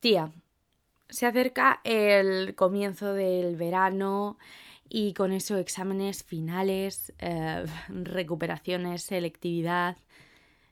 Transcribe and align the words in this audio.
Tía, 0.00 0.32
se 1.08 1.26
acerca 1.26 1.80
el 1.84 2.54
comienzo 2.54 3.14
del 3.14 3.56
verano 3.56 4.38
y 4.88 5.12
con 5.14 5.32
eso 5.32 5.56
exámenes 5.56 6.22
finales, 6.22 7.12
eh, 7.18 7.64
recuperaciones, 7.88 9.02
selectividad. 9.02 9.96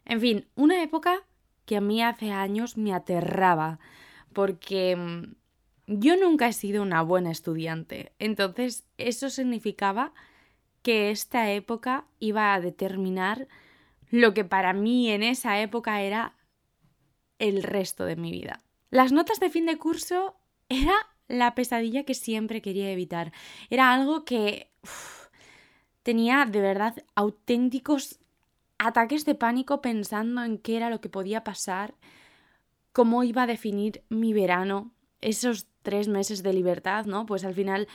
En 0.04 0.20
fin, 0.20 0.46
una 0.54 0.82
época 0.82 1.24
que 1.64 1.76
a 1.76 1.80
mí 1.80 2.02
hace 2.02 2.30
años 2.30 2.76
me 2.76 2.94
aterraba 2.94 3.80
porque 4.32 4.96
mm, 4.96 5.34
yo 5.86 6.16
nunca 6.16 6.48
he 6.48 6.52
sido 6.52 6.82
una 6.82 7.02
buena 7.02 7.30
estudiante. 7.30 8.12
Entonces 8.18 8.84
eso 8.98 9.30
significaba 9.30 10.12
que 10.82 11.10
esta 11.10 11.50
época 11.50 12.06
iba 12.20 12.54
a 12.54 12.60
determinar 12.60 13.48
lo 14.10 14.34
que 14.34 14.44
para 14.44 14.72
mí 14.72 15.10
en 15.10 15.24
esa 15.24 15.60
época 15.60 16.02
era 16.02 16.36
el 17.38 17.64
resto 17.64 18.04
de 18.04 18.16
mi 18.16 18.30
vida. 18.30 18.62
Las 18.90 19.12
notas 19.12 19.40
de 19.40 19.50
fin 19.50 19.66
de 19.66 19.78
curso 19.78 20.36
era 20.68 20.94
la 21.28 21.54
pesadilla 21.54 22.04
que 22.04 22.14
siempre 22.14 22.62
quería 22.62 22.90
evitar. 22.90 23.32
Era 23.70 23.92
algo 23.92 24.24
que 24.24 24.70
tenía 26.02 26.46
de 26.46 26.60
verdad 26.60 26.94
auténticos 27.14 28.20
ataques 28.78 29.24
de 29.24 29.34
pánico 29.34 29.80
pensando 29.80 30.44
en 30.44 30.58
qué 30.58 30.76
era 30.76 30.90
lo 30.90 31.00
que 31.00 31.08
podía 31.08 31.44
pasar, 31.44 31.94
cómo 32.92 33.24
iba 33.24 33.42
a 33.42 33.46
definir 33.46 34.04
mi 34.08 34.32
verano, 34.32 34.92
esos 35.20 35.66
tres 35.82 36.08
meses 36.08 36.42
de 36.42 36.52
libertad, 36.52 37.06
¿no? 37.06 37.26
Pues 37.26 37.44
al 37.44 37.54
final 37.54 37.88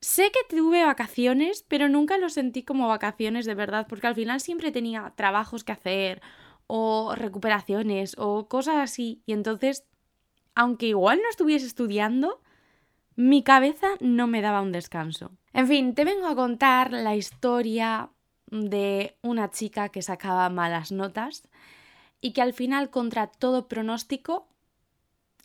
sé 0.00 0.30
que 0.32 0.56
tuve 0.56 0.84
vacaciones, 0.84 1.64
pero 1.68 1.88
nunca 1.88 2.18
lo 2.18 2.28
sentí 2.28 2.62
como 2.62 2.88
vacaciones 2.88 3.46
de 3.46 3.54
verdad, 3.54 3.86
porque 3.88 4.06
al 4.06 4.14
final 4.14 4.40
siempre 4.40 4.72
tenía 4.72 5.12
trabajos 5.16 5.64
que 5.64 5.72
hacer 5.72 6.22
o 6.66 7.14
recuperaciones 7.14 8.16
o 8.18 8.48
cosas 8.48 8.76
así. 8.76 9.22
Y 9.26 9.32
entonces, 9.32 9.84
aunque 10.54 10.86
igual 10.86 11.20
no 11.22 11.28
estuviese 11.28 11.66
estudiando, 11.66 12.40
mi 13.16 13.42
cabeza 13.42 13.88
no 14.00 14.26
me 14.26 14.40
daba 14.40 14.62
un 14.62 14.72
descanso. 14.72 15.32
En 15.52 15.68
fin, 15.68 15.94
te 15.94 16.04
vengo 16.04 16.26
a 16.26 16.34
contar 16.34 16.92
la 16.92 17.14
historia 17.14 18.10
de 18.46 19.16
una 19.22 19.50
chica 19.50 19.90
que 19.90 20.02
sacaba 20.02 20.48
malas 20.48 20.92
notas 20.92 21.48
y 22.20 22.32
que 22.32 22.42
al 22.42 22.52
final, 22.52 22.90
contra 22.90 23.26
todo 23.26 23.68
pronóstico, 23.68 24.48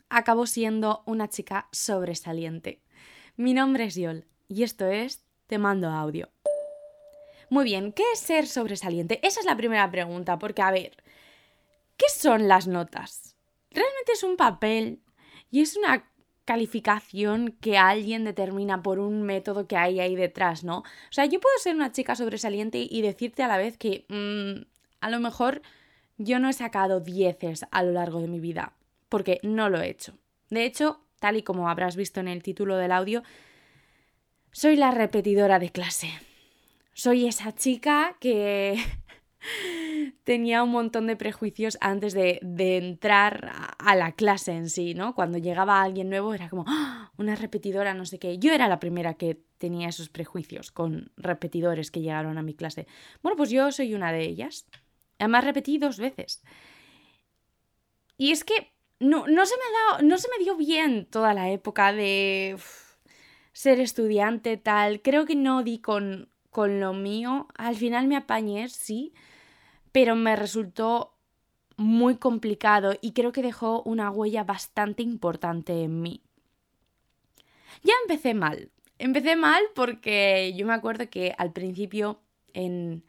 acabó 0.09 0.45
siendo 0.45 1.03
una 1.05 1.29
chica 1.29 1.67
sobresaliente. 1.71 2.81
Mi 3.35 3.53
nombre 3.53 3.85
es 3.85 3.95
Yol 3.95 4.25
y 4.47 4.63
esto 4.63 4.87
es 4.87 5.23
Te 5.47 5.57
mando 5.57 5.89
audio. 5.89 6.29
Muy 7.49 7.63
bien, 7.63 7.93
¿qué 7.93 8.03
es 8.13 8.19
ser 8.19 8.47
sobresaliente? 8.47 9.25
Esa 9.25 9.39
es 9.39 9.45
la 9.45 9.55
primera 9.55 9.89
pregunta, 9.89 10.37
porque 10.37 10.61
a 10.61 10.71
ver, 10.71 11.01
¿qué 11.95 12.05
son 12.09 12.49
las 12.49 12.67
notas? 12.67 13.36
Realmente 13.71 14.13
es 14.13 14.23
un 14.23 14.37
papel 14.37 15.01
y 15.51 15.61
es 15.61 15.75
una 15.77 16.09
calificación 16.45 17.51
que 17.59 17.77
alguien 17.77 18.23
determina 18.23 18.81
por 18.81 18.99
un 18.99 19.21
método 19.23 19.67
que 19.67 19.75
hay 19.75 19.99
ahí 19.99 20.15
detrás, 20.15 20.63
¿no? 20.63 20.79
O 20.79 21.11
sea, 21.11 21.25
yo 21.25 21.41
puedo 21.41 21.57
ser 21.59 21.75
una 21.75 21.91
chica 21.91 22.15
sobresaliente 22.15 22.87
y 22.89 23.01
decirte 23.01 23.43
a 23.43 23.49
la 23.49 23.57
vez 23.57 23.77
que 23.77 24.05
mm, 24.07 24.65
a 25.01 25.09
lo 25.09 25.19
mejor 25.19 25.61
yo 26.17 26.39
no 26.39 26.47
he 26.47 26.53
sacado 26.53 27.01
dieces 27.01 27.65
a 27.71 27.83
lo 27.83 27.91
largo 27.91 28.21
de 28.21 28.29
mi 28.29 28.39
vida, 28.39 28.73
porque 29.09 29.39
no 29.43 29.69
lo 29.69 29.81
he 29.81 29.89
hecho. 29.89 30.17
De 30.49 30.63
hecho, 30.63 31.01
tal 31.19 31.35
y 31.35 31.43
como 31.43 31.69
habrás 31.69 31.97
visto 31.97 32.21
en 32.21 32.29
el 32.29 32.43
título 32.43 32.77
del 32.77 32.93
audio, 32.93 33.23
soy 34.51 34.77
la 34.77 34.91
repetidora 34.91 35.59
de 35.59 35.69
clase. 35.69 36.09
Soy 36.93 37.27
esa 37.27 37.53
chica 37.53 38.15
que 38.19 38.79
tenía 40.23 40.63
un 40.63 40.71
montón 40.71 41.07
de 41.07 41.15
prejuicios 41.15 41.77
antes 41.81 42.13
de, 42.13 42.39
entrar 42.77 43.51
a, 43.77 43.95
la 43.95 44.11
clase 44.13 44.51
en 44.51 44.69
sí, 44.69 44.93
¿no? 44.93 45.15
Cuando 45.15 45.37
llegaba 45.37 45.81
alguien 45.81 46.09
nuevo 46.09 46.33
era 46.33 46.49
como, 46.49 46.65
¡Ah! 46.67 47.11
una 47.17 47.35
repetidora, 47.35 47.93
no 47.93 48.05
sé 48.05 48.19
qué. 48.19 48.37
Yo 48.37 48.53
era 48.53 48.67
la 48.67 48.79
primera 48.79 49.15
que 49.15 49.41
tenía 49.57 49.89
esos 49.89 50.09
prejuicios 50.09 50.71
con 50.71 51.11
repetidores 51.17 51.91
que 51.91 52.01
llegaron 52.01 52.37
a 52.37 52.43
mi 52.43 52.53
clase. 52.53 52.87
Bueno, 53.21 53.35
pues 53.37 53.49
yo 53.49 53.71
soy 53.71 53.93
una 53.93 54.11
de 54.11 54.23
ellas. 54.23 54.67
Además 55.19 55.43
repetí 55.43 55.77
dos 55.77 55.97
veces. 55.97 56.43
Y 58.17 58.31
es 58.31 58.43
que 58.43 58.73
no, 58.99 59.27
no, 59.27 59.45
se, 59.45 59.55
me 59.55 59.63
ha 59.63 59.91
dado, 59.91 60.07
no 60.07 60.17
se 60.17 60.27
me 60.29 60.43
dio 60.43 60.55
bien 60.55 61.05
toda 61.05 61.33
la 61.33 61.49
época 61.51 61.93
de 61.93 62.57
ser 63.53 63.79
estudiante, 63.79 64.57
tal. 64.57 65.01
Creo 65.01 65.25
que 65.25 65.35
no 65.35 65.63
di 65.63 65.79
con, 65.79 66.29
con 66.49 66.79
lo 66.79 66.93
mío. 66.93 67.47
Al 67.55 67.75
final 67.75 68.07
me 68.07 68.15
apañé, 68.15 68.69
sí 68.69 69.13
pero 69.97 70.15
me 70.15 70.35
resultó 70.35 71.15
muy 71.75 72.17
complicado 72.17 72.93
y 73.01 73.13
creo 73.13 73.31
que 73.31 73.41
dejó 73.41 73.81
una 73.81 74.11
huella 74.11 74.43
bastante 74.43 75.01
importante 75.01 75.81
en 75.81 76.03
mí. 76.03 76.21
Ya 77.81 77.93
empecé 78.03 78.35
mal. 78.35 78.69
Empecé 78.99 79.35
mal 79.35 79.63
porque 79.73 80.53
yo 80.55 80.67
me 80.67 80.75
acuerdo 80.75 81.09
que 81.09 81.33
al 81.39 81.51
principio 81.51 82.19
en, 82.53 83.05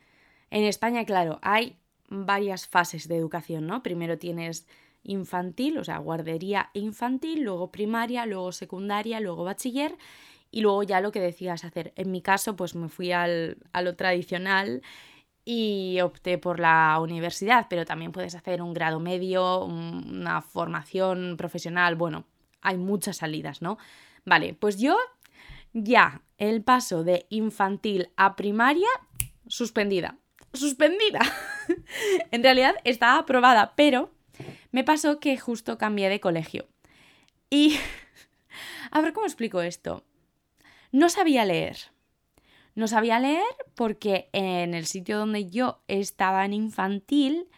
en 0.49 0.65
España, 0.65 1.05
claro, 1.05 1.39
hay 1.43 1.77
varias 2.09 2.67
fases 2.67 3.07
de 3.07 3.19
educación, 3.19 3.67
¿no? 3.67 3.83
Primero 3.83 4.17
tienes 4.17 4.67
infantil, 5.03 5.77
o 5.77 5.85
sea, 5.85 5.99
guardería 5.99 6.71
infantil, 6.73 7.43
luego 7.43 7.71
primaria, 7.71 8.25
luego 8.25 8.51
secundaria, 8.51 9.21
luego 9.21 9.45
bachiller 9.45 9.95
y 10.51 10.63
luego 10.63 10.85
ya 10.85 11.03
lo 11.03 11.13
que 11.13 11.21
decías 11.21 11.67
hacer. 11.67 11.93
En 11.97 12.11
mi 12.11 12.23
caso, 12.23 12.57
pues 12.57 12.75
me 12.75 12.89
fui 12.89 13.13
al, 13.13 13.59
a 13.75 13.83
lo 13.83 13.95
tradicional 13.95 14.81
y 15.51 15.99
opté 16.03 16.37
por 16.37 16.61
la 16.61 16.99
universidad, 17.01 17.69
pero 17.71 17.87
también 17.87 18.13
puedes 18.13 18.35
hacer 18.35 18.61
un 18.61 18.75
grado 18.75 19.01
medio, 19.01 19.65
una 19.65 20.43
formación 20.43 21.39
profesional, 21.39 21.95
bueno, 21.95 22.27
hay 22.61 22.77
muchas 22.77 23.17
salidas, 23.17 23.63
¿no? 23.63 23.79
Vale, 24.27 24.53
pues 24.53 24.79
yo 24.79 24.99
ya 25.73 26.21
el 26.37 26.63
paso 26.63 27.03
de 27.03 27.25
infantil 27.31 28.11
a 28.19 28.37
primaria, 28.37 28.91
suspendida. 29.47 30.19
Suspendida. 30.53 31.21
en 32.31 32.43
realidad 32.43 32.75
estaba 32.85 33.19
aprobada, 33.19 33.73
pero 33.75 34.13
me 34.71 34.85
pasó 34.85 35.19
que 35.19 35.39
justo 35.39 35.79
cambié 35.79 36.11
de 36.11 36.21
colegio. 36.21 36.69
Y... 37.49 37.79
a 38.91 39.01
ver 39.01 39.15
cómo 39.15 39.25
explico 39.25 39.63
esto. 39.63 40.05
No 40.93 41.09
sabía 41.09 41.47
leer. 41.47 41.79
No 42.79 42.87
sabía 42.87 43.19
leer 43.19 43.43
porque 43.75 44.29
en 44.33 44.73
el 44.73 44.87
sitio 44.87 45.19
donde 45.19 45.51
yo 45.51 45.81
estaba 45.89 46.45
en 46.45 46.53
infantil, 46.53 47.49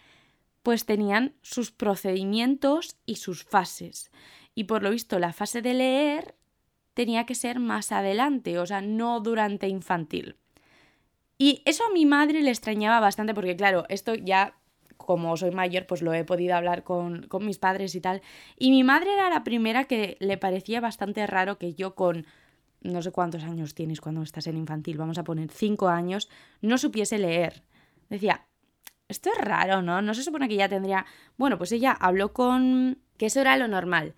pues 0.62 0.86
tenían 0.86 1.34
sus 1.42 1.72
procedimientos 1.72 2.96
y 3.04 3.16
sus 3.16 3.44
fases. 3.44 4.10
Y 4.54 4.64
por 4.64 4.82
lo 4.82 4.88
visto 4.88 5.18
la 5.18 5.34
fase 5.34 5.60
de 5.60 5.74
leer 5.74 6.36
tenía 6.94 7.26
que 7.26 7.34
ser 7.34 7.58
más 7.58 7.92
adelante, 7.92 8.58
o 8.58 8.64
sea, 8.64 8.80
no 8.80 9.20
durante 9.20 9.68
infantil. 9.68 10.36
Y 11.36 11.60
eso 11.66 11.84
a 11.84 11.92
mi 11.92 12.06
madre 12.06 12.40
le 12.40 12.48
extrañaba 12.48 12.98
bastante 12.98 13.34
porque, 13.34 13.56
claro, 13.56 13.84
esto 13.90 14.14
ya, 14.14 14.54
como 14.96 15.36
soy 15.36 15.50
mayor, 15.50 15.86
pues 15.86 16.00
lo 16.00 16.14
he 16.14 16.24
podido 16.24 16.56
hablar 16.56 16.82
con, 16.82 17.26
con 17.26 17.44
mis 17.44 17.58
padres 17.58 17.94
y 17.94 18.00
tal. 18.00 18.22
Y 18.56 18.70
mi 18.70 18.84
madre 18.84 19.12
era 19.12 19.28
la 19.28 19.44
primera 19.44 19.84
que 19.84 20.16
le 20.18 20.38
parecía 20.38 20.80
bastante 20.80 21.26
raro 21.26 21.58
que 21.58 21.74
yo 21.74 21.94
con 21.94 22.24
no 22.82 23.02
sé 23.02 23.10
cuántos 23.12 23.44
años 23.44 23.74
tienes 23.74 24.00
cuando 24.00 24.22
estás 24.22 24.46
en 24.46 24.56
infantil, 24.56 24.96
vamos 24.96 25.18
a 25.18 25.24
poner 25.24 25.50
cinco 25.50 25.88
años, 25.88 26.28
no 26.60 26.78
supiese 26.78 27.18
leer. 27.18 27.62
Decía, 28.08 28.46
esto 29.08 29.30
es 29.36 29.38
raro, 29.44 29.82
¿no? 29.82 30.02
No 30.02 30.14
se 30.14 30.22
supone 30.22 30.48
que 30.48 30.56
ya 30.56 30.68
tendría... 30.68 31.06
Bueno, 31.36 31.58
pues 31.58 31.72
ella 31.72 31.92
habló 31.92 32.32
con... 32.32 32.98
que 33.16 33.26
eso 33.26 33.40
era 33.40 33.56
lo 33.56 33.68
normal, 33.68 34.14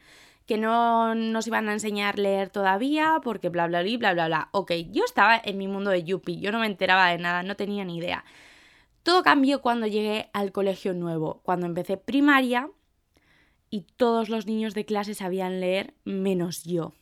que 0.46 0.58
no 0.58 1.14
nos 1.14 1.46
iban 1.46 1.68
a 1.68 1.72
enseñar 1.72 2.18
leer 2.18 2.50
todavía 2.50 3.20
porque 3.22 3.48
bla, 3.48 3.66
bla, 3.66 3.82
bla, 3.82 3.96
bla, 3.98 4.12
bla, 4.12 4.26
bla. 4.26 4.48
Ok, 4.52 4.72
yo 4.90 5.04
estaba 5.04 5.40
en 5.42 5.58
mi 5.58 5.68
mundo 5.68 5.90
de 5.90 6.04
Yuppie, 6.04 6.40
yo 6.40 6.52
no 6.52 6.58
me 6.58 6.66
enteraba 6.66 7.08
de 7.08 7.18
nada, 7.18 7.42
no 7.42 7.56
tenía 7.56 7.84
ni 7.84 7.96
idea. 7.96 8.24
Todo 9.02 9.22
cambió 9.22 9.62
cuando 9.62 9.86
llegué 9.86 10.30
al 10.32 10.52
colegio 10.52 10.94
nuevo, 10.94 11.40
cuando 11.42 11.66
empecé 11.66 11.96
primaria 11.96 12.70
y 13.70 13.86
todos 13.96 14.28
los 14.28 14.46
niños 14.46 14.74
de 14.74 14.84
clase 14.84 15.14
sabían 15.14 15.58
leer 15.60 15.94
menos 16.04 16.64
yo. 16.64 16.92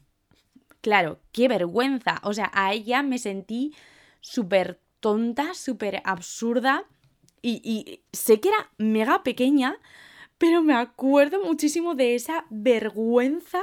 Claro, 0.80 1.20
qué 1.32 1.48
vergüenza. 1.48 2.20
O 2.24 2.32
sea, 2.32 2.50
a 2.54 2.72
ella 2.72 3.02
me 3.02 3.18
sentí 3.18 3.74
súper 4.20 4.80
tonta, 5.00 5.54
súper 5.54 6.02
absurda 6.04 6.84
y, 7.42 7.60
y, 7.64 8.02
sé 8.12 8.40
que 8.40 8.48
era 8.48 8.70
mega 8.78 9.22
pequeña, 9.22 9.78
pero 10.38 10.62
me 10.62 10.74
acuerdo 10.74 11.42
muchísimo 11.44 11.94
de 11.94 12.14
esa 12.14 12.46
vergüenza 12.50 13.60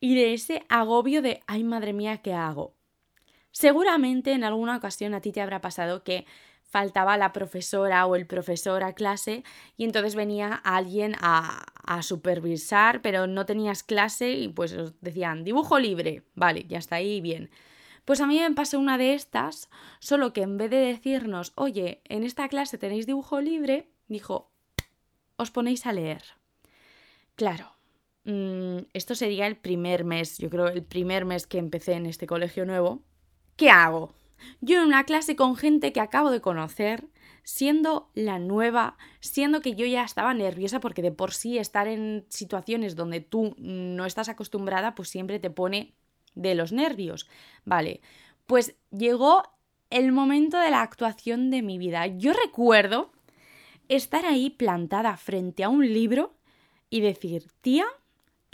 y 0.00 0.14
de 0.14 0.34
ese 0.34 0.64
agobio 0.68 1.22
de, 1.22 1.40
ay 1.46 1.64
madre 1.64 1.92
mía, 1.92 2.18
¿qué 2.18 2.34
hago? 2.34 2.74
Seguramente 3.50 4.32
en 4.32 4.44
alguna 4.44 4.76
ocasión 4.76 5.14
a 5.14 5.20
ti 5.20 5.32
te 5.32 5.40
habrá 5.40 5.60
pasado 5.60 6.02
que 6.02 6.26
faltaba 6.74 7.16
la 7.16 7.32
profesora 7.32 8.04
o 8.04 8.16
el 8.16 8.26
profesor 8.26 8.82
a 8.82 8.94
clase 8.94 9.44
y 9.76 9.84
entonces 9.84 10.16
venía 10.16 10.52
alguien 10.52 11.14
a, 11.20 11.66
a 11.86 12.02
supervisar, 12.02 13.00
pero 13.00 13.28
no 13.28 13.46
tenías 13.46 13.84
clase 13.84 14.32
y 14.32 14.48
pues 14.48 14.72
os 14.72 15.00
decían 15.00 15.44
dibujo 15.44 15.78
libre, 15.78 16.24
vale, 16.34 16.64
ya 16.66 16.78
está 16.78 16.96
ahí 16.96 17.20
bien. 17.20 17.48
Pues 18.04 18.20
a 18.20 18.26
mí 18.26 18.40
me 18.40 18.50
pasó 18.50 18.80
una 18.80 18.98
de 18.98 19.14
estas, 19.14 19.70
solo 20.00 20.32
que 20.32 20.42
en 20.42 20.56
vez 20.58 20.68
de 20.68 20.78
decirnos, 20.78 21.52
oye, 21.54 22.02
en 22.08 22.24
esta 22.24 22.48
clase 22.48 22.76
tenéis 22.76 23.06
dibujo 23.06 23.40
libre, 23.40 23.88
dijo, 24.08 24.50
os 25.36 25.52
ponéis 25.52 25.86
a 25.86 25.92
leer. 25.92 26.24
Claro, 27.36 27.70
mm, 28.24 28.78
esto 28.94 29.14
sería 29.14 29.46
el 29.46 29.56
primer 29.56 30.02
mes, 30.02 30.38
yo 30.38 30.50
creo, 30.50 30.66
el 30.66 30.82
primer 30.82 31.24
mes 31.24 31.46
que 31.46 31.58
empecé 31.58 31.92
en 31.92 32.06
este 32.06 32.26
colegio 32.26 32.66
nuevo. 32.66 33.04
¿Qué 33.54 33.70
hago? 33.70 34.12
Yo 34.60 34.78
en 34.80 34.86
una 34.86 35.04
clase 35.04 35.36
con 35.36 35.56
gente 35.56 35.92
que 35.92 36.00
acabo 36.00 36.30
de 36.30 36.40
conocer, 36.40 37.08
siendo 37.42 38.10
la 38.14 38.38
nueva, 38.38 38.96
siendo 39.20 39.60
que 39.60 39.74
yo 39.74 39.86
ya 39.86 40.04
estaba 40.04 40.34
nerviosa 40.34 40.80
porque 40.80 41.02
de 41.02 41.12
por 41.12 41.32
sí 41.32 41.58
estar 41.58 41.88
en 41.88 42.24
situaciones 42.28 42.96
donde 42.96 43.20
tú 43.20 43.54
no 43.58 44.06
estás 44.06 44.28
acostumbrada, 44.28 44.94
pues 44.94 45.08
siempre 45.08 45.38
te 45.38 45.50
pone 45.50 45.94
de 46.34 46.54
los 46.54 46.72
nervios. 46.72 47.28
Vale, 47.64 48.00
pues 48.46 48.76
llegó 48.90 49.42
el 49.90 50.12
momento 50.12 50.58
de 50.58 50.70
la 50.70 50.82
actuación 50.82 51.50
de 51.50 51.62
mi 51.62 51.78
vida. 51.78 52.06
Yo 52.06 52.32
recuerdo 52.32 53.12
estar 53.88 54.24
ahí 54.26 54.50
plantada 54.50 55.16
frente 55.16 55.64
a 55.64 55.68
un 55.68 55.86
libro 55.92 56.34
y 56.90 57.00
decir, 57.00 57.46
tía, 57.60 57.86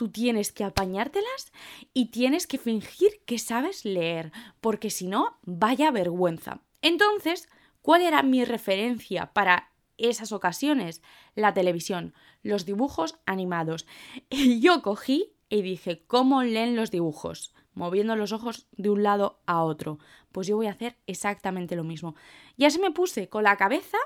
tú 0.01 0.09
tienes 0.09 0.51
que 0.51 0.65
apañártelas 0.65 1.53
y 1.93 2.07
tienes 2.07 2.47
que 2.47 2.57
fingir 2.57 3.21
que 3.27 3.39
sabes 3.39 3.85
leer, 3.85 4.33
porque 4.63 4.89
si 4.89 5.07
no, 5.07 5.37
vaya 5.43 5.91
vergüenza. 5.91 6.63
Entonces, 6.81 7.51
¿cuál 7.83 8.01
era 8.01 8.23
mi 8.23 8.47
referencia 8.47 9.35
para 9.35 9.73
esas 9.99 10.33
ocasiones? 10.33 11.03
La 11.35 11.53
televisión, 11.53 12.15
los 12.43 12.65
dibujos 12.65 13.19
animados. 13.27 13.87
Y 14.31 14.61
yo 14.61 14.81
cogí 14.81 15.35
y 15.51 15.61
dije, 15.61 16.03
¿cómo 16.07 16.45
leen 16.45 16.77
los 16.77 16.91
dibujos? 16.91 17.53
Moviendo 17.75 18.17
los 18.17 18.33
ojos 18.33 18.69
de 18.73 18.89
un 18.89 19.03
lado 19.03 19.43
a 19.45 19.63
otro. 19.63 19.99
Pues 20.33 20.47
yo 20.47 20.57
voy 20.57 20.69
a 20.69 20.73
hacer 20.73 20.97
exactamente 21.07 21.77
lo 21.77 21.85
mismo. 21.85 22.15
Y 22.57 22.65
así 22.65 22.79
me 22.79 22.91
puse 22.91 23.29
con 23.29 23.45
la 23.45 23.59
cabeza 23.59 23.99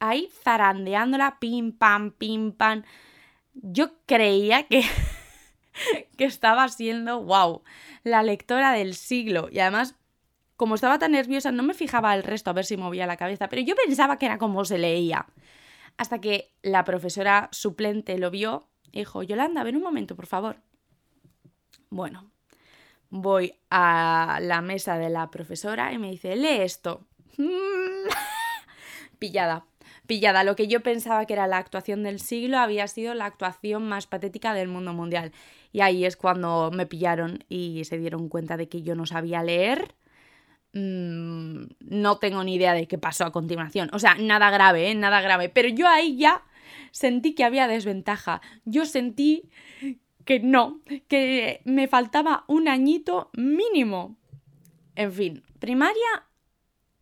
ahí 0.00 0.28
zarandeándola, 0.42 1.38
pim, 1.38 1.70
pam, 1.70 2.10
pim, 2.10 2.50
pam. 2.50 2.82
Yo 3.62 3.92
creía 4.06 4.64
que, 4.64 4.82
que 6.16 6.24
estaba 6.24 6.68
siendo, 6.68 7.22
wow, 7.22 7.62
la 8.04 8.22
lectora 8.22 8.72
del 8.72 8.94
siglo. 8.94 9.48
Y 9.50 9.60
además, 9.60 9.94
como 10.56 10.74
estaba 10.74 10.98
tan 10.98 11.12
nerviosa, 11.12 11.52
no 11.52 11.62
me 11.62 11.74
fijaba 11.74 12.14
el 12.14 12.22
resto 12.22 12.50
a 12.50 12.54
ver 12.54 12.64
si 12.64 12.76
movía 12.76 13.06
la 13.06 13.16
cabeza, 13.16 13.48
pero 13.48 13.62
yo 13.62 13.74
pensaba 13.76 14.18
que 14.18 14.26
era 14.26 14.38
como 14.38 14.64
se 14.64 14.78
leía. 14.78 15.26
Hasta 15.96 16.20
que 16.20 16.52
la 16.62 16.84
profesora 16.84 17.48
suplente 17.52 18.18
lo 18.18 18.30
vio 18.30 18.68
y 18.92 19.00
dijo, 19.00 19.22
Yolanda, 19.22 19.62
ven 19.64 19.76
un 19.76 19.82
momento, 19.82 20.16
por 20.16 20.26
favor. 20.26 20.56
Bueno, 21.90 22.30
voy 23.08 23.54
a 23.70 24.38
la 24.42 24.60
mesa 24.60 24.98
de 24.98 25.08
la 25.08 25.30
profesora 25.30 25.92
y 25.92 25.98
me 25.98 26.10
dice, 26.10 26.36
lee 26.36 26.62
esto. 26.62 27.06
Pillada 29.18 29.64
pillada. 30.06 30.44
Lo 30.44 30.56
que 30.56 30.68
yo 30.68 30.80
pensaba 30.80 31.26
que 31.26 31.34
era 31.34 31.46
la 31.46 31.58
actuación 31.58 32.02
del 32.02 32.20
siglo 32.20 32.58
había 32.58 32.88
sido 32.88 33.14
la 33.14 33.26
actuación 33.26 33.88
más 33.88 34.06
patética 34.06 34.54
del 34.54 34.68
mundo 34.68 34.92
mundial. 34.92 35.32
Y 35.72 35.80
ahí 35.80 36.04
es 36.04 36.16
cuando 36.16 36.70
me 36.72 36.86
pillaron 36.86 37.44
y 37.48 37.84
se 37.84 37.98
dieron 37.98 38.28
cuenta 38.28 38.56
de 38.56 38.68
que 38.68 38.82
yo 38.82 38.94
no 38.94 39.06
sabía 39.06 39.42
leer. 39.42 39.94
Mm, 40.72 41.64
no 41.80 42.18
tengo 42.18 42.44
ni 42.44 42.54
idea 42.54 42.74
de 42.74 42.86
qué 42.86 42.98
pasó 42.98 43.24
a 43.24 43.32
continuación. 43.32 43.90
O 43.92 43.98
sea, 43.98 44.14
nada 44.14 44.50
grave, 44.50 44.90
¿eh? 44.90 44.94
Nada 44.94 45.20
grave. 45.20 45.48
Pero 45.48 45.68
yo 45.68 45.88
ahí 45.88 46.16
ya 46.16 46.42
sentí 46.90 47.34
que 47.34 47.44
había 47.44 47.68
desventaja. 47.68 48.40
Yo 48.64 48.86
sentí 48.86 49.50
que 50.24 50.40
no, 50.40 50.80
que 51.08 51.60
me 51.64 51.88
faltaba 51.88 52.44
un 52.48 52.68
añito 52.68 53.30
mínimo. 53.32 54.16
En 54.94 55.12
fin, 55.12 55.42
primaria 55.58 56.25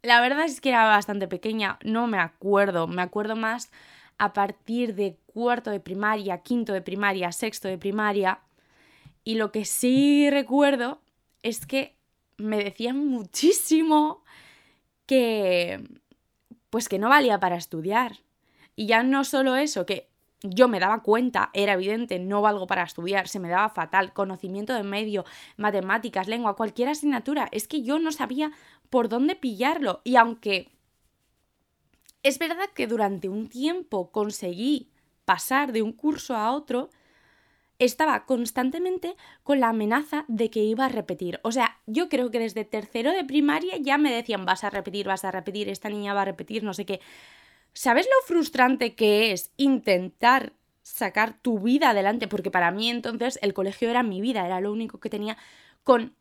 la 0.05 0.21
verdad 0.21 0.45
es 0.45 0.61
que 0.61 0.69
era 0.69 0.85
bastante 0.87 1.27
pequeña, 1.27 1.79
no 1.83 2.06
me 2.06 2.19
acuerdo, 2.19 2.87
me 2.87 3.03
acuerdo 3.03 3.37
más 3.37 3.71
a 4.19 4.33
partir 4.33 4.95
de 4.95 5.19
cuarto 5.27 5.71
de 5.71 5.81
primaria, 5.81 6.39
quinto 6.39 6.73
de 6.73 6.83
primaria, 6.83 7.33
sexto 7.33 7.69
de 7.69 7.79
primaria. 7.79 8.41
Y 9.25 9.37
lo 9.37 9.51
que 9.51 9.65
sí 9.65 10.29
recuerdo 10.31 11.01
es 11.43 11.67
que 11.67 11.97
me 12.37 12.62
decían 12.62 13.09
muchísimo 13.09 14.23
que 15.06 15.83
pues 16.71 16.89
que 16.89 16.99
no 16.99 17.09
valía 17.09 17.41
para 17.41 17.56
estudiar. 17.56 18.19
Y 18.77 18.87
ya 18.87 19.03
no 19.03 19.25
solo 19.25 19.56
eso, 19.56 19.87
que 19.87 20.09
yo 20.45 20.69
me 20.69 20.79
daba 20.79 21.03
cuenta, 21.03 21.51
era 21.55 21.73
evidente, 21.73 22.19
no 22.19 22.43
valgo 22.43 22.67
para 22.67 22.83
estudiar, 22.83 23.29
se 23.29 23.41
me 23.41 23.49
daba 23.49 23.71
fatal, 23.71 24.12
conocimiento 24.12 24.75
de 24.75 24.83
medio, 24.83 25.25
matemáticas, 25.56 26.29
lengua, 26.29 26.56
cualquier 26.56 26.89
asignatura, 26.89 27.49
es 27.51 27.67
que 27.67 27.83
yo 27.83 27.99
no 27.99 28.12
sabía 28.12 28.53
por 28.91 29.09
dónde 29.09 29.37
pillarlo. 29.37 30.01
Y 30.05 30.17
aunque 30.17 30.71
es 32.23 32.39
verdad 32.39 32.71
que 32.75 32.87
durante 32.87 33.29
un 33.29 33.49
tiempo 33.49 34.11
conseguí 34.11 34.91
pasar 35.25 35.73
de 35.73 35.83
un 35.83 35.93
curso 35.93 36.35
a 36.37 36.53
otro, 36.53 36.91
estaba 37.79 38.25
constantemente 38.25 39.17
con 39.43 39.61
la 39.61 39.69
amenaza 39.69 40.25
de 40.29 40.51
que 40.51 40.61
iba 40.61 40.87
a 40.87 40.89
repetir. 40.89 41.41
O 41.43 41.53
sea, 41.53 41.81
yo 41.87 42.09
creo 42.09 42.31
que 42.31 42.39
desde 42.39 42.65
tercero 42.65 43.13
de 43.13 43.25
primaria 43.25 43.77
ya 43.79 43.99
me 43.99 44.13
decían 44.13 44.45
vas 44.45 44.65
a 44.65 44.71
repetir, 44.71 45.07
vas 45.07 45.25
a 45.25 45.31
repetir, 45.31 45.69
esta 45.69 45.89
niña 45.89 46.15
va 46.15 46.23
a 46.23 46.27
repetir, 46.27 46.63
no 46.63 46.75
sé 46.75 46.87
qué. 46.87 47.01
¿Sabes 47.73 48.07
lo 48.07 48.27
frustrante 48.27 48.95
que 48.95 49.33
es 49.33 49.53
intentar 49.57 50.53
sacar 50.83 51.37
tu 51.43 51.59
vida 51.59 51.91
adelante? 51.91 52.29
Porque 52.29 52.51
para 52.51 52.71
mí 52.71 52.89
entonces 52.89 53.39
el 53.43 53.55
colegio 53.55 53.91
era 53.91 54.03
mi 54.03 54.21
vida, 54.21 54.47
era 54.47 54.61
lo 54.61 54.73
único 54.73 55.01
que 55.01 55.11
tenía 55.11 55.37
con 55.83 56.15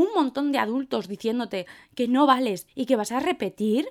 un 0.00 0.08
montón 0.14 0.52
de 0.52 0.58
adultos 0.58 1.08
diciéndote 1.08 1.66
que 1.94 2.08
no 2.08 2.26
vales 2.26 2.66
y 2.74 2.86
que 2.86 2.96
vas 2.96 3.12
a 3.12 3.20
repetir. 3.20 3.88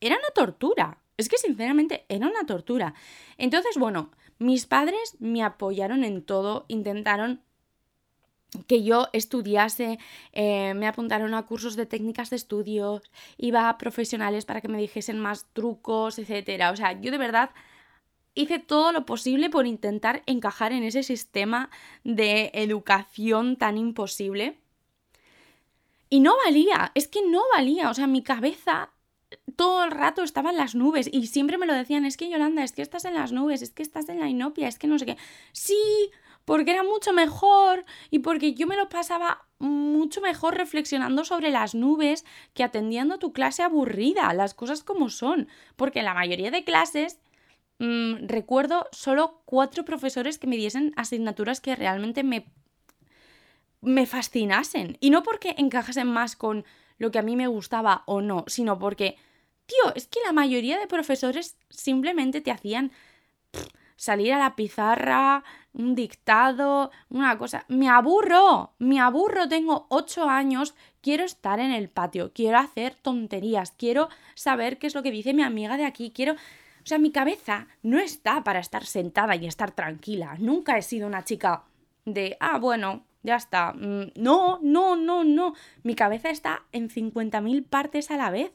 Era 0.00 0.16
una 0.16 0.30
tortura. 0.34 0.98
Es 1.16 1.28
que 1.28 1.38
sinceramente 1.38 2.04
era 2.08 2.28
una 2.28 2.44
tortura. 2.44 2.94
Entonces, 3.38 3.76
bueno, 3.78 4.10
mis 4.38 4.66
padres 4.66 5.16
me 5.18 5.42
apoyaron 5.42 6.04
en 6.04 6.22
todo, 6.22 6.66
intentaron 6.68 7.40
que 8.66 8.82
yo 8.82 9.08
estudiase, 9.12 9.98
eh, 10.32 10.74
me 10.74 10.86
apuntaron 10.86 11.34
a 11.34 11.46
cursos 11.46 11.76
de 11.76 11.86
técnicas 11.86 12.30
de 12.30 12.36
estudio, 12.36 13.02
iba 13.38 13.68
a 13.68 13.78
profesionales 13.78 14.44
para 14.44 14.60
que 14.60 14.68
me 14.68 14.78
dijesen 14.78 15.18
más 15.18 15.46
trucos, 15.52 16.18
etc. 16.18 16.64
O 16.72 16.76
sea, 16.76 17.00
yo 17.00 17.10
de 17.10 17.18
verdad 17.18 17.50
hice 18.34 18.58
todo 18.58 18.92
lo 18.92 19.06
posible 19.06 19.50
por 19.50 19.66
intentar 19.66 20.22
encajar 20.26 20.72
en 20.72 20.84
ese 20.84 21.02
sistema 21.02 21.70
de 22.04 22.50
educación 22.54 23.56
tan 23.56 23.78
imposible. 23.78 24.60
Y 26.16 26.20
no 26.20 26.34
valía, 26.46 26.92
es 26.94 27.08
que 27.08 27.20
no 27.28 27.42
valía, 27.54 27.90
o 27.90 27.94
sea, 27.94 28.06
mi 28.06 28.22
cabeza 28.22 28.90
todo 29.54 29.84
el 29.84 29.90
rato 29.90 30.22
estaba 30.22 30.48
en 30.48 30.56
las 30.56 30.74
nubes 30.74 31.10
y 31.12 31.26
siempre 31.26 31.58
me 31.58 31.66
lo 31.66 31.74
decían, 31.74 32.06
es 32.06 32.16
que 32.16 32.30
Yolanda, 32.30 32.64
es 32.64 32.72
que 32.72 32.80
estás 32.80 33.04
en 33.04 33.12
las 33.12 33.32
nubes, 33.32 33.60
es 33.60 33.70
que 33.70 33.82
estás 33.82 34.08
en 34.08 34.20
la 34.20 34.26
inopia, 34.26 34.66
es 34.66 34.78
que 34.78 34.86
no 34.86 34.98
sé 34.98 35.04
qué. 35.04 35.18
Sí, 35.52 35.76
porque 36.46 36.70
era 36.70 36.82
mucho 36.82 37.12
mejor 37.12 37.84
y 38.08 38.20
porque 38.20 38.54
yo 38.54 38.66
me 38.66 38.78
lo 38.78 38.88
pasaba 38.88 39.46
mucho 39.58 40.22
mejor 40.22 40.54
reflexionando 40.56 41.22
sobre 41.26 41.50
las 41.50 41.74
nubes 41.74 42.24
que 42.54 42.64
atendiendo 42.64 43.18
tu 43.18 43.34
clase 43.34 43.62
aburrida, 43.62 44.32
las 44.32 44.54
cosas 44.54 44.82
como 44.82 45.10
son, 45.10 45.48
porque 45.76 45.98
en 45.98 46.06
la 46.06 46.14
mayoría 46.14 46.50
de 46.50 46.64
clases 46.64 47.20
mm, 47.78 48.26
recuerdo 48.26 48.86
solo 48.90 49.42
cuatro 49.44 49.84
profesores 49.84 50.38
que 50.38 50.46
me 50.46 50.56
diesen 50.56 50.94
asignaturas 50.96 51.60
que 51.60 51.76
realmente 51.76 52.22
me, 52.22 52.46
me 53.86 54.04
fascinasen, 54.04 54.98
y 55.00 55.10
no 55.10 55.22
porque 55.22 55.54
encajasen 55.56 56.08
más 56.08 56.34
con 56.34 56.64
lo 56.98 57.12
que 57.12 57.20
a 57.20 57.22
mí 57.22 57.36
me 57.36 57.46
gustaba 57.46 58.02
o 58.06 58.20
no, 58.20 58.44
sino 58.48 58.80
porque, 58.80 59.16
tío, 59.66 59.94
es 59.94 60.08
que 60.08 60.18
la 60.24 60.32
mayoría 60.32 60.78
de 60.80 60.88
profesores 60.88 61.56
simplemente 61.70 62.40
te 62.40 62.50
hacían 62.50 62.90
salir 63.94 64.32
a 64.32 64.38
la 64.38 64.56
pizarra, 64.56 65.44
un 65.72 65.94
dictado, 65.94 66.90
una 67.10 67.38
cosa. 67.38 67.64
Me 67.68 67.88
aburro, 67.88 68.74
me 68.80 68.98
aburro, 68.98 69.48
tengo 69.48 69.86
ocho 69.88 70.28
años, 70.28 70.74
quiero 71.00 71.22
estar 71.22 71.60
en 71.60 71.70
el 71.70 71.88
patio, 71.88 72.32
quiero 72.34 72.58
hacer 72.58 72.96
tonterías, 72.96 73.70
quiero 73.70 74.08
saber 74.34 74.78
qué 74.78 74.88
es 74.88 74.96
lo 74.96 75.04
que 75.04 75.12
dice 75.12 75.32
mi 75.32 75.42
amiga 75.42 75.76
de 75.76 75.84
aquí, 75.84 76.10
quiero... 76.10 76.32
O 76.32 76.88
sea, 76.88 76.98
mi 76.98 77.10
cabeza 77.10 77.68
no 77.82 77.98
está 77.98 78.44
para 78.44 78.60
estar 78.60 78.84
sentada 78.84 79.34
y 79.34 79.46
estar 79.46 79.72
tranquila. 79.72 80.36
Nunca 80.38 80.78
he 80.78 80.82
sido 80.82 81.08
una 81.08 81.24
chica 81.24 81.64
de, 82.04 82.36
ah, 82.38 82.58
bueno, 82.58 83.04
ya 83.26 83.36
está. 83.36 83.72
Mm, 83.74 84.12
no, 84.14 84.58
no, 84.62 84.96
no, 84.96 85.24
no. 85.24 85.54
Mi 85.82 85.94
cabeza 85.94 86.30
está 86.30 86.64
en 86.72 86.88
50.000 86.88 87.68
partes 87.68 88.10
a 88.10 88.16
la 88.16 88.30
vez. 88.30 88.52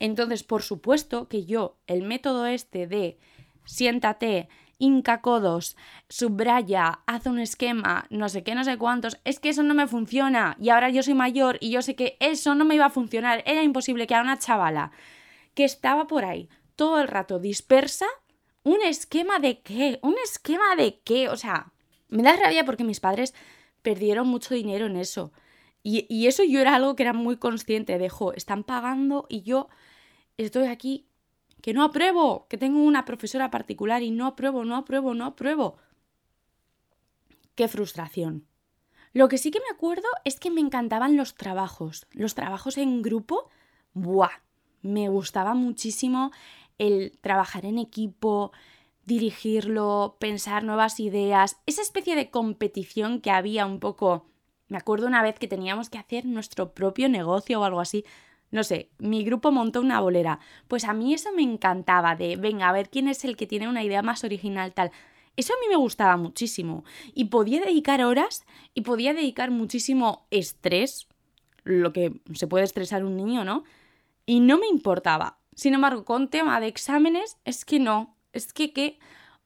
Entonces, 0.00 0.42
por 0.42 0.62
supuesto 0.62 1.28
que 1.28 1.44
yo, 1.44 1.76
el 1.86 2.02
método 2.02 2.46
este 2.46 2.86
de 2.86 3.18
siéntate, 3.64 4.48
hinca 4.78 5.20
codos, 5.20 5.76
subraya, 6.08 7.00
haz 7.06 7.26
un 7.26 7.38
esquema, 7.38 8.06
no 8.10 8.28
sé 8.28 8.42
qué, 8.42 8.54
no 8.54 8.64
sé 8.64 8.76
cuántos, 8.76 9.18
es 9.24 9.40
que 9.40 9.48
eso 9.48 9.62
no 9.62 9.74
me 9.74 9.86
funciona 9.86 10.56
y 10.60 10.68
ahora 10.68 10.90
yo 10.90 11.02
soy 11.02 11.14
mayor 11.14 11.56
y 11.60 11.70
yo 11.70 11.80
sé 11.80 11.94
que 11.94 12.18
eso 12.20 12.54
no 12.54 12.66
me 12.66 12.74
iba 12.74 12.84
a 12.84 12.90
funcionar, 12.90 13.42
era 13.46 13.62
imposible 13.62 14.06
que 14.06 14.14
a 14.14 14.20
una 14.20 14.38
chavala 14.38 14.92
que 15.54 15.64
estaba 15.64 16.06
por 16.06 16.26
ahí 16.26 16.50
todo 16.76 17.00
el 17.00 17.08
rato 17.08 17.38
dispersa, 17.38 18.06
un 18.64 18.82
esquema 18.82 19.38
de 19.38 19.60
qué, 19.60 19.98
un 20.02 20.16
esquema 20.22 20.76
de 20.76 21.00
qué, 21.00 21.30
o 21.30 21.36
sea, 21.36 21.72
me 22.08 22.22
da 22.22 22.36
rabia 22.36 22.64
porque 22.64 22.84
mis 22.84 23.00
padres 23.00 23.34
perdieron 23.86 24.26
mucho 24.26 24.52
dinero 24.52 24.86
en 24.86 24.96
eso. 24.96 25.30
Y, 25.84 26.06
y 26.12 26.26
eso 26.26 26.42
yo 26.42 26.58
era 26.58 26.74
algo 26.74 26.96
que 26.96 27.04
era 27.04 27.12
muy 27.12 27.36
consciente 27.36 27.98
de, 27.98 28.08
jo, 28.08 28.32
están 28.32 28.64
pagando 28.64 29.26
y 29.28 29.42
yo 29.42 29.68
estoy 30.36 30.66
aquí 30.66 31.06
que 31.62 31.72
no 31.72 31.84
apruebo, 31.84 32.48
que 32.48 32.58
tengo 32.58 32.80
una 32.82 33.04
profesora 33.04 33.48
particular 33.48 34.02
y 34.02 34.10
no 34.10 34.26
apruebo, 34.26 34.64
no 34.64 34.74
apruebo, 34.74 35.14
no 35.14 35.24
apruebo. 35.24 35.76
qué 37.54 37.68
frustración. 37.68 38.48
Lo 39.12 39.28
que 39.28 39.38
sí 39.38 39.52
que 39.52 39.60
me 39.60 39.72
acuerdo 39.72 40.08
es 40.24 40.40
que 40.40 40.50
me 40.50 40.60
encantaban 40.60 41.16
los 41.16 41.36
trabajos. 41.36 42.08
Los 42.10 42.34
trabajos 42.34 42.76
en 42.78 43.02
grupo, 43.02 43.48
¡buah! 43.94 44.42
Me 44.82 45.08
gustaba 45.08 45.54
muchísimo 45.54 46.32
el 46.76 47.16
trabajar 47.20 47.64
en 47.64 47.78
equipo, 47.78 48.50
dirigirlo, 49.06 50.16
pensar 50.18 50.64
nuevas 50.64 51.00
ideas, 51.00 51.56
esa 51.64 51.80
especie 51.80 52.16
de 52.16 52.30
competición 52.30 53.20
que 53.20 53.30
había 53.30 53.64
un 53.64 53.80
poco. 53.80 54.26
Me 54.68 54.76
acuerdo 54.76 55.06
una 55.06 55.22
vez 55.22 55.38
que 55.38 55.48
teníamos 55.48 55.88
que 55.88 55.98
hacer 55.98 56.26
nuestro 56.26 56.74
propio 56.74 57.08
negocio 57.08 57.60
o 57.60 57.64
algo 57.64 57.80
así. 57.80 58.04
No 58.50 58.64
sé, 58.64 58.90
mi 58.98 59.24
grupo 59.24 59.52
montó 59.52 59.80
una 59.80 60.00
bolera. 60.00 60.40
Pues 60.66 60.84
a 60.84 60.92
mí 60.92 61.14
eso 61.14 61.32
me 61.32 61.42
encantaba 61.42 62.16
de, 62.16 62.36
venga, 62.36 62.68
a 62.68 62.72
ver 62.72 62.90
quién 62.90 63.06
es 63.06 63.24
el 63.24 63.36
que 63.36 63.46
tiene 63.46 63.68
una 63.68 63.84
idea 63.84 64.02
más 64.02 64.24
original 64.24 64.74
tal. 64.74 64.90
Eso 65.36 65.52
a 65.52 65.60
mí 65.60 65.68
me 65.68 65.76
gustaba 65.76 66.16
muchísimo. 66.16 66.84
Y 67.14 67.26
podía 67.26 67.60
dedicar 67.60 68.02
horas 68.02 68.44
y 68.74 68.80
podía 68.80 69.14
dedicar 69.14 69.52
muchísimo 69.52 70.26
estrés, 70.30 71.06
lo 71.62 71.92
que 71.92 72.20
se 72.34 72.48
puede 72.48 72.64
estresar 72.64 73.04
un 73.04 73.16
niño, 73.16 73.44
¿no? 73.44 73.62
Y 74.24 74.40
no 74.40 74.58
me 74.58 74.66
importaba. 74.66 75.38
Sin 75.54 75.74
embargo, 75.74 76.04
con 76.04 76.28
tema 76.28 76.58
de 76.58 76.66
exámenes, 76.66 77.38
es 77.44 77.64
que 77.64 77.78
no. 77.78 78.15
Es 78.36 78.52
que 78.52 78.72
qué 78.72 78.98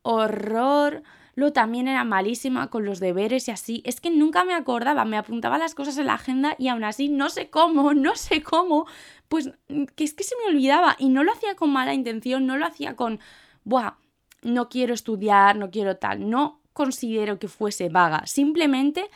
horror. 0.02 1.02
Lo 1.35 1.52
también 1.52 1.88
era 1.88 2.04
malísima 2.04 2.68
con 2.68 2.85
los 2.85 3.00
deberes 3.00 3.49
y 3.49 3.50
así. 3.50 3.82
Es 3.87 4.00
que 4.00 4.11
nunca 4.11 4.44
me 4.44 4.54
acordaba, 4.54 5.04
me 5.04 5.16
apuntaba 5.16 5.59
las 5.59 5.75
cosas 5.75 5.97
en 5.97 6.06
la 6.06 6.14
agenda 6.14 6.54
y 6.59 6.68
aún 6.68 6.85
así 6.85 7.09
no 7.09 7.30
sé 7.30 7.49
cómo, 7.49 7.94
no 7.94 8.16
sé 8.16 8.42
cómo. 8.42 8.87
Pues 9.28 9.50
que 9.94 10.04
es 10.04 10.12
que 10.12 10.25
se 10.25 10.35
me 10.37 10.54
olvidaba 10.54 10.97
y 10.99 11.09
no 11.09 11.25
lo 11.25 11.32
hacía 11.32 11.54
con 11.54 11.70
mala 11.70 11.94
intención, 11.94 12.47
no 12.47 12.59
lo 12.59 12.66
hacía 12.66 12.97
con, 12.97 13.20
buah, 13.64 13.94
no 14.42 14.68
quiero 14.68 14.92
estudiar, 14.94 15.56
no 15.56 15.70
quiero 15.70 15.97
tal, 15.97 16.28
no 16.28 16.61
considero 16.73 17.38
que 17.38 17.49
fuese 17.49 17.88
vaga, 17.88 18.26
simplemente 18.26 19.11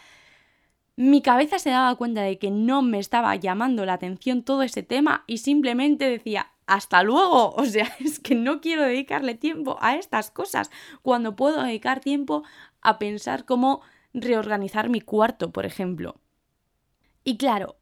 mi 0.96 1.22
cabeza 1.22 1.58
se 1.58 1.70
daba 1.70 1.94
cuenta 1.96 2.22
de 2.22 2.38
que 2.38 2.50
no 2.50 2.82
me 2.82 2.98
estaba 2.98 3.34
llamando 3.36 3.84
la 3.84 3.94
atención 3.94 4.42
todo 4.42 4.62
ese 4.62 4.82
tema 4.82 5.24
y 5.26 5.38
simplemente 5.38 6.08
decía, 6.08 6.52
hasta 6.66 7.02
luego, 7.02 7.50
o 7.56 7.64
sea, 7.64 7.94
es 8.00 8.18
que 8.18 8.34
no 8.34 8.60
quiero 8.60 8.82
dedicarle 8.82 9.34
tiempo 9.34 9.76
a 9.80 9.96
estas 9.96 10.30
cosas 10.30 10.70
cuando 11.02 11.36
puedo 11.36 11.62
dedicar 11.62 12.00
tiempo 12.00 12.42
a 12.80 12.98
pensar 12.98 13.44
cómo 13.44 13.82
reorganizar 14.12 14.88
mi 14.88 15.00
cuarto, 15.00 15.50
por 15.50 15.66
ejemplo. 15.66 16.20
Y 17.24 17.36
claro, 17.36 17.76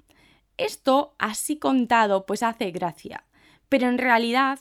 esto 0.57 1.15
así 1.19 1.59
contado 1.59 2.27
pues 2.27 2.43
hace 2.43 2.71
gracia, 2.71 3.25
pero 3.69 3.89
en 3.89 3.99
realidad 3.99 4.61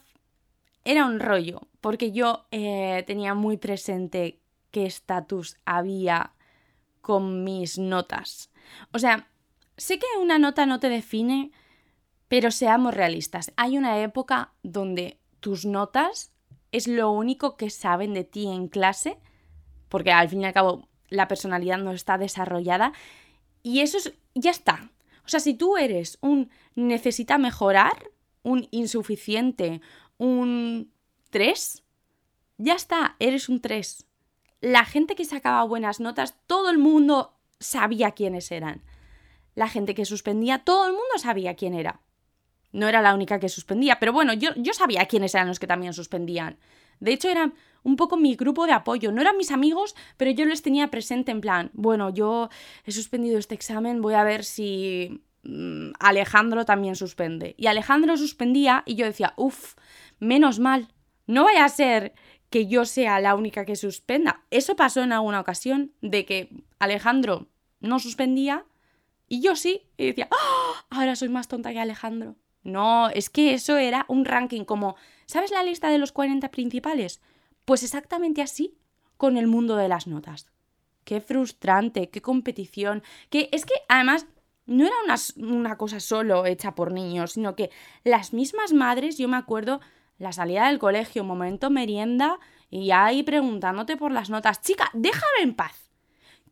era 0.84 1.06
un 1.06 1.20
rollo, 1.20 1.62
porque 1.80 2.12
yo 2.12 2.48
eh, 2.52 3.04
tenía 3.06 3.36
muy 3.36 3.58
presente 3.58 4.40
qué 4.72 4.86
estatus 4.86 5.58
había 5.66 6.34
con 7.02 7.44
mis 7.44 7.78
notas. 7.78 8.52
O 8.92 9.00
sea, 9.00 9.28
sé 9.78 10.00
que 10.00 10.06
una 10.20 10.40
nota 10.40 10.66
no 10.66 10.80
te 10.80 10.90
define, 10.90 11.52
pero 12.32 12.50
seamos 12.50 12.94
realistas. 12.94 13.52
Hay 13.58 13.78
una 13.78 14.00
época 14.00 14.54
donde 14.64 15.20
tus 15.42 15.66
notas 15.66 16.32
es 16.72 16.88
lo 16.88 17.12
único 17.12 17.58
que 17.58 17.70
saben 17.70 18.14
de 18.14 18.24
ti 18.24 18.48
en 18.48 18.70
clase, 18.70 19.20
porque 19.90 20.14
al 20.14 20.30
fin 20.30 20.40
y 20.40 20.46
al 20.46 20.54
cabo 20.54 20.88
la 21.10 21.28
personalidad 21.28 21.80
no 21.80 21.92
está 21.92 22.18
desarrollada, 22.18 22.94
y 23.64 23.82
eso 23.82 23.98
es, 23.98 24.14
ya 24.34 24.50
está. 24.50 24.92
O 25.26 25.28
sea, 25.28 25.42
si 25.42 25.56
tú 25.56 25.76
eres 25.76 26.20
un 26.22 26.50
necesita 26.74 27.38
mejorar, 27.38 28.12
un 28.44 28.66
insuficiente, 28.72 29.82
un 30.18 30.90
3, 31.32 31.84
ya 32.60 32.76
está, 32.76 33.18
eres 33.20 33.50
un 33.50 33.60
3. 33.60 34.08
La 34.62 34.86
gente 34.86 35.16
que 35.16 35.26
sacaba 35.26 35.66
buenas 35.66 36.00
notas, 36.00 36.38
todo 36.48 36.70
el 36.70 36.78
mundo 36.78 37.34
sabía 37.60 38.12
quiénes 38.12 38.54
eran. 38.54 38.84
La 39.54 39.68
gente 39.68 39.94
que 39.94 40.06
suspendía, 40.06 40.64
todo 40.64 40.86
el 40.86 40.94
mundo 40.94 41.18
sabía 41.18 41.56
quién 41.56 41.74
era. 41.74 42.00
No 42.72 42.88
era 42.88 43.02
la 43.02 43.14
única 43.14 43.40
que 43.40 43.50
suspendía, 43.50 44.00
pero 44.00 44.14
bueno, 44.14 44.34
yo, 44.34 44.52
yo 44.56 44.74
sabía 44.74 45.06
quiénes 45.06 45.36
eran 45.36 45.48
los 45.48 45.60
que 45.60 45.68
también 45.68 45.94
suspendían. 45.94 46.58
De 47.00 47.12
hecho, 47.12 47.30
eran 47.30 47.54
un 47.84 47.96
poco 47.96 48.16
mi 48.16 48.36
grupo 48.36 48.66
de 48.66 48.74
apoyo. 48.74 49.12
No 49.12 49.22
eran 49.22 49.38
mis 49.38 49.52
amigos, 49.52 49.96
pero 50.18 50.32
yo 50.32 50.46
les 50.46 50.62
tenía 50.62 50.90
presente 50.90 51.32
en 51.32 51.42
plan, 51.42 51.72
bueno, 51.74 52.10
yo 52.12 52.50
he 52.86 52.92
suspendido 52.92 53.38
este 53.40 53.56
examen, 53.56 54.02
voy 54.02 54.14
a 54.14 54.24
ver 54.24 54.46
si 54.46 55.24
mm, 55.44 55.92
Alejandro 56.00 56.66
también 56.66 56.96
suspende. 56.96 57.56
Y 57.58 57.68
Alejandro 57.68 58.16
suspendía 58.18 58.84
y 58.86 58.96
yo 58.96 59.06
decía, 59.06 59.34
uff, 59.36 59.76
menos 60.20 60.60
mal, 60.60 60.90
no 61.26 61.44
vaya 61.44 61.66
a 61.66 61.70
ser 61.70 62.14
que 62.50 62.68
yo 62.68 62.86
sea 62.86 63.20
la 63.20 63.34
única 63.36 63.66
que 63.66 63.76
suspenda. 63.76 64.44
Eso 64.52 64.76
pasó 64.76 65.02
en 65.02 65.14
alguna 65.14 65.40
ocasión, 65.40 65.94
de 66.02 66.26
que 66.26 66.50
Alejandro 66.80 67.48
no 67.80 67.98
suspendía 68.00 68.66
y 69.28 69.42
yo 69.42 69.56
sí, 69.56 69.90
y 69.98 70.08
decía, 70.08 70.28
¡Oh! 70.30 70.76
ahora 70.90 71.16
soy 71.16 71.30
más 71.30 71.48
tonta 71.48 71.72
que 71.72 71.80
Alejandro. 71.80 72.36
No, 72.64 73.10
es 73.10 73.30
que 73.30 73.54
eso 73.54 73.78
era 73.78 74.06
un 74.08 74.26
ranking 74.26 74.66
como, 74.66 74.96
¿sabes 75.26 75.52
la 75.52 75.64
lista 75.64 75.90
de 75.90 75.98
los 75.98 76.12
40 76.12 76.52
principales? 76.52 77.22
Pues 77.66 77.84
exactamente 77.84 78.42
así 78.42 78.78
con 79.18 79.38
el 79.38 79.48
mundo 79.48 79.76
de 79.76 79.88
las 79.88 80.08
notas. 80.08 80.48
Qué 81.04 81.22
frustrante, 81.22 82.10
qué 82.10 82.22
competición, 82.22 83.04
que 83.30 83.50
es 83.52 83.66
que 83.66 83.74
además 83.88 84.28
no 84.66 84.86
era 84.86 84.96
una, 85.04 85.16
una 85.38 85.78
cosa 85.78 86.00
solo 86.00 86.46
hecha 86.46 86.76
por 86.76 86.92
niños, 86.92 87.34
sino 87.34 87.56
que 87.56 87.72
las 88.04 88.34
mismas 88.34 88.74
madres, 88.74 89.18
yo 89.18 89.28
me 89.28 89.38
acuerdo, 89.38 89.82
la 90.18 90.32
salida 90.32 90.68
del 90.68 90.80
colegio, 90.80 91.24
momento 91.24 91.70
merienda 91.72 92.40
y 92.70 92.92
ahí 92.92 93.24
preguntándote 93.24 93.98
por 93.98 94.12
las 94.12 94.30
notas. 94.30 94.62
Chica, 94.62 94.90
déjame 94.94 95.42
en 95.42 95.56
paz. 95.56 95.91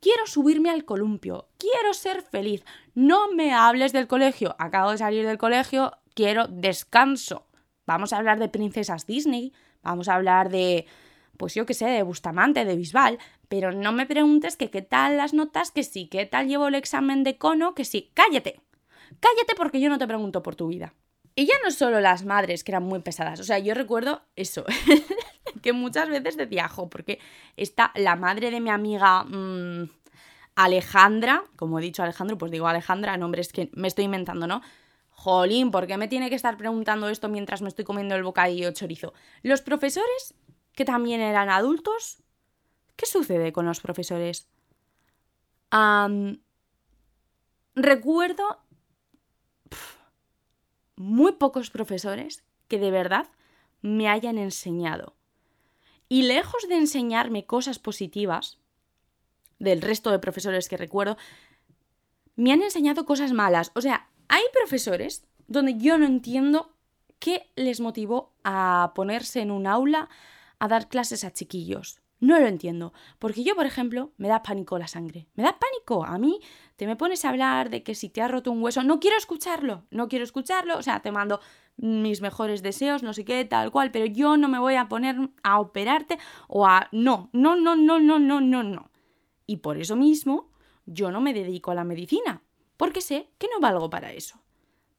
Quiero 0.02 0.26
subirme 0.28 0.70
al 0.70 0.86
columpio, 0.86 1.50
quiero 1.58 1.94
ser 1.94 2.22
feliz. 2.22 2.64
No 2.96 3.32
me 3.32 3.54
hables 3.54 3.92
del 3.92 4.08
colegio. 4.08 4.56
Acabo 4.58 4.92
de 4.92 4.98
salir 4.98 5.26
del 5.26 5.38
colegio, 5.38 5.98
quiero 6.14 6.48
descanso. 6.48 7.48
Vamos 7.86 8.14
a 8.14 8.18
hablar 8.18 8.40
de 8.40 8.48
princesas 8.48 9.06
Disney, 9.06 9.52
vamos 9.82 10.08
a 10.08 10.16
hablar 10.16 10.50
de, 10.50 10.86
pues 11.38 11.54
yo 11.56 11.66
qué 11.66 11.74
sé, 11.74 11.86
de 11.88 12.04
Bustamante, 12.04 12.64
de 12.64 12.76
Bisbal, 12.78 13.20
pero 13.50 13.72
no 13.74 13.92
me 13.92 14.06
preguntes 14.06 14.56
que 14.56 14.70
qué 14.70 14.82
tal 14.82 15.18
las 15.18 15.34
notas, 15.34 15.72
que 15.72 15.84
sí, 15.84 16.08
qué 16.08 16.26
tal 16.26 16.48
llevo 16.48 16.68
el 16.68 16.76
examen 16.76 17.24
de 17.24 17.38
cono, 17.38 17.76
que 17.76 17.84
sí. 17.84 18.12
Cállate. 18.14 18.62
Cállate 19.20 19.56
porque 19.58 19.82
yo 19.82 19.90
no 19.90 19.98
te 19.98 20.08
pregunto 20.08 20.44
por 20.44 20.56
tu 20.56 20.68
vida. 20.68 20.94
Y 21.36 21.46
ya 21.46 21.56
no 21.64 21.72
solo 21.72 22.00
las 22.00 22.26
madres, 22.26 22.64
que 22.64 22.72
eran 22.72 22.84
muy 22.84 23.00
pesadas. 23.00 23.40
O 23.40 23.44
sea, 23.44 23.60
yo 23.60 23.74
recuerdo 23.74 24.22
eso, 24.36 24.66
que 25.62 25.74
muchas 25.74 26.10
veces 26.10 26.38
decía, 26.38 26.68
jo, 26.68 26.90
porque 26.90 27.20
está 27.58 27.92
la 27.96 28.16
madre 28.16 28.52
de 28.52 28.60
mi 28.60 28.70
amiga 28.70 29.24
mm, 29.24 29.90
Alejandra, 30.56 31.44
como 31.56 31.80
he 31.80 31.82
dicho 31.82 32.04
Alejandro, 32.04 32.38
pues 32.38 32.52
digo 32.52 32.68
Alejandra, 32.68 33.18
nombres 33.18 33.54
que 33.54 33.70
me 33.74 33.88
estoy 33.88 34.06
inventando, 34.06 34.48
¿no? 34.48 34.62
Jolín, 35.12 35.72
¿por 35.72 35.86
qué 35.88 35.98
me 35.98 36.08
tiene 36.08 36.30
que 36.30 36.36
estar 36.36 36.58
preguntando 36.58 37.10
esto 37.10 37.28
mientras 37.28 37.62
me 37.62 37.68
estoy 37.68 37.86
comiendo 37.86 38.16
el 38.16 38.24
bocadillo 38.24 38.72
chorizo? 38.72 39.14
Los 39.44 39.62
profesores, 39.62 40.34
que 40.74 40.86
también 40.86 41.20
eran 41.22 41.50
adultos, 41.50 42.24
¿qué 42.96 43.06
sucede 43.06 43.52
con 43.52 43.66
los 43.66 43.80
profesores? 43.82 44.48
recuerdo 47.76 48.60
muy 50.96 51.34
pocos 51.34 51.70
profesores 51.70 52.44
que 52.68 52.80
de 52.80 52.90
verdad 52.92 53.28
me 53.82 54.10
hayan 54.10 54.38
enseñado. 54.38 55.19
Y 56.10 56.24
lejos 56.24 56.68
de 56.68 56.76
enseñarme 56.76 57.46
cosas 57.46 57.80
positivas, 57.80 58.58
del 59.60 59.82
resto 59.82 60.12
de 60.12 60.20
profesores 60.20 60.68
que 60.68 60.78
recuerdo, 60.78 61.18
me 62.36 62.52
han 62.52 62.64
enseñado 62.64 63.06
cosas 63.06 63.32
malas. 63.32 63.72
O 63.76 63.82
sea, 63.82 64.10
hay 64.28 64.44
profesores 64.54 65.26
donde 65.48 65.78
yo 65.78 65.98
no 65.98 66.06
entiendo 66.06 66.74
qué 67.20 67.50
les 67.56 67.80
motivó 67.80 68.34
a 68.44 68.94
ponerse 68.96 69.42
en 69.42 69.52
un 69.52 69.68
aula 69.68 70.10
a 70.58 70.68
dar 70.68 70.90
clases 70.90 71.24
a 71.24 71.32
chiquillos. 71.32 72.02
No 72.22 72.38
lo 72.38 72.48
entiendo, 72.48 72.94
porque 73.18 73.44
yo, 73.44 73.56
por 73.56 73.66
ejemplo, 73.66 74.12
me 74.18 74.28
da 74.28 74.44
pánico 74.44 74.78
la 74.78 74.88
sangre. 74.88 75.28
Me 75.36 75.44
da 75.44 75.58
pánico. 75.58 76.04
A 76.04 76.18
mí 76.18 76.42
te 76.76 76.86
me 76.86 76.98
pones 76.98 77.24
a 77.24 77.30
hablar 77.30 77.70
de 77.70 77.82
que 77.82 77.96
si 77.96 78.10
te 78.10 78.22
has 78.22 78.30
roto 78.30 78.52
un 78.52 78.62
hueso, 78.62 78.84
no 78.84 79.00
quiero 79.00 79.18
escucharlo, 79.18 79.86
no 79.90 80.10
quiero 80.10 80.26
escucharlo, 80.26 80.78
o 80.78 80.84
sea, 80.84 81.02
te 81.02 81.12
mando 81.12 81.40
mis 81.82 82.22
mejores 82.22 82.62
deseos, 82.62 83.04
no 83.04 83.14
sé 83.14 83.24
qué, 83.24 83.46
tal 83.46 83.72
cual, 83.72 83.92
pero 83.92 84.06
yo 84.06 84.38
no 84.38 84.50
me 84.50 84.60
voy 84.60 84.76
a 84.76 84.90
poner 84.90 85.16
a 85.44 85.60
operarte 85.60 86.18
o 86.48 86.68
a... 86.68 86.90
No, 86.92 87.30
no, 87.32 87.56
no, 87.56 87.76
no, 87.76 88.00
no, 88.00 88.20
no, 88.20 88.42
no, 88.42 88.64
no. 88.64 88.92
Y 89.46 89.58
por 89.58 89.78
eso 89.78 89.96
mismo 89.96 90.52
yo 90.86 91.12
no 91.12 91.22
me 91.22 91.34
dedico 91.34 91.72
a 91.72 91.76
la 91.76 91.84
medicina, 91.84 92.44
porque 92.76 93.02
sé 93.02 93.30
que 93.38 93.48
no 93.54 93.60
valgo 93.60 93.90
para 93.90 94.12
eso. 94.12 94.42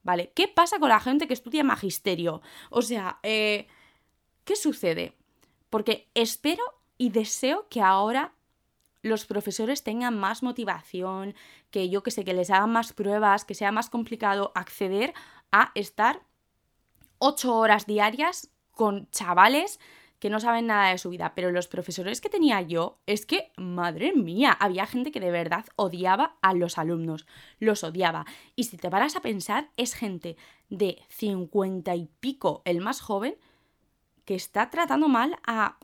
¿Vale? 0.03 0.31
¿Qué 0.33 0.47
pasa 0.47 0.79
con 0.79 0.89
la 0.89 0.99
gente 0.99 1.27
que 1.27 1.35
estudia 1.35 1.63
magisterio? 1.63 2.41
O 2.71 2.81
sea, 2.81 3.19
eh, 3.21 3.67
¿qué 4.43 4.55
sucede? 4.55 5.15
Porque 5.69 6.09
espero 6.15 6.63
y 6.97 7.09
deseo 7.09 7.67
que 7.69 7.81
ahora 7.81 8.33
los 9.03 9.25
profesores 9.25 9.83
tengan 9.83 10.17
más 10.17 10.41
motivación, 10.41 11.35
que 11.69 11.89
yo 11.89 12.01
que 12.01 12.09
sé, 12.09 12.23
que 12.23 12.33
les 12.33 12.49
hagan 12.49 12.71
más 12.71 12.93
pruebas, 12.93 13.45
que 13.45 13.53
sea 13.53 13.71
más 13.71 13.89
complicado 13.89 14.51
acceder 14.55 15.13
a 15.51 15.71
estar 15.75 16.23
ocho 17.21 17.55
horas 17.55 17.85
diarias 17.85 18.49
con 18.71 19.09
chavales 19.11 19.79
que 20.19 20.29
no 20.29 20.39
saben 20.39 20.67
nada 20.67 20.91
de 20.91 20.97
su 20.97 21.09
vida, 21.09 21.33
pero 21.33 21.51
los 21.51 21.67
profesores 21.67 22.21
que 22.21 22.29
tenía 22.29 22.61
yo, 22.61 22.99
es 23.07 23.25
que, 23.25 23.51
madre 23.57 24.13
mía, 24.13 24.51
había 24.51 24.85
gente 24.85 25.11
que 25.11 25.19
de 25.19 25.31
verdad 25.31 25.65
odiaba 25.75 26.37
a 26.43 26.53
los 26.53 26.77
alumnos, 26.77 27.25
los 27.57 27.83
odiaba. 27.83 28.27
Y 28.55 28.65
si 28.65 28.77
te 28.77 28.91
paras 28.91 29.15
a 29.15 29.21
pensar, 29.21 29.71
es 29.77 29.95
gente 29.95 30.37
de 30.69 31.01
50 31.09 31.95
y 31.95 32.07
pico, 32.19 32.61
el 32.65 32.81
más 32.81 33.01
joven, 33.01 33.35
que 34.23 34.35
está 34.35 34.69
tratando 34.69 35.07
mal 35.07 35.39
a 35.45 35.79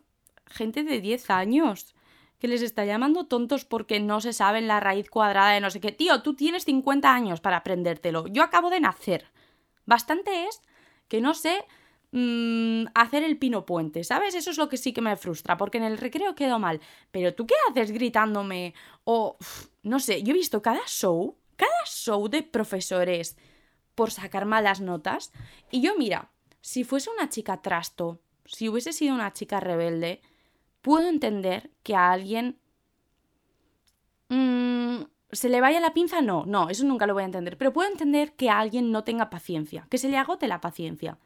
gente 0.46 0.84
de 0.84 1.02
10 1.02 1.32
años 1.32 1.96
que 2.38 2.48
les 2.48 2.62
está 2.62 2.86
llamando 2.86 3.26
tontos 3.26 3.66
porque 3.66 4.00
no 4.00 4.22
se 4.22 4.34
saben 4.34 4.68
la 4.68 4.80
raíz 4.80 5.10
cuadrada 5.10 5.54
de 5.54 5.62
no 5.62 5.72
sé 5.72 5.80
qué. 5.80 5.92
Tío, 5.92 6.22
tú 6.22 6.36
tienes 6.36 6.66
50 6.66 7.12
años 7.12 7.42
para 7.42 7.58
aprendértelo. 7.58 8.28
Yo 8.28 8.44
acabo 8.44 8.70
de 8.70 8.80
nacer. 8.80 9.32
Bastante 9.88 10.46
es 10.46 10.62
que 11.08 11.22
no 11.22 11.34
sé 11.34 11.66
mmm, 12.12 12.86
hacer 12.94 13.24
el 13.24 13.38
pino 13.38 13.66
puente, 13.66 14.04
¿sabes? 14.04 14.36
Eso 14.36 14.52
es 14.52 14.58
lo 14.58 14.70
que 14.70 14.78
sí 14.78 14.94
que 14.94 15.02
me 15.02 15.18
frustra, 15.18 15.58
porque 15.58 15.78
en 15.78 15.84
el 15.84 15.98
recreo 15.98 16.36
quedo 16.36 16.60
mal. 16.60 16.82
Pero 17.12 17.34
tú 17.34 17.46
qué 17.46 17.56
haces 17.70 17.92
gritándome 17.92 18.74
o... 19.04 19.38
no 19.84 20.00
sé, 20.00 20.24
yo 20.24 20.32
he 20.32 20.38
visto 20.38 20.62
cada 20.62 20.86
show, 20.88 21.38
cada 21.56 21.86
show 21.86 22.28
de 22.30 22.44
profesores 22.44 23.38
por 23.96 24.12
sacar 24.12 24.46
malas 24.46 24.82
notas. 24.82 25.32
Y 25.72 25.82
yo, 25.82 25.98
mira, 25.98 26.32
si 26.62 26.84
fuese 26.84 27.10
una 27.10 27.30
chica 27.30 27.62
trasto, 27.62 28.20
si 28.46 28.70
hubiese 28.70 28.94
sido 28.94 29.14
una 29.14 29.34
chica 29.34 29.60
rebelde, 29.60 30.22
puedo 30.82 31.08
entender 31.10 31.72
que 31.84 31.96
a 31.96 32.12
alguien 32.12 32.60
mm, 34.30 35.02
se 35.32 35.50
le 35.50 35.62
vaya 35.62 35.80
la 35.80 35.94
pinza, 35.94 36.22
no, 36.22 36.46
no, 36.46 36.70
eso 36.70 36.86
nunca 36.86 37.06
lo 37.08 37.14
voy 37.14 37.24
a 37.24 37.28
entender, 37.28 37.58
pero 37.58 37.74
puedo 37.74 37.90
entender 37.90 38.34
que 38.34 38.50
alguien 38.50 38.92
no 38.92 39.04
tenga 39.04 39.30
paciencia, 39.30 39.86
que 39.90 39.98
se 39.98 40.10
le 40.10 40.18
agote 40.18 40.48
la 40.48 40.62
paciencia. 40.62 41.18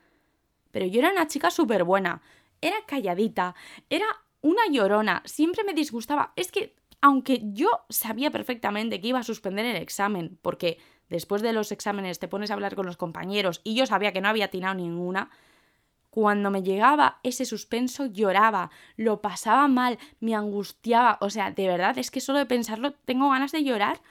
Pero 0.72 0.86
yo 0.86 1.00
era 1.00 1.12
una 1.12 1.28
chica 1.28 1.52
súper 1.52 1.84
buena, 1.84 2.22
era 2.62 2.78
calladita, 2.88 3.56
era 3.90 4.06
una 4.42 4.62
llorona, 4.70 5.22
siempre 5.26 5.64
me 5.64 5.74
disgustaba. 5.74 6.34
Es 6.36 6.52
que, 6.52 6.76
aunque 7.02 7.42
yo 7.44 7.70
sabía 7.90 8.32
perfectamente 8.32 9.02
que 9.02 9.08
iba 9.08 9.20
a 9.20 9.24
suspender 9.24 9.66
el 9.66 9.76
examen, 9.76 10.38
porque 10.42 10.80
después 11.10 11.42
de 11.42 11.54
los 11.54 11.72
exámenes 11.72 12.20
te 12.20 12.28
pones 12.28 12.50
a 12.50 12.54
hablar 12.54 12.76
con 12.76 12.86
los 12.86 12.98
compañeros 12.98 13.62
y 13.64 13.76
yo 13.76 13.86
sabía 13.86 14.14
que 14.14 14.22
no 14.22 14.30
había 14.30 14.46
atinado 14.46 14.76
ninguna, 14.76 15.30
cuando 16.12 16.52
me 16.52 16.62
llegaba 16.62 17.20
ese 17.24 17.46
suspenso 17.46 18.06
lloraba, 18.06 18.70
lo 18.98 19.22
pasaba 19.22 19.68
mal, 19.70 19.98
me 20.20 20.36
angustiaba, 20.36 21.18
o 21.22 21.30
sea, 21.30 21.52
de 21.52 21.68
verdad, 21.68 21.98
es 21.98 22.12
que 22.12 22.20
solo 22.20 22.38
de 22.38 22.46
pensarlo 22.46 22.92
tengo 22.92 23.30
ganas 23.30 23.54
de 23.54 23.64
llorar. 23.64 24.02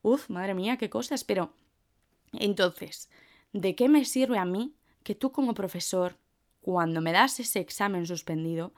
Uf, 0.00 0.30
madre 0.30 0.54
mía, 0.54 0.78
qué 0.78 0.88
cosas, 0.88 1.24
pero... 1.24 1.52
Entonces, 2.32 3.10
¿de 3.52 3.74
qué 3.74 3.88
me 3.88 4.04
sirve 4.04 4.38
a 4.38 4.44
mí 4.44 4.76
que 5.02 5.16
tú 5.16 5.32
como 5.32 5.52
profesor, 5.52 6.16
cuando 6.60 7.00
me 7.00 7.12
das 7.12 7.40
ese 7.40 7.58
examen 7.58 8.06
suspendido, 8.06 8.72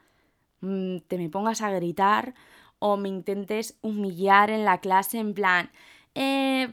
mm, 0.61 0.99
te 1.07 1.17
me 1.17 1.29
pongas 1.29 1.61
a 1.61 1.69
gritar 1.69 2.33
o 2.79 2.97
me 2.97 3.09
intentes 3.09 3.77
humillar 3.81 4.49
en 4.49 4.65
la 4.65 4.79
clase 4.81 5.19
en 5.19 5.33
plan... 5.33 5.71
Eh, 6.15 6.69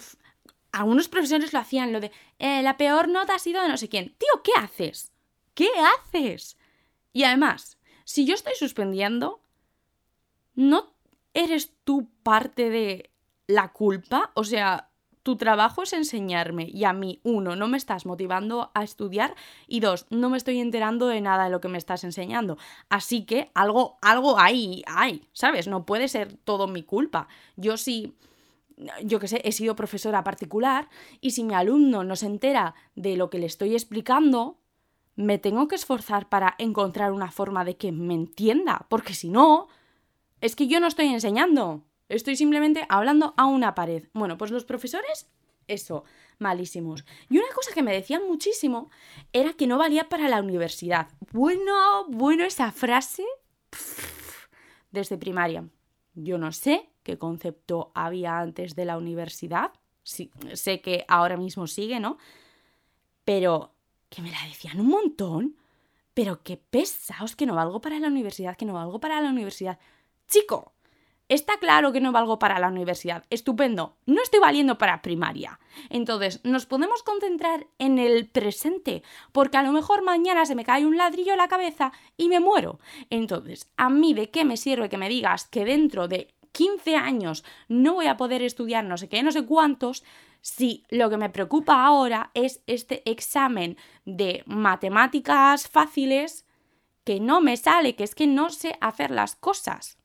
algunos 0.73 1.09
profesores 1.09 1.53
lo 1.53 1.59
hacían, 1.59 1.93
lo 1.93 2.01
de 2.01 2.13
eh, 2.39 2.63
la 2.63 2.77
peor 2.77 3.09
nota 3.09 3.35
ha 3.35 3.39
sido 3.39 3.63
de 3.63 3.69
no 3.69 3.77
sé 3.77 3.89
quién. 3.89 4.15
Tío, 4.19 4.43
¿qué 4.43 4.53
haces? 4.57 5.13
¿Qué 5.59 5.71
haces? 5.97 6.57
Y 7.13 7.25
además, 7.25 7.79
si 8.05 8.25
yo 8.25 8.35
estoy 8.35 8.53
suspendiendo, 8.57 9.41
¿no 10.55 10.95
eres 11.35 11.73
tú 11.83 12.09
parte 12.23 12.71
de 12.71 13.11
la 13.49 13.73
culpa? 13.73 14.31
O 14.35 14.45
sea, 14.45 14.91
tu 15.25 15.35
trabajo 15.37 15.83
es 15.83 15.93
enseñarme 15.95 16.69
y 16.73 16.85
a 16.85 16.93
mí, 16.93 17.19
uno, 17.25 17.57
no 17.57 17.67
me 17.67 17.77
estás 17.77 18.07
motivando 18.07 18.71
a 18.73 18.85
estudiar 18.85 19.35
y 19.67 19.81
dos, 19.81 20.07
no 20.11 20.31
me 20.31 20.37
estoy 20.37 20.61
enterando 20.61 21.09
de 21.09 21.21
nada 21.21 21.47
de 21.47 21.51
lo 21.51 21.61
que 21.61 21.67
me 21.67 21.79
estás 21.79 22.05
enseñando. 22.05 22.57
Así 22.89 23.25
que 23.25 23.51
algo, 23.55 23.99
algo 24.01 24.39
ahí 24.39 24.85
hay, 24.87 25.27
¿sabes? 25.33 25.67
No 25.67 25.85
puede 25.87 26.07
ser 26.07 26.37
todo 26.45 26.69
mi 26.69 26.85
culpa. 26.85 27.27
Yo 27.57 27.77
sí 27.77 28.15
yo 29.03 29.19
qué 29.19 29.27
sé, 29.27 29.41
he 29.43 29.51
sido 29.51 29.75
profesora 29.75 30.23
particular 30.23 30.89
y 31.21 31.33
si 31.33 31.43
mi 31.43 31.55
alumno 31.55 32.05
no 32.05 32.15
se 32.15 32.27
entera 32.27 32.77
de 32.95 33.17
lo 33.17 33.29
que 33.29 33.41
le 33.41 33.47
estoy 33.47 33.75
explicando, 33.75 34.61
me 35.19 35.37
tengo 35.37 35.67
que 35.67 35.75
esforzar 35.75 36.29
para 36.29 36.55
encontrar 36.59 37.11
una 37.11 37.33
forma 37.33 37.65
de 37.65 37.77
que 37.77 37.91
me 37.91 38.15
entienda, 38.15 38.87
porque 38.89 39.15
si 39.15 39.31
no, 39.31 39.67
es 40.41 40.55
que 40.55 40.69
yo 40.69 40.79
no 40.79 40.87
estoy 40.87 41.07
enseñando, 41.09 41.83
estoy 42.09 42.37
simplemente 42.37 42.87
hablando 42.89 43.35
a 43.37 43.47
una 43.47 43.75
pared. 43.75 44.05
Bueno, 44.13 44.39
pues 44.39 44.53
los 44.53 44.65
profesores, 44.65 45.27
eso, 45.67 46.05
malísimos. 46.39 47.05
Y 47.29 47.39
una 47.39 47.49
cosa 47.53 47.75
que 47.75 47.83
me 47.83 47.93
decían 47.93 48.29
muchísimo 48.29 48.93
era 49.33 49.55
que 49.55 49.67
no 49.67 49.77
valía 49.77 50.09
para 50.09 50.29
la 50.29 50.41
universidad. 50.41 51.09
Bueno, 51.33 52.07
bueno, 52.07 52.45
esa 52.45 52.71
frase 52.71 53.25
desde 54.93 55.19
primaria. 55.19 55.69
Yo 56.15 56.39
no 56.39 56.53
sé 56.53 56.91
qué 57.03 57.19
concepto 57.19 57.91
había 57.93 58.39
antes 58.39 58.77
de 58.77 58.85
la 58.85 58.97
universidad. 58.97 59.73
Sí, 60.05 60.31
sé 60.53 60.81
que 60.81 61.05
ahora 61.09 61.37
mismo 61.37 61.67
sigue, 61.67 61.99
¿no? 61.99 62.19
Pero 63.25 63.75
que 64.09 64.23
me 64.23 64.31
la 64.31 64.43
decían 64.47 64.81
un 64.81 64.89
montón, 64.89 65.57
pero 66.15 66.43
qué 66.43 66.57
pesados 66.57 67.37
que 67.37 67.47
no 67.47 67.55
valgo 67.55 67.81
para 67.81 67.99
la 67.99 68.09
universidad, 68.09 68.57
que 68.57 68.65
no 68.65 68.75
valgo 68.75 69.01
para 69.01 69.21
la 69.21 69.31
universidad. 69.31 69.79
Chico, 70.27 70.73
está 71.29 71.59
claro 71.59 71.93
que 71.93 72.01
no 72.01 72.11
valgo 72.11 72.39
para 72.39 72.59
la 72.59 72.69
universidad, 72.69 73.25
estupendo, 73.31 73.97
no 74.07 74.23
estoy 74.23 74.41
valiendo 74.41 74.79
para 74.79 75.03
primaria. 75.03 75.61
Entonces, 75.91 76.41
nos 76.45 76.67
podemos 76.67 77.03
concentrar 77.03 77.67
en 77.79 77.99
el 77.99 78.27
presente, 78.27 79.03
porque 79.33 79.59
a 79.59 79.63
lo 79.63 79.73
mejor 79.73 80.03
mañana 80.03 80.47
se 80.47 80.55
me 80.55 80.65
cae 80.65 80.87
un 80.87 80.97
ladrillo 80.97 81.33
en 81.33 81.39
la 81.39 81.49
cabeza 81.49 81.93
y 82.17 82.29
me 82.29 82.41
muero. 82.41 82.81
Entonces, 83.11 83.71
¿a 83.77 83.91
mí 83.91 84.15
de 84.15 84.31
qué 84.31 84.45
me 84.45 84.57
sirve 84.57 84.89
que 84.89 84.99
me 84.99 85.09
digas 85.09 85.47
que 85.47 85.65
dentro 85.65 86.09
de 86.09 86.35
15 86.59 86.97
años 86.97 87.45
no 87.69 87.95
voy 87.95 88.09
a 88.09 88.17
poder 88.17 88.43
estudiar 88.43 88.85
no 88.85 88.99
sé 88.99 89.09
qué, 89.09 89.23
no 89.23 89.31
sé 89.31 89.47
cuántos, 89.47 90.03
si 90.41 90.83
lo 90.91 91.09
que 91.09 91.17
me 91.17 91.31
preocupa 91.31 91.87
ahora 91.87 92.33
es 92.35 92.63
este 92.67 93.09
examen 93.09 93.77
de 94.05 94.43
matemáticas 94.45 95.69
fáciles 95.69 96.47
que 97.05 97.21
no 97.21 97.41
me 97.41 97.57
sale, 97.57 97.95
que 97.95 98.03
es 98.03 98.17
que 98.17 98.27
no 98.27 98.51
sé 98.51 98.77
hacer 98.81 99.13
las 99.13 99.37
cosas. 99.37 99.99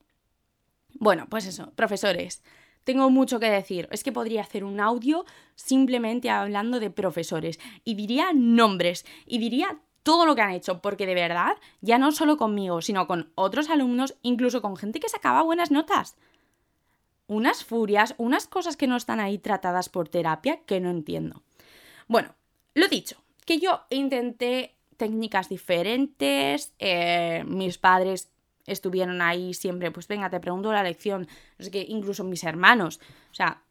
Bueno, 0.93 1.25
pues 1.27 1.47
eso, 1.47 1.71
profesores, 1.75 2.43
tengo 2.83 3.09
mucho 3.09 3.39
que 3.39 3.49
decir. 3.49 3.87
Es 3.91 4.03
que 4.03 4.11
podría 4.11 4.41
hacer 4.41 4.63
un 4.63 4.79
audio 4.79 5.25
simplemente 5.55 6.29
hablando 6.29 6.79
de 6.79 6.91
profesores 6.91 7.59
y 7.83 7.95
diría 7.95 8.27
nombres 8.31 9.07
y 9.25 9.39
diría 9.39 9.79
todo 10.03 10.27
lo 10.27 10.35
que 10.35 10.41
han 10.41 10.51
hecho, 10.51 10.83
porque 10.83 11.07
de 11.07 11.15
verdad, 11.15 11.57
ya 11.81 11.97
no 11.97 12.11
solo 12.11 12.37
conmigo, 12.37 12.83
sino 12.83 13.07
con 13.07 13.31
otros 13.33 13.71
alumnos, 13.71 14.15
incluso 14.21 14.61
con 14.61 14.77
gente 14.77 14.99
que 14.99 15.09
sacaba 15.09 15.41
buenas 15.41 15.71
notas 15.71 16.15
unas 17.27 17.63
furias, 17.63 18.15
unas 18.17 18.47
cosas 18.47 18.77
que 18.77 18.87
no 18.87 18.95
están 18.95 19.19
ahí 19.19 19.37
tratadas 19.37 19.89
por 19.89 20.09
terapia 20.09 20.61
que 20.65 20.79
no 20.79 20.89
entiendo. 20.89 21.41
Bueno, 22.07 22.35
lo 22.73 22.87
dicho, 22.87 23.23
que 23.45 23.59
yo 23.59 23.81
intenté 23.89 24.75
técnicas 24.97 25.49
diferentes, 25.49 26.73
eh, 26.79 27.43
mis 27.47 27.77
padres 27.77 28.29
estuvieron 28.65 29.21
ahí 29.21 29.53
siempre, 29.53 29.91
pues 29.91 30.07
venga, 30.07 30.29
te 30.29 30.39
pregunto 30.39 30.71
la 30.71 30.83
lección, 30.83 31.27
sé 31.59 31.71
qué, 31.71 31.85
incluso 31.87 32.23
mis 32.23 32.43
hermanos, 32.43 32.99
o 33.31 33.33
sea, 33.33 33.63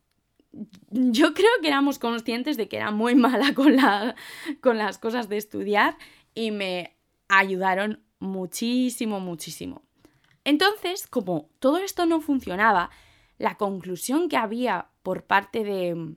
yo 0.91 1.33
creo 1.35 1.51
que 1.61 1.69
éramos 1.69 1.99
conscientes 1.99 2.57
de 2.57 2.69
que 2.69 2.77
era 2.77 2.91
muy 2.91 3.15
mala 3.15 3.55
con, 3.55 3.77
la, 3.77 4.15
con 4.61 4.79
las 4.79 4.99
cosas 4.99 5.29
de 5.29 5.39
estudiar 5.39 5.97
y 6.35 6.51
me 6.51 6.97
ayudaron 7.29 8.03
muchísimo, 8.19 9.21
muchísimo. 9.21 9.83
Entonces, 10.45 11.07
como 11.07 11.49
todo 11.61 11.79
esto 11.79 12.05
no 12.05 12.21
funcionaba, 12.21 12.91
la 13.43 13.57
conclusión 13.57 14.29
que 14.29 14.37
había 14.37 14.87
por 15.03 15.25
parte 15.25 15.65
de... 15.65 16.15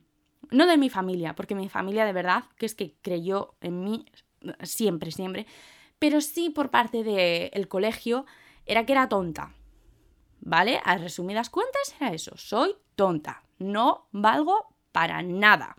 No 0.52 0.68
de 0.68 0.78
mi 0.78 0.92
familia, 0.92 1.34
porque 1.34 1.56
mi 1.56 1.70
familia 1.70 2.06
de 2.06 2.14
verdad 2.14 2.44
que 2.56 2.68
es 2.68 2.76
que 2.76 2.94
creyó 3.02 3.56
en 3.62 3.84
mí 3.84 4.06
siempre, 4.62 5.10
siempre, 5.12 5.48
pero 5.98 6.22
sí 6.22 6.52
por 6.52 6.70
parte 6.70 7.04
del 7.04 7.68
colegio 7.68 8.28
era 8.68 8.86
que 8.86 8.92
era 8.92 9.10
tonta. 9.10 9.56
¿Vale? 10.40 10.80
A 10.84 11.00
resumidas 11.00 11.50
cuentas 11.50 11.96
era 12.00 12.14
eso, 12.14 12.38
soy 12.38 12.76
tonta, 12.96 13.44
no 13.58 14.08
valgo 14.12 14.76
para 14.92 15.24
nada. 15.24 15.78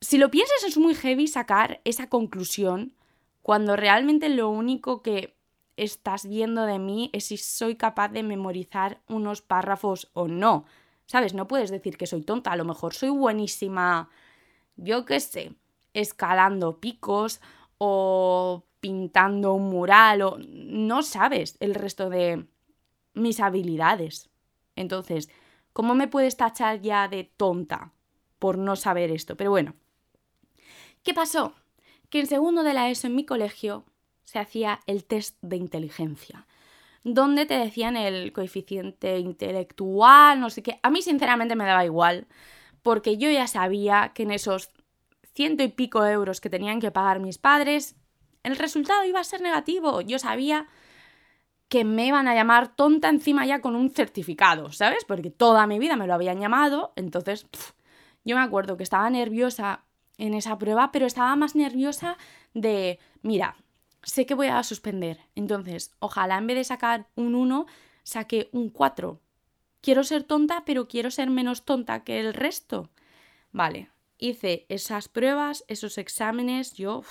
Si 0.00 0.18
lo 0.18 0.28
piensas 0.28 0.64
es 0.64 0.76
muy 0.76 0.96
heavy 0.96 1.28
sacar 1.28 1.80
esa 1.84 2.08
conclusión 2.08 2.96
cuando 3.42 3.76
realmente 3.76 4.28
lo 4.28 4.48
único 4.50 5.02
que 5.02 5.36
estás 5.80 6.28
viendo 6.28 6.66
de 6.66 6.78
mí 6.78 7.08
es 7.14 7.26
si 7.26 7.38
soy 7.38 7.74
capaz 7.74 8.08
de 8.08 8.22
memorizar 8.22 9.00
unos 9.08 9.40
párrafos 9.40 10.10
o 10.12 10.28
no. 10.28 10.66
¿Sabes? 11.06 11.32
No 11.32 11.48
puedes 11.48 11.70
decir 11.70 11.96
que 11.96 12.06
soy 12.06 12.22
tonta, 12.22 12.52
a 12.52 12.56
lo 12.56 12.66
mejor 12.66 12.94
soy 12.94 13.08
buenísima, 13.08 14.10
yo 14.76 15.06
qué 15.06 15.18
sé, 15.20 15.54
escalando 15.94 16.80
picos 16.80 17.40
o 17.78 18.64
pintando 18.80 19.54
un 19.54 19.70
mural 19.70 20.22
o 20.22 20.38
no 20.38 21.02
sabes 21.02 21.56
el 21.60 21.74
resto 21.74 22.10
de 22.10 22.46
mis 23.14 23.40
habilidades. 23.40 24.28
Entonces, 24.76 25.30
¿cómo 25.72 25.94
me 25.94 26.08
puedes 26.08 26.36
tachar 26.36 26.82
ya 26.82 27.08
de 27.08 27.24
tonta 27.24 27.92
por 28.38 28.58
no 28.58 28.76
saber 28.76 29.10
esto? 29.10 29.34
Pero 29.36 29.50
bueno, 29.50 29.74
¿qué 31.02 31.14
pasó? 31.14 31.54
Que 32.10 32.20
en 32.20 32.26
segundo 32.26 32.62
de 32.62 32.74
la 32.74 32.90
ESO 32.90 33.06
en 33.06 33.16
mi 33.16 33.24
colegio 33.24 33.84
se 34.24 34.38
hacía 34.38 34.80
el 34.86 35.04
test 35.04 35.36
de 35.42 35.56
inteligencia, 35.56 36.46
donde 37.02 37.46
te 37.46 37.54
decían 37.54 37.96
el 37.96 38.32
coeficiente 38.32 39.18
intelectual, 39.18 40.40
no 40.40 40.50
sé 40.50 40.62
qué. 40.62 40.78
A 40.82 40.90
mí 40.90 41.02
sinceramente 41.02 41.56
me 41.56 41.64
daba 41.64 41.84
igual, 41.84 42.26
porque 42.82 43.16
yo 43.16 43.30
ya 43.30 43.46
sabía 43.46 44.12
que 44.14 44.22
en 44.24 44.30
esos 44.30 44.70
ciento 45.34 45.62
y 45.62 45.68
pico 45.68 46.04
euros 46.04 46.40
que 46.40 46.50
tenían 46.50 46.80
que 46.80 46.90
pagar 46.90 47.20
mis 47.20 47.38
padres, 47.38 47.96
el 48.42 48.56
resultado 48.56 49.04
iba 49.04 49.20
a 49.20 49.24
ser 49.24 49.40
negativo. 49.40 50.00
Yo 50.00 50.18
sabía 50.18 50.66
que 51.68 51.84
me 51.84 52.06
iban 52.06 52.26
a 52.26 52.34
llamar 52.34 52.74
tonta 52.74 53.08
encima 53.08 53.46
ya 53.46 53.60
con 53.60 53.76
un 53.76 53.90
certificado, 53.90 54.72
¿sabes? 54.72 55.04
Porque 55.04 55.30
toda 55.30 55.66
mi 55.66 55.78
vida 55.78 55.96
me 55.96 56.06
lo 56.06 56.14
habían 56.14 56.40
llamado, 56.40 56.92
entonces 56.96 57.46
yo 58.24 58.36
me 58.36 58.42
acuerdo 58.42 58.76
que 58.76 58.82
estaba 58.82 59.08
nerviosa 59.08 59.84
en 60.18 60.34
esa 60.34 60.58
prueba, 60.58 60.90
pero 60.92 61.06
estaba 61.06 61.34
más 61.36 61.54
nerviosa 61.54 62.18
de, 62.54 62.98
mira, 63.22 63.56
sé 64.02 64.26
que 64.26 64.34
voy 64.34 64.48
a 64.48 64.62
suspender, 64.62 65.20
entonces 65.34 65.94
ojalá 65.98 66.38
en 66.38 66.46
vez 66.46 66.56
de 66.56 66.64
sacar 66.64 67.08
un 67.16 67.34
1, 67.34 67.66
saque 68.02 68.48
un 68.52 68.70
4. 68.70 69.20
Quiero 69.80 70.04
ser 70.04 70.24
tonta, 70.24 70.64
pero 70.64 70.88
quiero 70.88 71.10
ser 71.10 71.30
menos 71.30 71.64
tonta 71.64 72.04
que 72.04 72.20
el 72.20 72.34
resto. 72.34 72.90
Vale, 73.52 73.90
hice 74.18 74.66
esas 74.68 75.08
pruebas, 75.08 75.64
esos 75.68 75.98
exámenes, 75.98 76.74
yo 76.74 77.02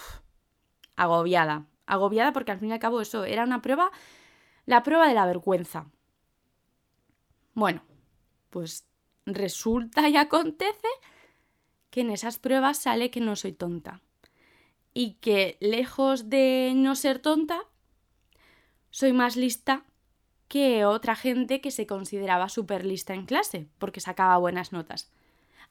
agobiada, 0.95 1.67
agobiada 1.85 2.33
porque 2.33 2.51
al 2.51 2.59
fin 2.59 2.69
y 2.69 2.73
al 2.73 2.79
cabo 2.79 3.01
eso 3.01 3.25
era 3.25 3.43
una 3.43 3.61
prueba 3.61 3.91
la 4.69 4.83
prueba 4.83 5.07
de 5.07 5.15
la 5.15 5.25
vergüenza. 5.25 5.87
Bueno, 7.55 7.81
pues 8.51 8.85
resulta 9.25 10.07
y 10.09 10.15
acontece 10.15 10.87
que 11.89 12.01
en 12.01 12.11
esas 12.11 12.37
pruebas 12.37 12.77
sale 12.77 13.09
que 13.09 13.19
no 13.19 13.35
soy 13.35 13.53
tonta. 13.53 14.03
Y 14.93 15.13
que 15.15 15.57
lejos 15.59 16.29
de 16.29 16.73
no 16.75 16.95
ser 16.95 17.19
tonta, 17.19 17.61
soy 18.89 19.13
más 19.13 19.35
lista 19.35 19.85
que 20.47 20.83
otra 20.83 21.15
gente 21.15 21.61
que 21.61 21.71
se 21.71 21.85
consideraba 21.85 22.49
súper 22.49 22.85
lista 22.85 23.13
en 23.13 23.25
clase, 23.25 23.67
porque 23.77 24.01
sacaba 24.01 24.37
buenas 24.37 24.71
notas. 24.71 25.11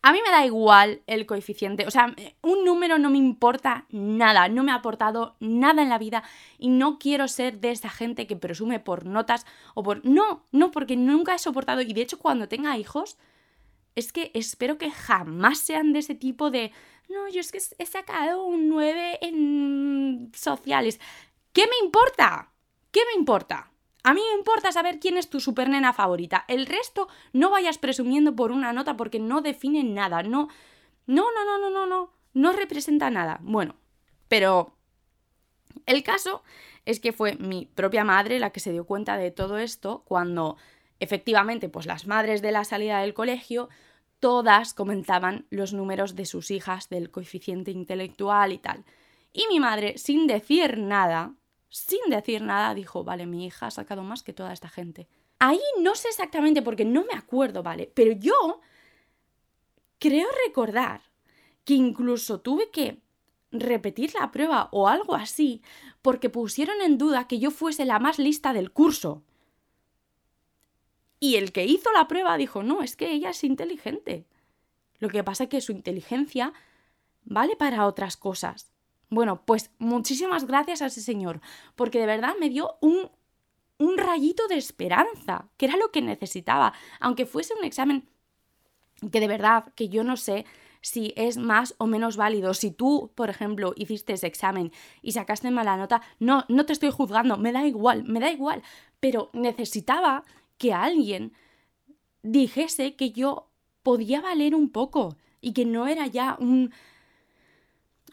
A 0.00 0.12
mí 0.12 0.20
me 0.24 0.30
da 0.30 0.46
igual 0.46 1.02
el 1.08 1.26
coeficiente, 1.26 1.84
o 1.84 1.90
sea, 1.90 2.14
un 2.42 2.64
número 2.64 2.98
no 2.98 3.10
me 3.10 3.18
importa 3.18 3.86
nada, 3.90 4.48
no 4.48 4.62
me 4.62 4.70
ha 4.70 4.76
aportado 4.76 5.36
nada 5.40 5.82
en 5.82 5.88
la 5.88 5.98
vida 5.98 6.22
y 6.56 6.68
no 6.68 7.00
quiero 7.00 7.26
ser 7.26 7.58
de 7.58 7.72
esa 7.72 7.90
gente 7.90 8.28
que 8.28 8.36
presume 8.36 8.78
por 8.78 9.04
notas 9.04 9.44
o 9.74 9.82
por... 9.82 10.06
No, 10.06 10.44
no, 10.52 10.70
porque 10.70 10.96
nunca 10.96 11.34
he 11.34 11.38
soportado 11.40 11.80
y 11.80 11.92
de 11.92 12.02
hecho 12.02 12.20
cuando 12.20 12.46
tenga 12.46 12.78
hijos, 12.78 13.18
es 13.96 14.12
que 14.12 14.30
espero 14.34 14.78
que 14.78 14.92
jamás 14.92 15.58
sean 15.58 15.92
de 15.92 15.98
ese 15.98 16.14
tipo 16.14 16.52
de... 16.52 16.70
No, 17.08 17.28
yo 17.28 17.40
es 17.40 17.52
que 17.52 17.60
he 17.78 17.86
sacado 17.86 18.44
un 18.44 18.68
9 18.68 19.18
en 19.22 20.30
sociales. 20.34 21.00
¿Qué 21.52 21.62
me 21.62 21.84
importa? 21.84 22.52
¿Qué 22.90 23.00
me 23.12 23.18
importa? 23.18 23.70
A 24.04 24.14
mí 24.14 24.20
me 24.32 24.38
importa 24.38 24.72
saber 24.72 25.00
quién 25.00 25.16
es 25.16 25.28
tu 25.28 25.40
supernena 25.40 25.92
favorita. 25.92 26.44
El 26.48 26.66
resto 26.66 27.08
no 27.32 27.50
vayas 27.50 27.78
presumiendo 27.78 28.36
por 28.36 28.52
una 28.52 28.72
nota 28.72 28.96
porque 28.96 29.18
no 29.18 29.40
define 29.40 29.84
nada. 29.84 30.22
No, 30.22 30.48
no, 31.06 31.26
no, 31.32 31.44
no, 31.44 31.58
no, 31.58 31.70
no, 31.70 31.86
no. 31.86 32.12
No 32.34 32.52
representa 32.52 33.10
nada. 33.10 33.38
Bueno, 33.42 33.76
pero 34.28 34.76
el 35.86 36.02
caso 36.02 36.42
es 36.84 37.00
que 37.00 37.12
fue 37.12 37.36
mi 37.36 37.66
propia 37.66 38.04
madre 38.04 38.38
la 38.38 38.50
que 38.50 38.60
se 38.60 38.72
dio 38.72 38.86
cuenta 38.86 39.16
de 39.16 39.30
todo 39.30 39.58
esto 39.58 40.04
cuando 40.06 40.56
efectivamente, 41.00 41.68
pues 41.68 41.86
las 41.86 42.06
madres 42.06 42.42
de 42.42 42.52
la 42.52 42.64
salida 42.64 43.00
del 43.00 43.14
colegio, 43.14 43.68
todas 44.20 44.74
comentaban 44.74 45.46
los 45.50 45.72
números 45.72 46.16
de 46.16 46.26
sus 46.26 46.50
hijas 46.50 46.88
del 46.88 47.10
coeficiente 47.10 47.70
intelectual 47.70 48.52
y 48.52 48.58
tal. 48.58 48.84
Y 49.32 49.46
mi 49.48 49.60
madre, 49.60 49.98
sin 49.98 50.26
decir 50.26 50.78
nada, 50.78 51.34
sin 51.68 52.00
decir 52.08 52.42
nada, 52.42 52.74
dijo, 52.74 53.04
vale, 53.04 53.26
mi 53.26 53.46
hija 53.46 53.66
ha 53.66 53.70
sacado 53.70 54.02
más 54.02 54.22
que 54.22 54.32
toda 54.32 54.52
esta 54.52 54.68
gente. 54.68 55.08
Ahí 55.38 55.60
no 55.80 55.94
sé 55.94 56.08
exactamente 56.08 56.62
porque 56.62 56.84
no 56.84 57.04
me 57.04 57.16
acuerdo, 57.16 57.62
¿vale? 57.62 57.90
Pero 57.94 58.12
yo 58.12 58.60
creo 59.98 60.28
recordar 60.46 61.02
que 61.64 61.74
incluso 61.74 62.40
tuve 62.40 62.70
que 62.70 63.00
repetir 63.50 64.14
la 64.14 64.30
prueba 64.30 64.68
o 64.72 64.88
algo 64.88 65.14
así 65.14 65.62
porque 66.02 66.30
pusieron 66.30 66.80
en 66.82 66.98
duda 66.98 67.28
que 67.28 67.38
yo 67.38 67.50
fuese 67.50 67.84
la 67.84 67.98
más 67.98 68.18
lista 68.18 68.52
del 68.52 68.72
curso. 68.72 69.22
Y 71.20 71.36
el 71.36 71.52
que 71.52 71.64
hizo 71.64 71.90
la 71.92 72.08
prueba 72.08 72.36
dijo, 72.36 72.62
no, 72.62 72.82
es 72.82 72.96
que 72.96 73.10
ella 73.10 73.30
es 73.30 73.42
inteligente. 73.44 74.26
Lo 74.98 75.08
que 75.08 75.24
pasa 75.24 75.44
es 75.44 75.50
que 75.50 75.60
su 75.60 75.72
inteligencia 75.72 76.52
vale 77.24 77.56
para 77.56 77.86
otras 77.86 78.16
cosas. 78.16 78.70
Bueno, 79.10 79.42
pues 79.44 79.70
muchísimas 79.78 80.46
gracias 80.46 80.82
a 80.82 80.86
ese 80.86 81.00
señor, 81.00 81.40
porque 81.76 81.98
de 81.98 82.06
verdad 82.06 82.34
me 82.38 82.50
dio 82.50 82.76
un, 82.80 83.10
un 83.78 83.98
rayito 83.98 84.46
de 84.48 84.56
esperanza, 84.56 85.48
que 85.56 85.66
era 85.66 85.76
lo 85.76 85.90
que 85.90 86.02
necesitaba, 86.02 86.74
aunque 87.00 87.26
fuese 87.26 87.54
un 87.54 87.64
examen 87.64 88.08
que 89.12 89.20
de 89.20 89.28
verdad, 89.28 89.72
que 89.74 89.88
yo 89.88 90.04
no 90.04 90.16
sé 90.16 90.44
si 90.80 91.12
es 91.16 91.36
más 91.36 91.74
o 91.78 91.86
menos 91.86 92.16
válido. 92.16 92.54
Si 92.54 92.70
tú, 92.70 93.12
por 93.14 93.30
ejemplo, 93.30 93.72
hiciste 93.76 94.12
ese 94.12 94.26
examen 94.26 94.72
y 95.02 95.12
sacaste 95.12 95.50
mala 95.50 95.76
nota, 95.76 96.02
no, 96.18 96.44
no 96.48 96.66
te 96.66 96.72
estoy 96.72 96.90
juzgando, 96.90 97.36
me 97.36 97.52
da 97.52 97.66
igual, 97.66 98.04
me 98.04 98.20
da 98.20 98.30
igual, 98.30 98.62
pero 99.00 99.30
necesitaba 99.32 100.24
que 100.58 100.72
alguien 100.72 101.32
dijese 102.22 102.96
que 102.96 103.12
yo 103.12 103.48
podía 103.82 104.20
valer 104.20 104.54
un 104.54 104.70
poco 104.70 105.16
y 105.40 105.52
que 105.52 105.64
no 105.64 105.86
era 105.86 106.06
ya 106.06 106.36
un 106.40 106.72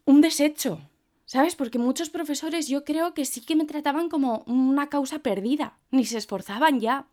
un 0.05 0.21
desecho, 0.21 0.79
¿sabes? 1.25 1.55
Porque 1.55 1.79
muchos 1.79 2.09
profesores 2.09 2.67
yo 2.67 2.83
creo 2.83 3.13
que 3.13 3.25
sí 3.25 3.41
que 3.41 3.55
me 3.55 3.65
trataban 3.65 4.07
como 4.09 4.43
una 4.47 4.87
causa 4.89 5.19
perdida, 5.19 5.77
ni 5.91 6.05
se 6.05 6.17
esforzaban 6.17 6.79
ya. 6.79 7.07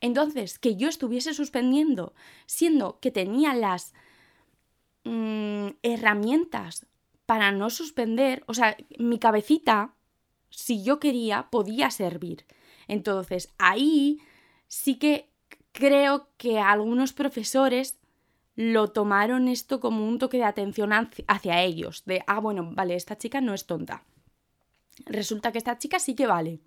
Entonces, 0.00 0.58
que 0.58 0.76
yo 0.76 0.88
estuviese 0.88 1.34
suspendiendo, 1.34 2.14
siendo 2.46 2.98
que 3.00 3.10
tenía 3.10 3.54
las 3.54 3.92
mm, 5.04 5.68
herramientas 5.82 6.86
para 7.26 7.52
no 7.52 7.70
suspender, 7.70 8.42
o 8.46 8.54
sea, 8.54 8.76
mi 8.98 9.18
cabecita, 9.18 9.94
si 10.50 10.82
yo 10.82 10.98
quería, 10.98 11.48
podía 11.50 11.90
servir. 11.90 12.46
Entonces, 12.88 13.54
ahí 13.58 14.18
sí 14.74 14.96
que 14.96 15.30
creo 15.72 16.28
que 16.36 16.58
algunos 16.58 17.12
profesores 17.12 18.00
lo 18.56 18.90
tomaron 18.90 19.48
esto 19.48 19.78
como 19.78 20.06
un 20.06 20.18
toque 20.18 20.38
de 20.38 20.44
atención 20.44 20.90
hacia 20.92 21.62
ellos, 21.62 22.04
de, 22.06 22.22
ah, 22.26 22.40
bueno, 22.40 22.70
vale, 22.72 22.96
esta 22.96 23.16
chica 23.16 23.40
no 23.40 23.54
es 23.54 23.66
tonta. 23.66 24.04
Resulta 25.06 25.52
que 25.52 25.58
esta 25.58 25.78
chica 25.78 25.98
sí 25.98 26.14
que 26.14 26.26
vale, 26.26 26.60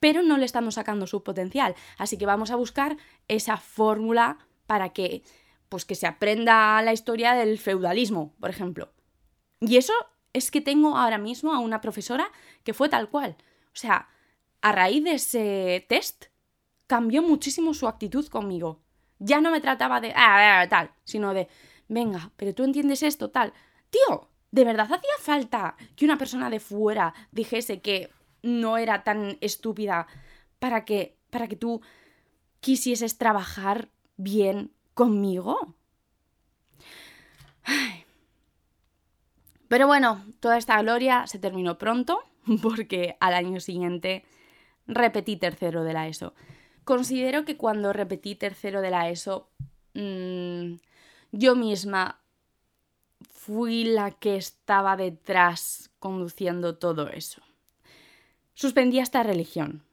pero 0.00 0.22
no 0.22 0.38
le 0.38 0.44
estamos 0.44 0.74
sacando 0.74 1.06
su 1.06 1.22
potencial, 1.22 1.74
así 1.98 2.18
que 2.18 2.26
vamos 2.26 2.50
a 2.50 2.56
buscar 2.56 2.96
esa 3.28 3.56
fórmula 3.56 4.38
para 4.66 4.90
que, 4.90 5.22
pues 5.68 5.84
que 5.84 5.94
se 5.94 6.06
aprenda 6.06 6.82
la 6.82 6.92
historia 6.92 7.34
del 7.34 7.58
feudalismo, 7.58 8.34
por 8.40 8.50
ejemplo. 8.50 8.92
Y 9.60 9.76
eso 9.76 9.92
es 10.32 10.50
que 10.50 10.60
tengo 10.60 10.96
ahora 10.96 11.18
mismo 11.18 11.52
a 11.52 11.60
una 11.60 11.80
profesora 11.80 12.30
que 12.64 12.74
fue 12.74 12.88
tal 12.88 13.08
cual. 13.08 13.36
O 13.66 13.76
sea, 13.76 14.08
a 14.62 14.72
raíz 14.72 15.04
de 15.04 15.14
ese 15.14 15.86
test, 15.88 16.29
cambió 16.90 17.22
muchísimo 17.22 17.72
su 17.72 17.86
actitud 17.86 18.26
conmigo. 18.26 18.80
Ya 19.20 19.40
no 19.40 19.52
me 19.52 19.60
trataba 19.60 20.00
de, 20.00 20.12
ah, 20.16 20.66
tal, 20.68 20.90
sino 21.04 21.32
de, 21.32 21.46
venga, 21.86 22.32
pero 22.36 22.52
tú 22.52 22.64
entiendes 22.64 23.04
esto, 23.04 23.30
tal. 23.30 23.52
Tío, 23.90 24.28
¿de 24.50 24.64
verdad 24.64 24.92
hacía 24.92 25.16
falta 25.20 25.76
que 25.94 26.04
una 26.04 26.18
persona 26.18 26.50
de 26.50 26.58
fuera 26.58 27.14
dijese 27.30 27.80
que 27.80 28.10
no 28.42 28.76
era 28.76 29.04
tan 29.04 29.38
estúpida 29.40 30.08
para 30.58 30.84
que, 30.84 31.16
para 31.30 31.46
que 31.46 31.54
tú 31.54 31.80
quisieses 32.58 33.18
trabajar 33.18 33.88
bien 34.16 34.72
conmigo? 34.94 35.76
Pero 39.68 39.86
bueno, 39.86 40.24
toda 40.40 40.58
esta 40.58 40.82
gloria 40.82 41.28
se 41.28 41.38
terminó 41.38 41.78
pronto 41.78 42.24
porque 42.62 43.16
al 43.20 43.34
año 43.34 43.60
siguiente 43.60 44.24
repetí 44.88 45.36
tercero 45.36 45.84
de 45.84 45.92
la 45.92 46.08
ESO. 46.08 46.34
Considero 46.90 47.44
que 47.44 47.56
cuando 47.56 47.92
repetí 47.92 48.34
tercero 48.34 48.80
de 48.80 48.90
la 48.90 49.10
ESO, 49.10 49.48
mm, 49.94 50.74
yo 51.30 51.54
misma 51.54 52.18
fui 53.32 53.84
la 53.84 54.10
que 54.10 54.34
estaba 54.34 54.96
detrás 54.96 55.92
conduciendo 56.00 56.78
todo 56.78 57.08
eso. 57.08 57.42
Suspendí 58.54 58.98
hasta 58.98 59.22
religión. 59.22 59.84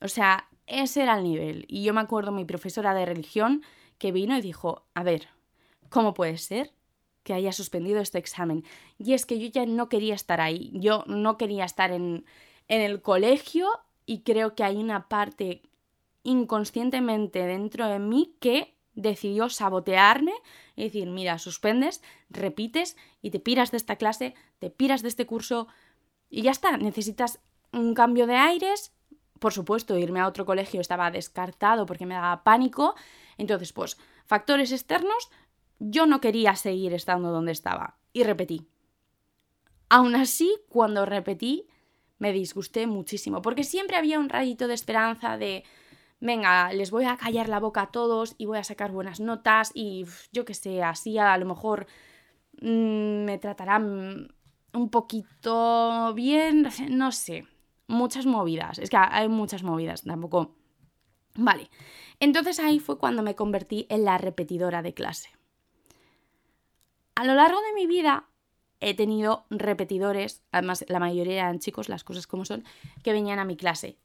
O 0.00 0.08
sea, 0.08 0.48
ese 0.66 1.02
era 1.02 1.18
el 1.18 1.24
nivel. 1.24 1.66
Y 1.68 1.84
yo 1.84 1.92
me 1.92 2.00
acuerdo 2.00 2.32
mi 2.32 2.46
profesora 2.46 2.94
de 2.94 3.04
religión 3.04 3.62
que 3.98 4.10
vino 4.10 4.34
y 4.34 4.40
dijo, 4.40 4.86
a 4.94 5.02
ver, 5.02 5.28
¿cómo 5.90 6.14
puede 6.14 6.38
ser 6.38 6.72
que 7.22 7.34
haya 7.34 7.52
suspendido 7.52 8.00
este 8.00 8.16
examen? 8.16 8.64
Y 8.96 9.12
es 9.12 9.26
que 9.26 9.38
yo 9.38 9.48
ya 9.48 9.66
no 9.66 9.90
quería 9.90 10.14
estar 10.14 10.40
ahí. 10.40 10.70
Yo 10.72 11.04
no 11.06 11.36
quería 11.36 11.66
estar 11.66 11.92
en, 11.92 12.24
en 12.68 12.80
el 12.80 13.02
colegio 13.02 13.68
y 14.06 14.20
creo 14.20 14.54
que 14.54 14.64
hay 14.64 14.78
una 14.78 15.06
parte 15.06 15.60
inconscientemente 16.22 17.46
dentro 17.46 17.86
de 17.86 17.98
mí 17.98 18.36
que 18.40 18.76
decidió 18.94 19.48
sabotearme 19.48 20.32
y 20.76 20.84
decir, 20.84 21.08
mira, 21.08 21.38
suspendes, 21.38 22.02
repites 22.28 22.96
y 23.22 23.30
te 23.30 23.40
piras 23.40 23.70
de 23.70 23.76
esta 23.76 23.96
clase, 23.96 24.34
te 24.58 24.70
piras 24.70 25.02
de 25.02 25.08
este 25.08 25.26
curso 25.26 25.68
Y 26.28 26.42
ya 26.42 26.52
está, 26.52 26.76
necesitas 26.76 27.40
un 27.72 27.94
cambio 27.94 28.26
de 28.26 28.36
aires. 28.36 28.92
Por 29.40 29.52
supuesto, 29.52 29.98
irme 29.98 30.20
a 30.20 30.28
otro 30.28 30.44
colegio 30.46 30.80
estaba 30.80 31.10
descartado 31.10 31.86
porque 31.86 32.06
me 32.06 32.14
daba 32.14 32.44
pánico. 32.44 32.94
Entonces, 33.36 33.72
pues, 33.72 33.98
factores 34.26 34.70
externos, 34.70 35.30
yo 35.80 36.06
no 36.06 36.20
quería 36.20 36.54
seguir 36.54 36.92
estando 36.92 37.32
donde 37.32 37.52
estaba. 37.52 37.96
Y 38.12 38.22
repetí. 38.22 38.68
Aún 39.88 40.14
así, 40.14 40.56
cuando 40.68 41.04
repetí, 41.04 41.66
me 42.18 42.32
disgusté 42.32 42.86
muchísimo, 42.86 43.42
porque 43.42 43.64
siempre 43.64 43.96
había 43.96 44.20
un 44.20 44.28
rayito 44.28 44.68
de 44.68 44.74
esperanza 44.74 45.36
de, 45.36 45.64
venga, 46.20 46.72
les 46.72 46.90
voy 46.90 47.04
a 47.04 47.16
callar 47.16 47.48
la 47.48 47.60
boca 47.60 47.82
a 47.82 47.90
todos 47.90 48.34
y 48.38 48.46
voy 48.46 48.58
a 48.58 48.64
sacar 48.64 48.92
buenas 48.92 49.20
notas 49.20 49.72
y 49.74 50.04
yo 50.32 50.44
qué 50.44 50.54
sé, 50.54 50.82
así 50.82 51.18
a 51.18 51.36
lo 51.38 51.46
mejor 51.46 51.86
mm, 52.60 53.24
me 53.24 53.38
tratarán 53.38 54.34
un 54.72 54.90
poquito 54.90 56.12
bien, 56.14 56.68
no 56.90 57.12
sé, 57.12 57.46
muchas 57.86 58.26
movidas, 58.26 58.78
es 58.78 58.90
que 58.90 58.96
hay 58.96 59.28
muchas 59.28 59.62
movidas, 59.62 60.02
tampoco... 60.02 60.54
Vale, 61.34 61.70
entonces 62.18 62.58
ahí 62.58 62.80
fue 62.80 62.98
cuando 62.98 63.22
me 63.22 63.36
convertí 63.36 63.86
en 63.88 64.04
la 64.04 64.18
repetidora 64.18 64.82
de 64.82 64.94
clase. 64.94 65.30
A 67.14 67.24
lo 67.24 67.34
largo 67.34 67.60
de 67.60 67.72
mi 67.74 67.86
vida 67.86 68.28
he 68.80 68.94
tenido 68.94 69.44
repetidores, 69.48 70.42
además 70.50 70.84
la 70.88 70.98
mayoría 70.98 71.34
eran 71.34 71.60
chicos, 71.60 71.88
las 71.88 72.02
cosas 72.02 72.26
como 72.26 72.44
son, 72.44 72.64
que 73.04 73.12
venían 73.12 73.38
a 73.38 73.44
mi 73.44 73.56
clase. 73.56 73.96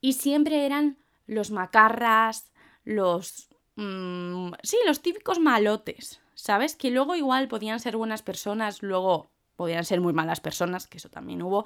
Y 0.00 0.12
siempre 0.12 0.64
eran 0.64 0.98
los 1.26 1.50
macarras, 1.50 2.52
los... 2.84 3.48
Mm, 3.76 4.52
sí, 4.62 4.76
los 4.86 5.02
típicos 5.02 5.38
malotes, 5.40 6.20
¿sabes? 6.34 6.76
Que 6.76 6.90
luego 6.90 7.16
igual 7.16 7.48
podían 7.48 7.80
ser 7.80 7.96
buenas 7.96 8.22
personas, 8.22 8.82
luego 8.82 9.30
podían 9.56 9.84
ser 9.84 10.00
muy 10.00 10.12
malas 10.12 10.40
personas, 10.40 10.86
que 10.86 10.98
eso 10.98 11.08
también 11.08 11.42
hubo. 11.42 11.64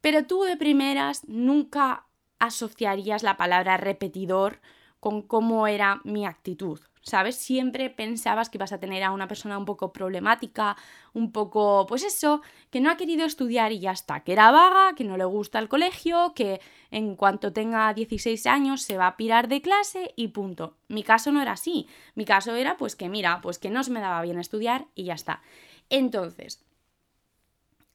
Pero 0.00 0.26
tú 0.26 0.42
de 0.44 0.56
primeras 0.56 1.26
nunca 1.26 2.06
asociarías 2.38 3.22
la 3.22 3.36
palabra 3.36 3.76
repetidor 3.76 4.60
con 5.00 5.22
cómo 5.22 5.66
era 5.66 6.00
mi 6.04 6.26
actitud, 6.26 6.80
¿sabes? 7.06 7.36
Siempre 7.36 7.88
pensabas 7.88 8.50
que 8.50 8.58
ibas 8.58 8.72
a 8.72 8.80
tener 8.80 9.04
a 9.04 9.12
una 9.12 9.28
persona 9.28 9.56
un 9.56 9.64
poco 9.64 9.92
problemática, 9.92 10.76
un 11.12 11.30
poco, 11.30 11.86
pues 11.86 12.02
eso, 12.02 12.42
que 12.70 12.80
no 12.80 12.90
ha 12.90 12.96
querido 12.96 13.24
estudiar 13.24 13.70
y 13.70 13.78
ya 13.78 13.92
está, 13.92 14.24
que 14.24 14.32
era 14.32 14.50
vaga, 14.50 14.96
que 14.96 15.04
no 15.04 15.16
le 15.16 15.24
gusta 15.24 15.60
el 15.60 15.68
colegio, 15.68 16.32
que 16.34 16.60
en 16.90 17.14
cuanto 17.14 17.52
tenga 17.52 17.94
16 17.94 18.46
años 18.46 18.82
se 18.82 18.96
va 18.96 19.06
a 19.06 19.16
pirar 19.16 19.46
de 19.46 19.62
clase 19.62 20.14
y 20.16 20.28
punto. 20.28 20.78
Mi 20.88 21.04
caso 21.04 21.30
no 21.30 21.40
era 21.40 21.52
así, 21.52 21.86
mi 22.16 22.24
caso 22.24 22.56
era 22.56 22.76
pues 22.76 22.96
que 22.96 23.08
mira, 23.08 23.40
pues 23.40 23.58
que 23.58 23.70
no 23.70 23.84
se 23.84 23.92
me 23.92 24.00
daba 24.00 24.20
bien 24.22 24.40
estudiar 24.40 24.86
y 24.96 25.04
ya 25.04 25.14
está. 25.14 25.42
Entonces, 25.90 26.64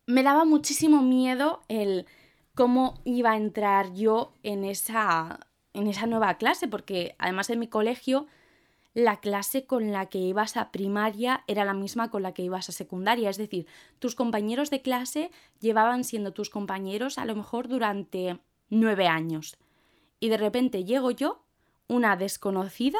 me 0.05 0.23
daba 0.23 0.45
muchísimo 0.45 1.01
miedo 1.01 1.63
el 1.67 2.05
cómo 2.55 3.01
iba 3.03 3.31
a 3.31 3.37
entrar 3.37 3.93
yo 3.93 4.31
en 4.43 4.63
esa, 4.63 5.47
en 5.73 5.87
esa 5.87 6.05
nueva 6.05 6.35
clase, 6.35 6.69
porque 6.69 7.15
además 7.19 7.49
en 7.49 7.59
mi 7.59 7.67
colegio 7.67 8.27
la 8.93 9.19
clase 9.21 9.65
con 9.65 9.91
la 9.91 10.07
que 10.07 10.17
ibas 10.17 10.57
a 10.57 10.71
primaria 10.71 11.43
era 11.47 11.63
la 11.63 11.73
misma 11.73 12.09
con 12.09 12.23
la 12.23 12.33
que 12.33 12.43
ibas 12.43 12.69
a 12.69 12.73
secundaria. 12.73 13.29
Es 13.29 13.37
decir, 13.37 13.67
tus 13.99 14.15
compañeros 14.15 14.69
de 14.69 14.81
clase 14.81 15.31
llevaban 15.59 16.03
siendo 16.03 16.33
tus 16.33 16.49
compañeros 16.49 17.17
a 17.17 17.25
lo 17.25 17.35
mejor 17.35 17.67
durante 17.67 18.39
nueve 18.69 19.07
años. 19.07 19.57
Y 20.19 20.29
de 20.29 20.37
repente 20.37 20.83
llego 20.83 21.11
yo, 21.11 21.43
una 21.87 22.15
desconocida, 22.17 22.99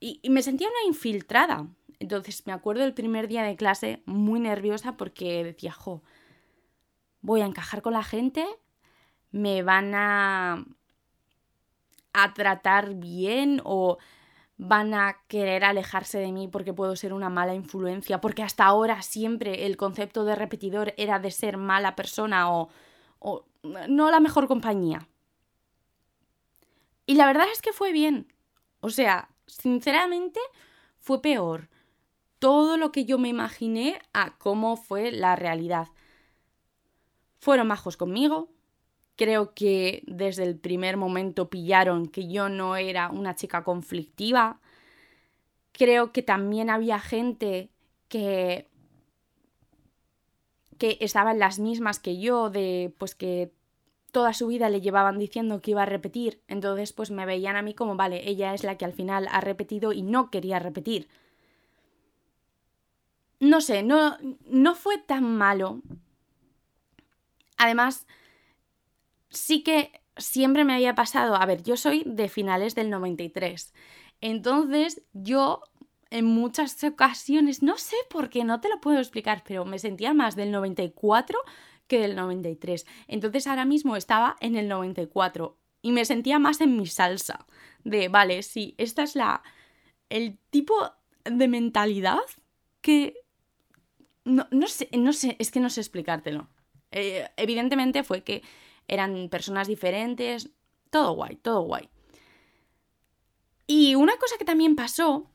y, 0.00 0.20
me 0.28 0.42
sentía 0.42 0.68
una 0.68 0.88
infiltrada. 0.88 1.68
Entonces 1.98 2.46
me 2.46 2.52
acuerdo 2.52 2.82
del 2.82 2.94
primer 2.94 3.28
día 3.28 3.42
de 3.42 3.56
clase 3.56 4.02
muy 4.06 4.40
nerviosa 4.40 4.96
porque 4.96 5.44
decía, 5.44 5.72
jo, 5.72 6.02
voy 7.20 7.42
a 7.42 7.46
encajar 7.46 7.82
con 7.82 7.92
la 7.92 8.02
gente, 8.02 8.46
me 9.30 9.62
van 9.62 9.94
a 9.94 10.64
a 12.12 12.34
tratar 12.34 12.94
bien 12.94 13.60
o 13.64 13.98
van 14.56 14.92
a 14.92 15.16
querer 15.26 15.64
alejarse 15.64 16.18
de 16.18 16.32
mí 16.32 16.46
porque 16.46 16.74
puedo 16.74 16.94
ser 16.94 17.12
una 17.12 17.30
mala 17.30 17.54
influencia, 17.54 18.20
porque 18.20 18.42
hasta 18.42 18.64
ahora 18.64 19.00
siempre 19.02 19.66
el 19.66 19.76
concepto 19.76 20.24
de 20.24 20.34
repetidor 20.34 20.92
era 20.98 21.18
de 21.18 21.30
ser 21.30 21.56
mala 21.56 21.96
persona 21.96 22.52
o, 22.52 22.68
o 23.18 23.46
no 23.62 24.10
la 24.10 24.20
mejor 24.20 24.48
compañía. 24.48 25.08
Y 27.06 27.14
la 27.14 27.26
verdad 27.26 27.46
es 27.52 27.62
que 27.62 27.72
fue 27.72 27.92
bien. 27.92 28.32
O 28.80 28.90
sea, 28.90 29.30
sinceramente 29.46 30.40
fue 30.98 31.22
peor 31.22 31.68
todo 32.38 32.76
lo 32.76 32.92
que 32.92 33.04
yo 33.04 33.18
me 33.18 33.28
imaginé 33.28 34.00
a 34.12 34.36
cómo 34.38 34.76
fue 34.76 35.12
la 35.12 35.36
realidad. 35.36 35.88
Fueron 37.38 37.68
majos 37.68 37.96
conmigo, 37.96 38.48
Creo 39.16 39.54
que 39.54 40.02
desde 40.06 40.44
el 40.44 40.56
primer 40.58 40.96
momento 40.96 41.50
pillaron 41.50 42.06
que 42.06 42.30
yo 42.30 42.48
no 42.48 42.76
era 42.76 43.10
una 43.10 43.34
chica 43.34 43.64
conflictiva. 43.64 44.60
Creo 45.72 46.12
que 46.12 46.22
también 46.22 46.70
había 46.70 46.98
gente 46.98 47.70
que 48.08 48.66
que 50.78 50.96
estaba 51.00 51.32
en 51.32 51.38
las 51.38 51.58
mismas 51.58 52.00
que 52.00 52.18
yo, 52.18 52.48
de 52.48 52.94
pues 52.96 53.14
que 53.14 53.52
toda 54.12 54.32
su 54.32 54.46
vida 54.48 54.70
le 54.70 54.80
llevaban 54.80 55.18
diciendo 55.18 55.60
que 55.60 55.72
iba 55.72 55.82
a 55.82 55.86
repetir, 55.86 56.40
entonces 56.48 56.92
pues 56.92 57.10
me 57.10 57.26
veían 57.26 57.54
a 57.56 57.62
mí 57.62 57.74
como, 57.74 57.96
vale, 57.96 58.28
ella 58.28 58.54
es 58.54 58.64
la 58.64 58.76
que 58.76 58.86
al 58.86 58.94
final 58.94 59.28
ha 59.30 59.40
repetido 59.42 59.92
y 59.92 60.02
no 60.02 60.30
quería 60.30 60.58
repetir. 60.58 61.08
No 63.40 63.60
sé, 63.60 63.82
no, 63.82 64.16
no 64.46 64.74
fue 64.74 64.98
tan 64.98 65.36
malo. 65.36 65.80
Además, 67.56 68.06
sí 69.30 69.62
que 69.62 70.02
siempre 70.16 70.64
me 70.64 70.74
había 70.74 70.94
pasado, 70.94 71.36
a 71.36 71.46
ver, 71.46 71.62
yo 71.62 71.76
soy 71.76 72.02
de 72.06 72.28
finales 72.28 72.74
del 72.74 72.90
93, 72.90 73.72
entonces 74.20 75.02
yo 75.12 75.62
en 76.10 76.24
muchas 76.24 76.82
ocasiones, 76.82 77.62
no 77.62 77.78
sé 77.78 77.96
por 78.10 78.28
qué, 78.28 78.44
no 78.44 78.60
te 78.60 78.68
lo 78.68 78.80
puedo 78.80 78.98
explicar, 78.98 79.44
pero 79.46 79.64
me 79.64 79.78
sentía 79.78 80.12
más 80.12 80.34
del 80.36 80.50
94 80.50 81.38
que 81.86 82.00
del 82.00 82.16
93. 82.16 82.86
Entonces 83.06 83.46
ahora 83.46 83.64
mismo 83.64 83.96
estaba 83.96 84.36
en 84.40 84.56
el 84.56 84.68
94 84.68 85.56
y 85.82 85.92
me 85.92 86.04
sentía 86.04 86.38
más 86.38 86.60
en 86.60 86.76
mi 86.76 86.86
salsa 86.86 87.46
de, 87.84 88.08
vale, 88.08 88.42
sí, 88.42 88.74
esta 88.76 89.02
es 89.02 89.14
la 89.14 89.42
el 90.08 90.38
tipo 90.50 90.74
de 91.24 91.48
mentalidad 91.48 92.18
que 92.80 93.14
no, 94.24 94.46
sé, 94.66 94.88
no 94.92 95.12
sé, 95.12 95.36
es 95.38 95.50
que 95.50 95.60
no 95.60 95.70
sé 95.70 95.80
explicártelo. 95.80 96.48
Eh, 96.90 97.28
evidentemente 97.36 98.02
fue 98.02 98.22
que 98.22 98.42
eran 98.90 99.28
personas 99.28 99.68
diferentes, 99.68 100.50
todo 100.90 101.12
guay, 101.12 101.36
todo 101.36 101.62
guay. 101.62 101.88
Y 103.68 103.94
una 103.94 104.16
cosa 104.16 104.36
que 104.36 104.44
también 104.44 104.74
pasó 104.74 105.30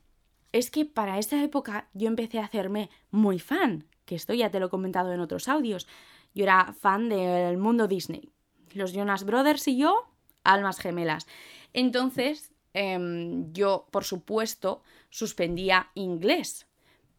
es 0.52 0.70
que 0.70 0.84
para 0.84 1.18
esta 1.18 1.42
época 1.42 1.88
yo 1.94 2.06
empecé 2.06 2.38
a 2.38 2.44
hacerme 2.44 2.90
muy 3.10 3.38
fan, 3.38 3.88
que 4.04 4.14
esto 4.14 4.34
ya 4.34 4.50
te 4.50 4.60
lo 4.60 4.66
he 4.66 4.70
comentado 4.70 5.10
en 5.12 5.20
otros 5.20 5.48
audios. 5.48 5.88
Yo 6.34 6.44
era 6.44 6.74
fan 6.74 7.08
del 7.08 7.56
mundo 7.56 7.88
Disney. 7.88 8.30
Los 8.74 8.92
Jonas 8.92 9.24
Brothers 9.24 9.66
y 9.68 9.78
yo, 9.78 10.04
almas 10.44 10.78
gemelas. 10.78 11.26
Entonces, 11.72 12.52
em, 12.74 13.50
yo, 13.54 13.86
por 13.90 14.04
supuesto, 14.04 14.82
suspendía 15.08 15.90
inglés. 15.94 16.66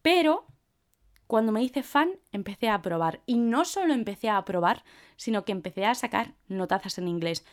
Pero 0.02 0.46
cuando 1.28 1.52
me 1.52 1.62
hice 1.62 1.82
fan, 1.82 2.18
empecé 2.32 2.70
a 2.70 2.80
probar. 2.80 3.20
Y 3.26 3.36
no 3.36 3.66
solo 3.66 3.92
empecé 3.92 4.30
a 4.30 4.44
probar, 4.46 4.82
sino 5.16 5.44
que 5.44 5.52
empecé 5.52 5.84
a 5.84 5.94
sacar 5.94 6.34
notazas 6.48 6.96
en 6.96 7.06
inglés. 7.06 7.44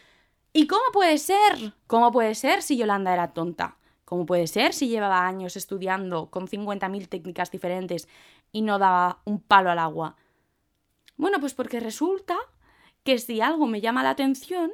¿Y 0.54 0.66
cómo 0.66 0.84
puede 0.94 1.18
ser? 1.18 1.74
¿Cómo 1.86 2.14
puede 2.14 2.36
ser 2.36 2.62
si 2.62 2.78
Yolanda 2.78 3.14
era 3.14 3.34
tonta? 3.34 3.78
¿Cómo 4.06 4.26
puede 4.26 4.48
ser 4.48 4.74
si 4.74 4.88
llevaba 4.88 5.28
años 5.28 5.58
estudiando 5.58 6.32
con 6.32 6.48
50.000 6.48 7.10
técnicas 7.10 7.52
diferentes 7.52 8.08
y 8.54 8.62
no 8.62 8.80
daba 8.80 9.22
un 9.26 9.42
palo 9.42 9.70
al 9.70 9.80
agua? 9.80 10.16
Bueno, 11.18 11.42
pues 11.42 11.54
porque 11.54 11.82
resulta 11.82 12.38
que 13.04 13.20
si 13.20 13.42
algo 13.42 13.68
me 13.68 13.82
llama 13.82 14.04
la 14.04 14.12
atención, 14.12 14.72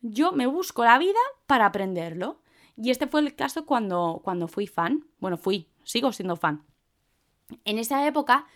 yo 0.00 0.32
me 0.32 0.46
busco 0.46 0.84
la 0.84 0.96
vida 0.96 1.20
para 1.46 1.66
aprenderlo. 1.66 2.40
Y 2.76 2.90
este 2.90 3.06
fue 3.06 3.20
el 3.20 3.36
caso 3.36 3.66
cuando, 3.66 4.22
cuando 4.24 4.48
fui 4.48 4.66
fan. 4.66 5.06
Bueno, 5.18 5.36
fui, 5.36 5.68
sigo 5.84 6.12
siendo 6.12 6.36
fan. 6.36 6.64
En 7.64 7.78
esa 7.78 8.06
época 8.06 8.46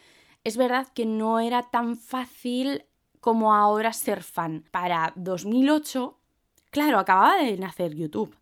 es 0.44 0.56
verdad 0.56 0.88
que 0.94 1.06
no 1.06 1.40
era 1.40 1.62
tan 1.62 1.96
fácil 1.96 2.85
como 3.20 3.54
ahora 3.54 3.92
ser 3.92 4.22
fan. 4.22 4.64
Para 4.70 5.12
2008, 5.16 6.16
claro, 6.70 6.98
acababa 6.98 7.37
de 7.37 7.56
nacer 7.56 7.94
YouTube. 7.94 8.37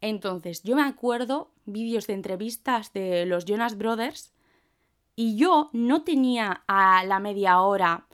Entonces, 0.00 0.62
yo 0.62 0.76
me 0.76 0.82
acuerdo 0.82 1.50
vídeos 1.66 2.06
de 2.06 2.14
entrevistas 2.14 2.92
de 2.92 3.26
los 3.26 3.44
Jonas 3.44 3.76
Brothers 3.76 4.32
y 5.16 5.36
yo 5.36 5.70
no 5.72 6.02
tenía 6.02 6.64
a 6.66 7.04
la 7.04 7.20
media 7.20 7.60
hora 7.60 8.08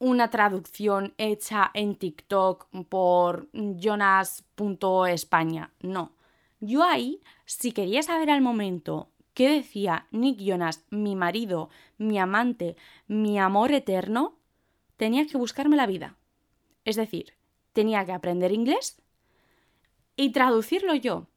una 0.00 0.30
traducción 0.30 1.14
hecha 1.18 1.70
en 1.74 1.94
TikTok 1.94 2.66
por 2.88 3.48
jonas.españa. 3.52 5.70
No. 5.80 6.10
Yo 6.58 6.82
ahí, 6.82 7.20
si 7.44 7.70
quería 7.70 8.02
saber 8.02 8.30
al 8.30 8.40
momento 8.40 9.11
qué 9.34 9.50
decía 9.50 10.06
Nick 10.10 10.38
Jonas, 10.40 10.84
mi 10.90 11.16
marido, 11.16 11.70
mi 11.98 12.18
amante, 12.18 12.76
mi 13.06 13.38
amor 13.38 13.72
eterno, 13.72 14.38
tenía 14.96 15.26
que 15.26 15.38
buscarme 15.38 15.76
la 15.76 15.86
vida. 15.86 16.16
Es 16.84 16.96
decir, 16.96 17.34
tenía 17.72 18.04
que 18.04 18.12
aprender 18.12 18.52
inglés 18.52 19.00
y 20.16 20.30
traducirlo 20.30 20.94
yo. 20.94 21.28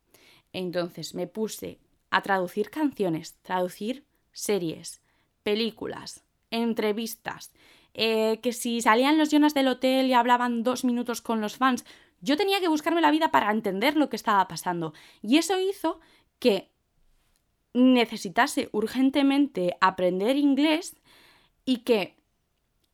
Entonces 0.54 1.16
me 1.16 1.28
puse 1.28 1.80
a 2.10 2.22
traducir 2.22 2.70
canciones, 2.70 3.36
traducir 3.42 4.06
series, 4.32 5.02
películas, 5.44 6.24
entrevistas, 6.52 7.52
eh, 7.94 8.40
que 8.42 8.54
si 8.54 8.82
salían 8.82 9.18
los 9.18 9.30
Jonas 9.30 9.54
del 9.54 9.68
hotel 9.68 10.08
y 10.08 10.14
hablaban 10.14 10.64
dos 10.64 10.84
minutos 10.84 11.22
con 11.22 11.42
los 11.42 11.58
fans, 11.58 11.86
yo 12.22 12.38
tenía 12.38 12.60
que 12.60 12.68
buscarme 12.68 13.02
la 13.02 13.12
vida 13.12 13.32
para 13.32 13.52
entender 13.52 13.96
lo 13.96 14.10
que 14.10 14.16
estaba 14.16 14.48
pasando. 14.48 14.94
Y 15.22 15.38
eso 15.38 15.60
hizo 15.60 16.00
que 16.40 16.72
necesitase 17.76 18.70
urgentemente 18.72 19.78
aprender 19.82 20.38
inglés 20.38 20.96
y 21.66 21.80
que 21.80 22.16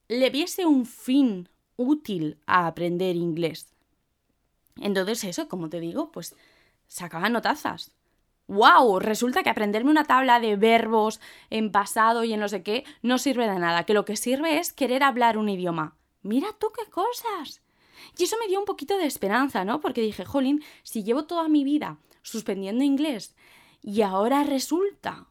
le 0.07 0.29
viese 0.31 0.65
un 0.65 0.85
fin 0.85 1.49
útil 1.77 2.39
a 2.47 2.65
aprender 2.65 3.15
inglés. 3.15 3.71
Entonces 4.77 5.23
eso, 5.23 5.47
como 5.47 5.69
te 5.69 5.79
digo, 5.79 6.11
pues 6.11 6.35
sacaba 6.87 7.29
notazas. 7.29 7.91
¡Wow! 8.47 8.99
Resulta 8.99 9.43
que 9.43 9.51
aprenderme 9.51 9.91
una 9.91 10.03
tabla 10.03 10.39
de 10.39 10.55
verbos 10.55 11.21
en 11.51 11.71
pasado 11.71 12.23
y 12.23 12.33
en 12.33 12.39
no 12.39 12.49
sé 12.49 12.63
qué 12.63 12.83
no 13.03 13.19
sirve 13.19 13.47
de 13.47 13.59
nada, 13.59 13.85
que 13.85 13.93
lo 13.93 14.03
que 14.03 14.17
sirve 14.17 14.57
es 14.57 14.73
querer 14.73 15.03
hablar 15.03 15.37
un 15.37 15.47
idioma. 15.47 15.95
Mira 16.23 16.47
tú 16.59 16.71
qué 16.75 16.89
cosas. 16.89 17.61
Y 18.17 18.23
eso 18.23 18.35
me 18.39 18.47
dio 18.47 18.59
un 18.59 18.65
poquito 18.65 18.97
de 18.97 19.05
esperanza, 19.05 19.63
¿no? 19.63 19.79
Porque 19.79 20.01
dije, 20.01 20.25
jolín, 20.25 20.63
si 20.81 21.03
llevo 21.03 21.25
toda 21.25 21.47
mi 21.47 21.63
vida 21.63 21.99
suspendiendo 22.23 22.83
inglés 22.83 23.35
y 23.81 24.01
ahora 24.01 24.43
resulta 24.43 25.27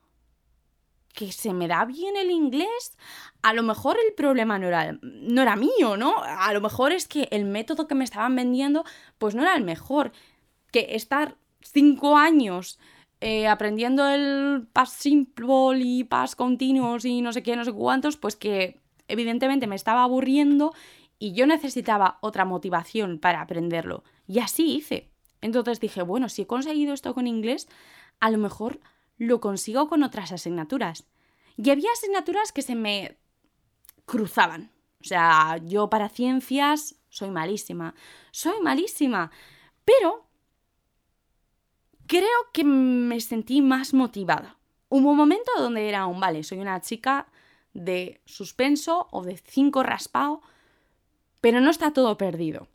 que 1.12 1.32
se 1.32 1.52
me 1.52 1.68
da 1.68 1.84
bien 1.84 2.16
el 2.16 2.30
inglés, 2.30 2.96
a 3.42 3.52
lo 3.52 3.62
mejor 3.62 3.96
el 4.06 4.14
problema 4.14 4.58
no 4.58 4.68
era, 4.68 4.96
no 5.02 5.42
era 5.42 5.56
mío, 5.56 5.96
¿no? 5.96 6.14
A 6.22 6.52
lo 6.52 6.60
mejor 6.60 6.92
es 6.92 7.08
que 7.08 7.28
el 7.30 7.44
método 7.44 7.86
que 7.88 7.94
me 7.94 8.04
estaban 8.04 8.36
vendiendo 8.36 8.84
pues 9.18 9.34
no 9.34 9.42
era 9.42 9.56
el 9.56 9.64
mejor. 9.64 10.12
Que 10.70 10.94
estar 10.94 11.36
cinco 11.60 12.16
años 12.16 12.78
eh, 13.20 13.48
aprendiendo 13.48 14.08
el 14.08 14.66
past 14.72 15.00
simple 15.00 15.78
y 15.78 16.04
past 16.04 16.36
continuos 16.36 17.04
y 17.04 17.20
no 17.22 17.32
sé 17.32 17.42
qué, 17.42 17.56
no 17.56 17.64
sé 17.64 17.72
cuántos, 17.72 18.16
pues 18.16 18.36
que 18.36 18.80
evidentemente 19.08 19.66
me 19.66 19.76
estaba 19.76 20.04
aburriendo 20.04 20.72
y 21.18 21.34
yo 21.34 21.46
necesitaba 21.46 22.18
otra 22.22 22.44
motivación 22.44 23.18
para 23.18 23.42
aprenderlo. 23.42 24.04
Y 24.26 24.38
así 24.38 24.76
hice. 24.76 25.10
Entonces 25.40 25.81
dije, 25.81 26.03
bueno, 26.03 26.29
si 26.29 26.42
he 26.42 26.46
conseguido 26.46 26.92
esto 26.92 27.14
con 27.14 27.26
inglés, 27.26 27.68
a 28.20 28.31
lo 28.31 28.38
mejor 28.38 28.81
lo 29.16 29.40
consigo 29.40 29.88
con 29.88 30.03
otras 30.03 30.33
asignaturas. 30.33 31.05
Y 31.57 31.70
había 31.70 31.90
asignaturas 31.92 32.53
que 32.53 32.62
se 32.62 32.74
me 32.74 33.18
cruzaban. 34.05 34.70
O 35.00 35.05
sea, 35.05 35.59
yo 35.64 35.88
para 35.88 36.09
ciencias 36.09 36.96
soy 37.09 37.31
malísima. 37.31 37.94
Soy 38.31 38.61
malísima. 38.61 39.31
Pero 39.85 40.26
creo 42.07 42.29
que 42.53 42.64
me 42.64 43.20
sentí 43.20 43.62
más 43.62 43.94
motivada. 43.94 44.59
Hubo 44.88 45.11
un 45.11 45.16
momento 45.16 45.50
donde 45.59 45.88
era 45.88 46.07
un, 46.07 46.18
vale, 46.18 46.42
soy 46.42 46.59
una 46.59 46.81
chica 46.81 47.29
de 47.72 48.20
suspenso 48.24 49.07
o 49.12 49.22
de 49.22 49.37
cinco 49.37 49.83
raspado, 49.83 50.42
pero 51.40 51.61
no 51.61 51.70
está 51.70 51.92
todo 51.92 52.16
perdido. 52.16 52.66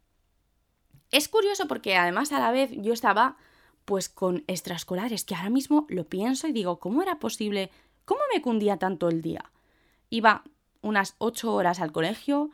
Es 1.16 1.30
curioso 1.30 1.66
porque 1.70 1.96
además 1.96 2.34
a 2.34 2.42
la 2.42 2.52
vez 2.52 2.72
yo 2.74 2.92
estaba 2.92 3.38
pues 3.86 4.10
con 4.10 4.44
extraescolares, 4.48 5.24
que 5.24 5.34
ahora 5.34 5.50
mismo 5.50 5.86
lo 5.88 6.04
pienso 6.04 6.46
y 6.46 6.52
digo, 6.52 6.78
¿cómo 6.82 7.02
era 7.02 7.20
posible? 7.20 7.72
¿Cómo 8.04 8.20
me 8.34 8.42
cundía 8.42 8.76
tanto 8.76 9.08
el 9.08 9.22
día? 9.22 9.50
Iba 10.10 10.44
unas 10.82 11.16
ocho 11.18 11.54
horas 11.54 11.80
al 11.80 11.94
colegio, 11.94 12.50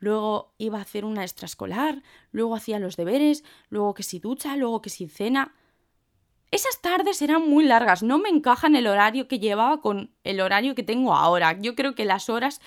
luego 0.00 0.52
iba 0.58 0.78
a 0.78 0.82
hacer 0.82 1.04
una 1.04 1.22
extraescolar, 1.22 2.02
luego 2.32 2.56
hacía 2.56 2.80
los 2.80 2.96
deberes, 2.96 3.44
luego 3.68 3.94
que 3.94 4.02
si 4.02 4.18
ducha, 4.18 4.56
luego 4.56 4.82
que 4.82 4.90
si 4.90 5.06
cena. 5.06 5.54
Esas 6.50 6.80
tardes 6.80 7.22
eran 7.22 7.48
muy 7.48 7.62
largas, 7.62 8.02
no 8.02 8.18
me 8.18 8.28
encajan 8.28 8.74
el 8.74 8.88
horario 8.88 9.28
que 9.28 9.38
llevaba 9.38 9.80
con 9.80 10.10
el 10.24 10.40
horario 10.40 10.74
que 10.74 10.82
tengo 10.82 11.14
ahora. 11.14 11.60
Yo 11.60 11.76
creo 11.76 11.94
que 11.94 12.04
las 12.04 12.28
horas 12.28 12.60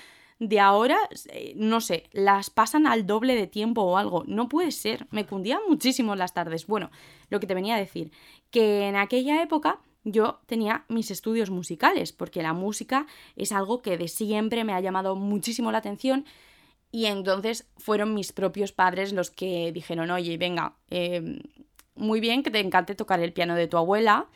de 0.48 0.60
ahora, 0.60 0.98
eh, 1.30 1.54
no 1.56 1.82
sé, 1.82 2.10
las 2.12 2.50
pasan 2.50 2.88
al 2.88 3.06
doble 3.06 3.36
de 3.36 3.48
tiempo 3.48 3.82
o 3.82 3.98
algo. 3.98 4.24
No 4.28 4.50
puede 4.50 4.72
ser, 4.72 5.08
me 5.12 5.26
cundían 5.26 5.60
muchísimo 5.68 6.16
las 6.16 6.34
tardes. 6.34 6.68
Bueno, 6.68 6.92
lo 7.30 7.40
que 7.40 7.48
te 7.48 7.54
venía 7.54 7.76
a 7.76 7.80
decir, 7.80 8.12
que 8.52 8.88
en 8.88 8.96
aquella 8.96 9.42
época 9.42 9.80
yo 10.04 10.42
tenía 10.46 10.86
mis 10.90 11.12
estudios 11.12 11.50
musicales, 11.50 12.12
porque 12.12 12.44
la 12.44 12.54
música 12.54 13.08
es 13.36 13.52
algo 13.52 13.82
que 13.82 13.98
de 13.98 14.08
siempre 14.08 14.64
me 14.64 14.74
ha 14.74 14.82
llamado 14.82 15.16
muchísimo 15.16 15.72
la 15.72 15.78
atención 15.78 16.26
y 16.92 17.06
entonces 17.06 17.68
fueron 17.78 18.14
mis 18.14 18.34
propios 18.34 18.72
padres 18.72 19.14
los 19.14 19.32
que 19.32 19.72
dijeron, 19.72 20.12
oye, 20.12 20.38
venga, 20.38 20.76
em, 20.90 21.40
muy 21.96 22.20
bien 22.20 22.44
que 22.44 22.52
te 22.52 22.60
encante 22.60 22.96
tocar 22.96 23.20
el 23.20 23.34
piano 23.34 23.56
de 23.56 23.68
tu 23.68 23.78
abuela, 23.78 24.28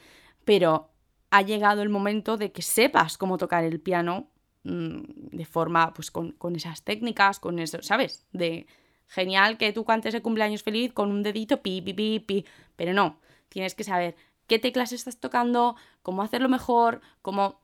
pero 0.46 0.90
ha 1.30 1.42
llegado 1.42 1.82
el 1.82 1.90
momento 1.90 2.38
de 2.38 2.52
que 2.52 2.62
sepas 2.62 3.18
cómo 3.18 3.38
tocar 3.38 3.64
el 3.64 3.80
piano 3.80 4.30
de 4.68 5.46
forma, 5.46 5.94
pues 5.94 6.12
con, 6.12 6.36
esas 6.56 6.84
técnicas, 6.84 7.40
con 7.40 7.60
eso, 7.60 7.82
¿sabes? 7.82 8.26
De 8.34 8.68
genial 9.08 9.58
que 9.58 9.72
tú 9.72 9.86
cantes 9.86 10.14
el 10.14 10.22
cumpleaños 10.22 10.64
feliz 10.64 10.92
con 10.92 11.12
un 11.12 11.24
dedito 11.24 11.62
pi, 11.62 11.82
pi, 11.82 11.94
pi, 11.94 12.20
pi, 12.20 12.46
pero 12.76 12.94
no, 12.94 13.20
tienes 13.48 13.76
que 13.76 13.86
saber 13.86 14.16
qué 14.46 14.60
teclas 14.60 14.92
estás 14.92 15.20
tocando, 15.20 15.78
cómo 16.02 16.22
hacerlo 16.22 16.50
mejor, 16.50 17.02
cómo 17.22 17.62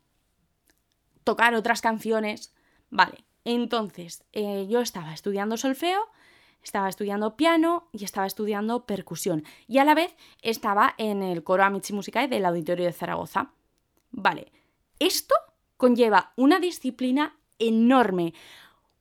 tocar 1.25 1.55
otras 1.55 1.81
canciones. 1.81 2.53
Vale, 2.89 3.25
entonces 3.43 4.23
eh, 4.31 4.65
yo 4.69 4.79
estaba 4.79 5.13
estudiando 5.13 5.57
solfeo, 5.57 6.07
estaba 6.63 6.87
estudiando 6.87 7.35
piano 7.35 7.89
y 7.91 8.05
estaba 8.05 8.27
estudiando 8.27 8.85
percusión. 8.85 9.43
Y 9.67 9.79
a 9.79 9.83
la 9.83 9.93
vez 9.93 10.15
estaba 10.41 10.95
en 10.97 11.21
el 11.21 11.43
coro 11.43 11.65
Amici 11.65 11.91
Musicae 11.91 12.29
del 12.29 12.45
Auditorio 12.45 12.85
de 12.85 12.93
Zaragoza. 12.93 13.51
Vale, 14.11 14.53
esto 14.99 15.35
conlleva 15.83 16.31
una 16.37 16.61
disciplina 16.61 17.37
enorme, 17.59 18.33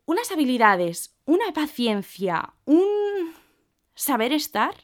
unas 0.04 0.32
habilidades, 0.32 1.14
una 1.26 1.52
paciencia, 1.52 2.54
un 2.64 3.34
saber 3.94 4.32
estar 4.32 4.74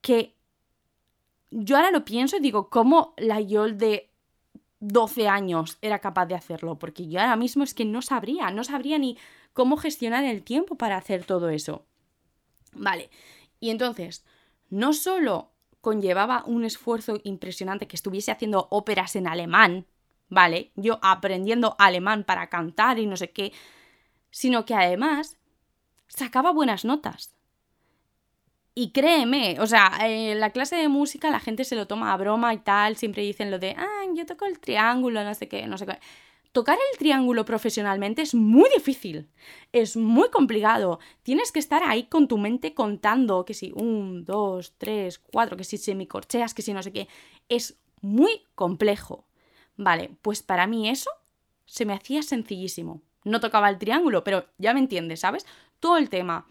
que 0.00 0.38
yo 1.50 1.76
ahora 1.76 1.90
lo 1.90 2.06
pienso 2.06 2.38
y 2.38 2.40
digo, 2.40 2.70
¿cómo 2.70 3.12
la 3.18 3.42
Yol 3.42 3.76
de 3.76 4.10
12 4.78 5.28
años 5.28 5.76
era 5.82 5.98
capaz 5.98 6.24
de 6.24 6.34
hacerlo? 6.34 6.78
Porque 6.78 7.06
yo 7.06 7.20
ahora 7.20 7.36
mismo 7.36 7.62
es 7.62 7.74
que 7.74 7.84
no 7.84 8.00
sabría, 8.00 8.50
no 8.50 8.64
sabría 8.64 8.96
ni 8.96 9.18
cómo 9.52 9.76
gestionar 9.76 10.24
el 10.24 10.42
tiempo 10.42 10.76
para 10.76 10.96
hacer 10.96 11.26
todo 11.26 11.50
eso. 11.50 11.84
Vale, 12.72 13.10
y 13.60 13.68
entonces, 13.68 14.24
no 14.70 14.94
solo 14.94 15.52
conllevaba 15.82 16.42
un 16.46 16.64
esfuerzo 16.64 17.20
impresionante 17.22 17.86
que 17.86 17.96
estuviese 17.96 18.30
haciendo 18.30 18.66
óperas 18.70 19.14
en 19.14 19.26
alemán, 19.26 19.84
¿vale? 20.30 20.72
Yo 20.76 20.98
aprendiendo 21.02 21.76
alemán 21.78 22.24
para 22.24 22.48
cantar 22.48 22.98
y 22.98 23.06
no 23.06 23.16
sé 23.16 23.30
qué, 23.30 23.52
sino 24.30 24.64
que 24.64 24.74
además 24.74 25.36
sacaba 26.08 26.52
buenas 26.52 26.84
notas. 26.84 27.34
Y 28.74 28.92
créeme, 28.92 29.56
o 29.60 29.66
sea, 29.66 29.92
en 30.00 30.40
la 30.40 30.50
clase 30.50 30.76
de 30.76 30.88
música 30.88 31.30
la 31.30 31.40
gente 31.40 31.64
se 31.64 31.76
lo 31.76 31.86
toma 31.86 32.12
a 32.12 32.16
broma 32.16 32.54
y 32.54 32.58
tal, 32.58 32.96
siempre 32.96 33.22
dicen 33.22 33.50
lo 33.50 33.58
de, 33.58 33.74
ah, 33.76 34.04
yo 34.14 34.24
toco 34.26 34.46
el 34.46 34.60
triángulo, 34.60 35.22
no 35.24 35.34
sé 35.34 35.48
qué, 35.48 35.66
no 35.66 35.76
sé 35.76 35.86
qué. 35.86 35.98
Tocar 36.52 36.78
el 36.92 36.98
triángulo 36.98 37.44
profesionalmente 37.44 38.22
es 38.22 38.34
muy 38.34 38.68
difícil, 38.74 39.28
es 39.72 39.96
muy 39.96 40.30
complicado. 40.30 40.98
Tienes 41.22 41.52
que 41.52 41.60
estar 41.60 41.82
ahí 41.84 42.04
con 42.04 42.26
tu 42.26 42.38
mente 42.38 42.74
contando 42.74 43.44
que 43.44 43.54
si 43.54 43.72
un, 43.74 44.24
dos, 44.24 44.74
tres, 44.78 45.18
cuatro, 45.18 45.56
que 45.56 45.64
si 45.64 45.76
semicorcheas, 45.78 46.54
que 46.54 46.62
si 46.62 46.72
no 46.72 46.82
sé 46.82 46.92
qué. 46.92 47.08
Es 47.48 47.78
muy 48.00 48.42
complejo. 48.56 49.26
Vale, 49.82 50.10
pues 50.20 50.42
para 50.42 50.66
mí 50.66 50.90
eso 50.90 51.10
se 51.64 51.86
me 51.86 51.94
hacía 51.94 52.22
sencillísimo. 52.22 53.00
No 53.24 53.40
tocaba 53.40 53.70
el 53.70 53.78
triángulo, 53.78 54.22
pero 54.24 54.44
ya 54.58 54.74
me 54.74 54.80
entiendes, 54.80 55.20
¿sabes? 55.20 55.46
Todo 55.78 55.96
el 55.96 56.10
tema 56.10 56.46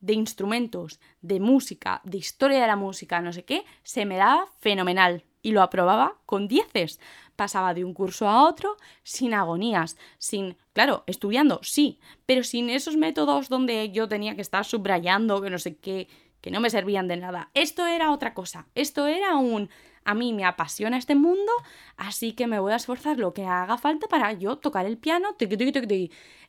de 0.00 0.14
instrumentos, 0.14 0.98
de 1.20 1.38
música, 1.38 2.00
de 2.02 2.16
historia 2.16 2.62
de 2.62 2.66
la 2.66 2.76
música, 2.76 3.20
no 3.20 3.34
sé 3.34 3.44
qué, 3.44 3.66
se 3.82 4.06
me 4.06 4.16
daba 4.16 4.46
fenomenal 4.58 5.22
y 5.42 5.52
lo 5.52 5.60
aprobaba 5.60 6.16
con 6.24 6.48
dieces. 6.48 6.98
Pasaba 7.36 7.74
de 7.74 7.84
un 7.84 7.92
curso 7.92 8.26
a 8.26 8.48
otro 8.48 8.78
sin 9.02 9.34
agonías, 9.34 9.98
sin, 10.16 10.56
claro, 10.72 11.04
estudiando, 11.06 11.60
sí, 11.62 12.00
pero 12.24 12.42
sin 12.42 12.70
esos 12.70 12.96
métodos 12.96 13.50
donde 13.50 13.90
yo 13.92 14.08
tenía 14.08 14.34
que 14.34 14.40
estar 14.40 14.64
subrayando, 14.64 15.42
que 15.42 15.50
no 15.50 15.58
sé 15.58 15.76
qué, 15.76 16.08
que 16.40 16.50
no 16.50 16.60
me 16.60 16.70
servían 16.70 17.06
de 17.06 17.18
nada. 17.18 17.50
Esto 17.52 17.86
era 17.86 18.12
otra 18.12 18.32
cosa. 18.32 18.66
Esto 18.74 19.06
era 19.08 19.36
un 19.36 19.68
a 20.04 20.14
mí 20.14 20.32
me 20.32 20.44
apasiona 20.44 20.96
este 20.96 21.14
mundo, 21.14 21.52
así 21.96 22.32
que 22.32 22.46
me 22.46 22.58
voy 22.58 22.72
a 22.72 22.76
esforzar 22.76 23.18
lo 23.18 23.32
que 23.32 23.44
haga 23.44 23.78
falta 23.78 24.08
para 24.08 24.32
yo 24.32 24.56
tocar 24.56 24.86
el 24.86 24.98
piano, 24.98 25.36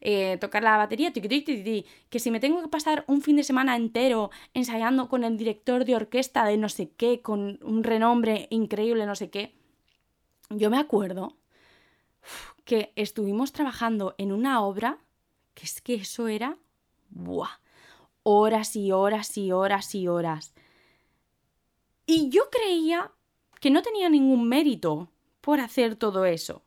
eh, 0.01 0.37
tocar 0.39 0.63
la 0.63 0.77
batería, 0.77 1.11
que 1.13 2.19
si 2.19 2.31
me 2.31 2.39
tengo 2.39 2.61
que 2.61 2.67
pasar 2.67 3.03
un 3.07 3.21
fin 3.21 3.35
de 3.35 3.43
semana 3.43 3.75
entero 3.75 4.31
ensayando 4.53 5.09
con 5.09 5.23
el 5.23 5.37
director 5.37 5.85
de 5.85 5.95
orquesta 5.95 6.45
de 6.45 6.57
no 6.57 6.69
sé 6.69 6.91
qué, 6.91 7.21
con 7.21 7.59
un 7.63 7.83
renombre 7.83 8.47
increíble, 8.49 9.05
no 9.05 9.15
sé 9.15 9.29
qué, 9.29 9.55
yo 10.49 10.69
me 10.69 10.77
acuerdo 10.77 11.37
que 12.65 12.93
estuvimos 12.95 13.51
trabajando 13.51 14.15
en 14.17 14.31
una 14.31 14.61
obra 14.61 14.99
que 15.53 15.65
es 15.65 15.81
que 15.81 15.95
eso 15.95 16.27
era, 16.27 16.57
¡buah! 17.09 17.59
Horas 18.23 18.75
y 18.75 18.91
horas 18.91 19.37
y 19.37 19.51
horas 19.51 19.93
y 19.95 20.07
horas. 20.07 20.53
Y 22.05 22.29
yo 22.29 22.49
creía 22.49 23.11
que 23.63 23.71
no 23.71 23.81
tenía 23.81 24.09
ningún 24.09 24.49
mérito 24.49 25.07
por 25.39 25.61
hacer 25.61 25.95
todo 25.95 26.25
eso. 26.25 26.63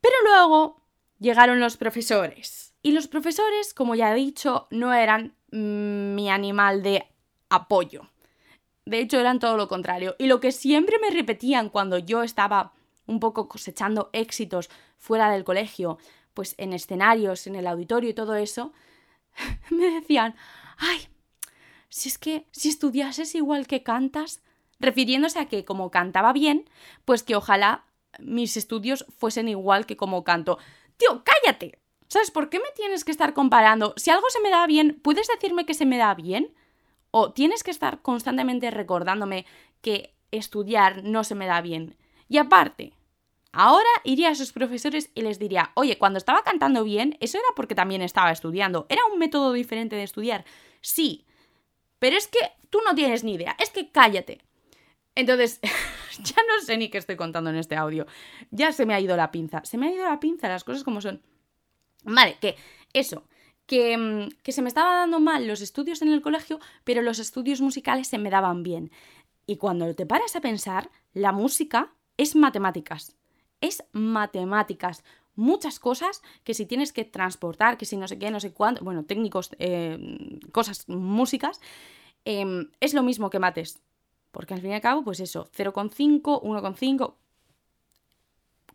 Pero 0.00 0.14
luego 0.22 0.80
llegaron 1.18 1.58
los 1.58 1.76
profesores. 1.76 2.72
Y 2.82 2.92
los 2.92 3.08
profesores, 3.08 3.74
como 3.74 3.96
ya 3.96 4.12
he 4.12 4.14
dicho, 4.14 4.68
no 4.70 4.94
eran 4.94 5.34
mm, 5.50 6.14
mi 6.14 6.30
animal 6.30 6.84
de 6.84 7.08
apoyo. 7.48 8.08
De 8.84 9.00
hecho, 9.00 9.18
eran 9.18 9.40
todo 9.40 9.56
lo 9.56 9.66
contrario. 9.66 10.14
Y 10.20 10.26
lo 10.26 10.38
que 10.38 10.52
siempre 10.52 11.00
me 11.00 11.10
repetían 11.10 11.68
cuando 11.68 11.98
yo 11.98 12.22
estaba 12.22 12.74
un 13.06 13.18
poco 13.18 13.48
cosechando 13.48 14.08
éxitos 14.12 14.70
fuera 14.98 15.32
del 15.32 15.42
colegio, 15.42 15.98
pues 16.32 16.54
en 16.58 16.74
escenarios, 16.74 17.48
en 17.48 17.56
el 17.56 17.66
auditorio 17.66 18.10
y 18.10 18.14
todo 18.14 18.36
eso, 18.36 18.72
me 19.70 19.86
decían, 19.86 20.36
ay, 20.76 21.08
si 21.88 22.08
es 22.08 22.18
que 22.18 22.46
si 22.52 22.68
estudiases 22.68 23.34
igual 23.34 23.66
que 23.66 23.82
cantas, 23.82 24.42
refiriéndose 24.82 25.38
a 25.38 25.46
que 25.46 25.64
como 25.64 25.90
cantaba 25.90 26.32
bien, 26.32 26.68
pues 27.04 27.22
que 27.22 27.36
ojalá 27.36 27.84
mis 28.18 28.56
estudios 28.56 29.06
fuesen 29.16 29.48
igual 29.48 29.86
que 29.86 29.96
como 29.96 30.24
canto. 30.24 30.58
Tío, 30.98 31.22
cállate. 31.24 31.78
¿Sabes 32.08 32.30
por 32.30 32.50
qué 32.50 32.58
me 32.58 32.70
tienes 32.76 33.04
que 33.04 33.10
estar 33.10 33.32
comparando? 33.32 33.94
Si 33.96 34.10
algo 34.10 34.28
se 34.28 34.40
me 34.40 34.50
da 34.50 34.66
bien, 34.66 35.00
¿puedes 35.02 35.28
decirme 35.28 35.64
que 35.64 35.72
se 35.72 35.86
me 35.86 35.96
da 35.96 36.14
bien? 36.14 36.52
¿O 37.10 37.32
tienes 37.32 37.64
que 37.64 37.70
estar 37.70 38.02
constantemente 38.02 38.70
recordándome 38.70 39.46
que 39.80 40.14
estudiar 40.30 41.04
no 41.04 41.24
se 41.24 41.34
me 41.34 41.46
da 41.46 41.62
bien? 41.62 41.96
Y 42.28 42.36
aparte, 42.36 42.92
ahora 43.52 43.88
iría 44.04 44.30
a 44.30 44.34
sus 44.34 44.52
profesores 44.52 45.10
y 45.14 45.22
les 45.22 45.38
diría, 45.38 45.72
oye, 45.74 45.96
cuando 45.96 46.18
estaba 46.18 46.42
cantando 46.42 46.84
bien, 46.84 47.16
eso 47.20 47.38
era 47.38 47.48
porque 47.56 47.74
también 47.74 48.02
estaba 48.02 48.30
estudiando. 48.30 48.84
Era 48.90 49.02
un 49.10 49.18
método 49.18 49.52
diferente 49.52 49.96
de 49.96 50.02
estudiar. 50.02 50.44
Sí, 50.82 51.24
pero 51.98 52.16
es 52.16 52.26
que 52.26 52.40
tú 52.68 52.80
no 52.84 52.94
tienes 52.94 53.24
ni 53.24 53.34
idea. 53.34 53.56
Es 53.58 53.70
que 53.70 53.90
cállate. 53.90 54.42
Entonces, 55.14 55.60
ya 56.22 56.36
no 56.48 56.64
sé 56.64 56.76
ni 56.76 56.88
qué 56.88 56.98
estoy 56.98 57.16
contando 57.16 57.50
en 57.50 57.56
este 57.56 57.76
audio. 57.76 58.06
Ya 58.50 58.72
se 58.72 58.86
me 58.86 58.94
ha 58.94 59.00
ido 59.00 59.16
la 59.16 59.30
pinza. 59.30 59.64
Se 59.64 59.78
me 59.78 59.88
ha 59.88 59.92
ido 59.92 60.04
la 60.04 60.20
pinza, 60.20 60.48
las 60.48 60.64
cosas 60.64 60.84
como 60.84 61.00
son. 61.00 61.22
Vale, 62.04 62.36
que 62.40 62.56
eso, 62.92 63.24
que, 63.66 63.96
mm, 63.96 64.28
que, 64.42 64.52
se 64.52 64.62
me 64.62 64.68
estaba 64.68 64.96
dando 64.96 65.20
mal 65.20 65.46
los 65.46 65.60
estudios 65.60 66.02
en 66.02 66.08
el 66.08 66.22
colegio, 66.22 66.58
pero 66.84 67.02
los 67.02 67.18
estudios 67.18 67.60
musicales 67.60 68.08
se 68.08 68.18
me 68.18 68.30
daban 68.30 68.62
bien. 68.62 68.90
Y 69.46 69.56
cuando 69.56 69.94
te 69.94 70.06
paras 70.06 70.36
a 70.36 70.40
pensar, 70.40 70.90
la 71.12 71.32
música 71.32 71.92
es 72.16 72.34
matemáticas. 72.36 73.16
Es 73.60 73.84
matemáticas. 73.92 75.04
Muchas 75.34 75.78
cosas 75.78 76.22
que 76.44 76.54
si 76.54 76.66
tienes 76.66 76.92
que 76.92 77.04
transportar, 77.04 77.78
que 77.78 77.86
si 77.86 77.96
no 77.96 78.06
sé 78.08 78.18
qué, 78.18 78.30
no 78.30 78.40
sé 78.40 78.52
cuánto, 78.52 78.84
bueno, 78.84 79.04
técnicos, 79.04 79.50
eh, 79.58 79.98
cosas, 80.52 80.88
músicas, 80.88 81.60
em, 82.24 82.70
es 82.80 82.94
lo 82.94 83.02
mismo 83.02 83.30
que 83.30 83.38
mates. 83.38 83.80
Porque 84.32 84.54
al 84.54 84.60
fin 84.60 84.70
y 84.70 84.74
al 84.74 84.80
cabo, 84.80 85.04
pues 85.04 85.20
eso, 85.20 85.48
0,5, 85.56 86.42
1,5. 86.42 87.14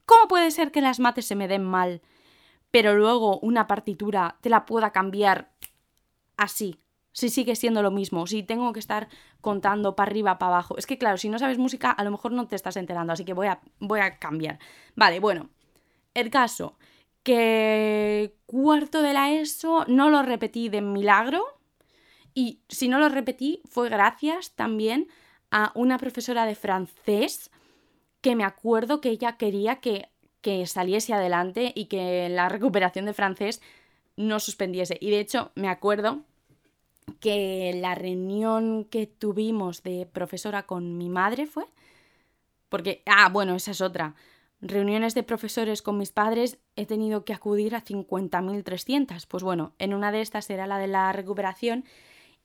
¿Cómo 0.06 0.28
puede 0.30 0.52
ser 0.52 0.72
que 0.72 0.80
las 0.80 1.00
mates 1.00 1.26
se 1.26 1.36
me 1.36 1.50
den 1.50 1.66
mal, 1.66 2.02
pero 2.72 2.96
luego 2.96 3.40
una 3.40 3.68
partitura 3.68 4.38
te 4.40 4.50
la 4.50 4.66
pueda 4.66 4.92
cambiar 4.92 5.52
así? 6.38 6.80
Si 7.12 7.30
sigue 7.30 7.56
siendo 7.56 7.82
lo 7.82 7.90
mismo, 7.92 8.28
si 8.28 8.44
tengo 8.44 8.72
que 8.72 8.80
estar 8.80 9.10
contando 9.42 9.96
para 9.96 10.12
arriba, 10.12 10.38
para 10.38 10.54
abajo. 10.54 10.78
Es 10.78 10.86
que 10.86 11.00
claro, 11.00 11.18
si 11.18 11.28
no 11.28 11.40
sabes 11.40 11.58
música, 11.58 11.92
a 11.92 12.04
lo 12.04 12.12
mejor 12.12 12.32
no 12.32 12.48
te 12.48 12.56
estás 12.56 12.78
enterando, 12.78 13.12
así 13.12 13.26
que 13.26 13.34
voy 13.34 13.48
a, 13.48 13.60
voy 13.80 14.00
a 14.00 14.20
cambiar. 14.20 14.60
Vale, 14.96 15.20
bueno, 15.20 15.50
el 16.14 16.30
caso, 16.30 16.78
que 17.24 18.38
cuarto 18.46 19.02
de 19.02 19.14
la 19.14 19.34
ESO 19.34 19.86
no 19.88 20.10
lo 20.10 20.22
repetí 20.22 20.70
de 20.70 20.82
milagro. 20.82 21.44
Y 22.34 22.62
si 22.70 22.88
no 22.88 23.00
lo 23.00 23.10
repetí, 23.10 23.64
fue 23.68 23.90
gracias 23.90 24.54
también 24.56 25.10
a 25.52 25.72
una 25.76 25.98
profesora 25.98 26.46
de 26.46 26.56
francés 26.56 27.52
que 28.22 28.36
me 28.36 28.44
acuerdo 28.44 29.02
que 29.02 29.10
ella 29.10 29.38
quería 29.38 29.78
que, 29.78 30.10
que 30.42 30.66
saliese 30.66 31.14
adelante 31.14 31.72
y 31.76 31.86
que 31.86 32.30
la 32.30 32.50
recuperación 32.50 33.06
de 33.06 33.14
francés 33.14 33.62
no 34.16 34.40
suspendiese. 34.40 34.98
Y 35.00 35.12
de 35.12 35.20
hecho, 35.20 35.52
me 35.56 35.70
acuerdo 35.70 36.24
que 37.20 37.74
la 37.76 37.96
reunión 37.96 38.86
que 38.86 39.08
tuvimos 39.08 39.84
de 39.84 40.06
profesora 40.12 40.64
con 40.64 40.98
mi 40.98 41.10
madre 41.10 41.46
fue. 41.46 41.66
Porque, 42.70 43.02
ah, 43.06 43.30
bueno, 43.30 43.56
esa 43.56 43.72
es 43.72 43.82
otra. 43.82 44.16
Reuniones 44.60 45.14
de 45.14 45.24
profesores 45.24 45.82
con 45.82 45.98
mis 45.98 46.12
padres 46.12 46.58
he 46.76 46.86
tenido 46.86 47.24
que 47.24 47.34
acudir 47.34 47.76
a 47.76 47.84
50.300. 47.84 49.26
Pues 49.28 49.44
bueno, 49.44 49.74
en 49.78 49.94
una 49.94 50.12
de 50.12 50.22
estas 50.22 50.50
era 50.50 50.68
la 50.68 50.80
de 50.80 50.88
la 50.88 51.14
recuperación 51.14 51.86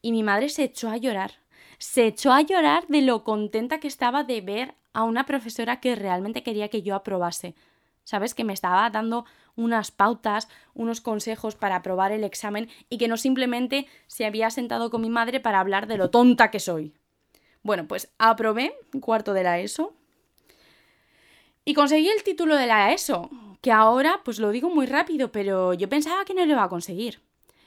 y 0.00 0.12
mi 0.12 0.22
madre 0.22 0.48
se 0.48 0.64
echó 0.64 0.90
a 0.90 0.96
llorar 0.96 1.41
se 1.82 2.06
echó 2.06 2.32
a 2.32 2.42
llorar 2.42 2.86
de 2.86 3.02
lo 3.02 3.24
contenta 3.24 3.80
que 3.80 3.88
estaba 3.88 4.22
de 4.22 4.40
ver 4.40 4.76
a 4.92 5.02
una 5.02 5.26
profesora 5.26 5.80
que 5.80 5.96
realmente 5.96 6.44
quería 6.44 6.68
que 6.68 6.82
yo 6.82 6.94
aprobase. 6.94 7.56
¿Sabes? 8.04 8.34
Que 8.34 8.44
me 8.44 8.52
estaba 8.52 8.88
dando 8.90 9.24
unas 9.56 9.90
pautas, 9.90 10.48
unos 10.74 11.00
consejos 11.00 11.56
para 11.56 11.74
aprobar 11.74 12.12
el 12.12 12.22
examen 12.22 12.68
y 12.88 12.98
que 12.98 13.08
no 13.08 13.16
simplemente 13.16 13.88
se 14.06 14.26
había 14.26 14.50
sentado 14.50 14.90
con 14.90 15.00
mi 15.00 15.10
madre 15.10 15.40
para 15.40 15.58
hablar 15.58 15.88
de 15.88 15.96
lo 15.96 16.08
tonta 16.08 16.52
que 16.52 16.60
soy. 16.60 16.94
Bueno, 17.64 17.88
pues 17.88 18.12
aprobé 18.16 18.76
cuarto 19.00 19.32
de 19.32 19.42
la 19.42 19.58
ESO 19.58 19.92
y 21.64 21.74
conseguí 21.74 22.08
el 22.08 22.22
título 22.22 22.54
de 22.54 22.66
la 22.68 22.92
ESO, 22.92 23.28
que 23.60 23.72
ahora 23.72 24.20
pues 24.24 24.38
lo 24.38 24.50
digo 24.50 24.70
muy 24.70 24.86
rápido, 24.86 25.32
pero 25.32 25.74
yo 25.74 25.88
pensaba 25.88 26.24
que 26.24 26.34
no 26.34 26.46
lo 26.46 26.52
iba 26.52 26.62
a 26.62 26.68
conseguir. 26.68 27.20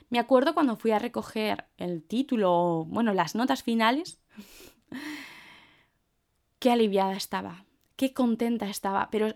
Me 0.08 0.18
acuerdo 0.18 0.54
cuando 0.54 0.76
fui 0.76 0.92
a 0.92 0.98
recoger 0.98 1.66
el 1.78 2.02
título, 2.02 2.84
bueno, 2.86 3.12
las 3.12 3.34
notas 3.34 3.62
finales, 3.62 4.20
qué 6.58 6.70
aliviada 6.70 7.14
estaba, 7.14 7.64
qué 7.96 8.12
contenta 8.12 8.68
estaba, 8.68 9.10
pero 9.10 9.34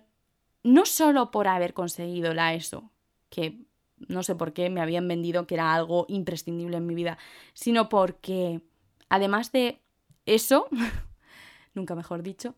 no 0.62 0.86
solo 0.86 1.30
por 1.30 1.48
haber 1.48 1.74
conseguido 1.74 2.34
la 2.34 2.54
ESO, 2.54 2.90
que 3.30 3.64
no 4.08 4.22
sé 4.22 4.34
por 4.34 4.52
qué 4.52 4.70
me 4.70 4.80
habían 4.80 5.08
vendido 5.08 5.46
que 5.46 5.54
era 5.54 5.74
algo 5.74 6.06
imprescindible 6.08 6.76
en 6.76 6.86
mi 6.86 6.94
vida, 6.94 7.18
sino 7.52 7.88
porque 7.88 8.60
además 9.08 9.50
de 9.52 9.80
eso, 10.24 10.68
nunca 11.74 11.94
mejor 11.94 12.22
dicho, 12.22 12.54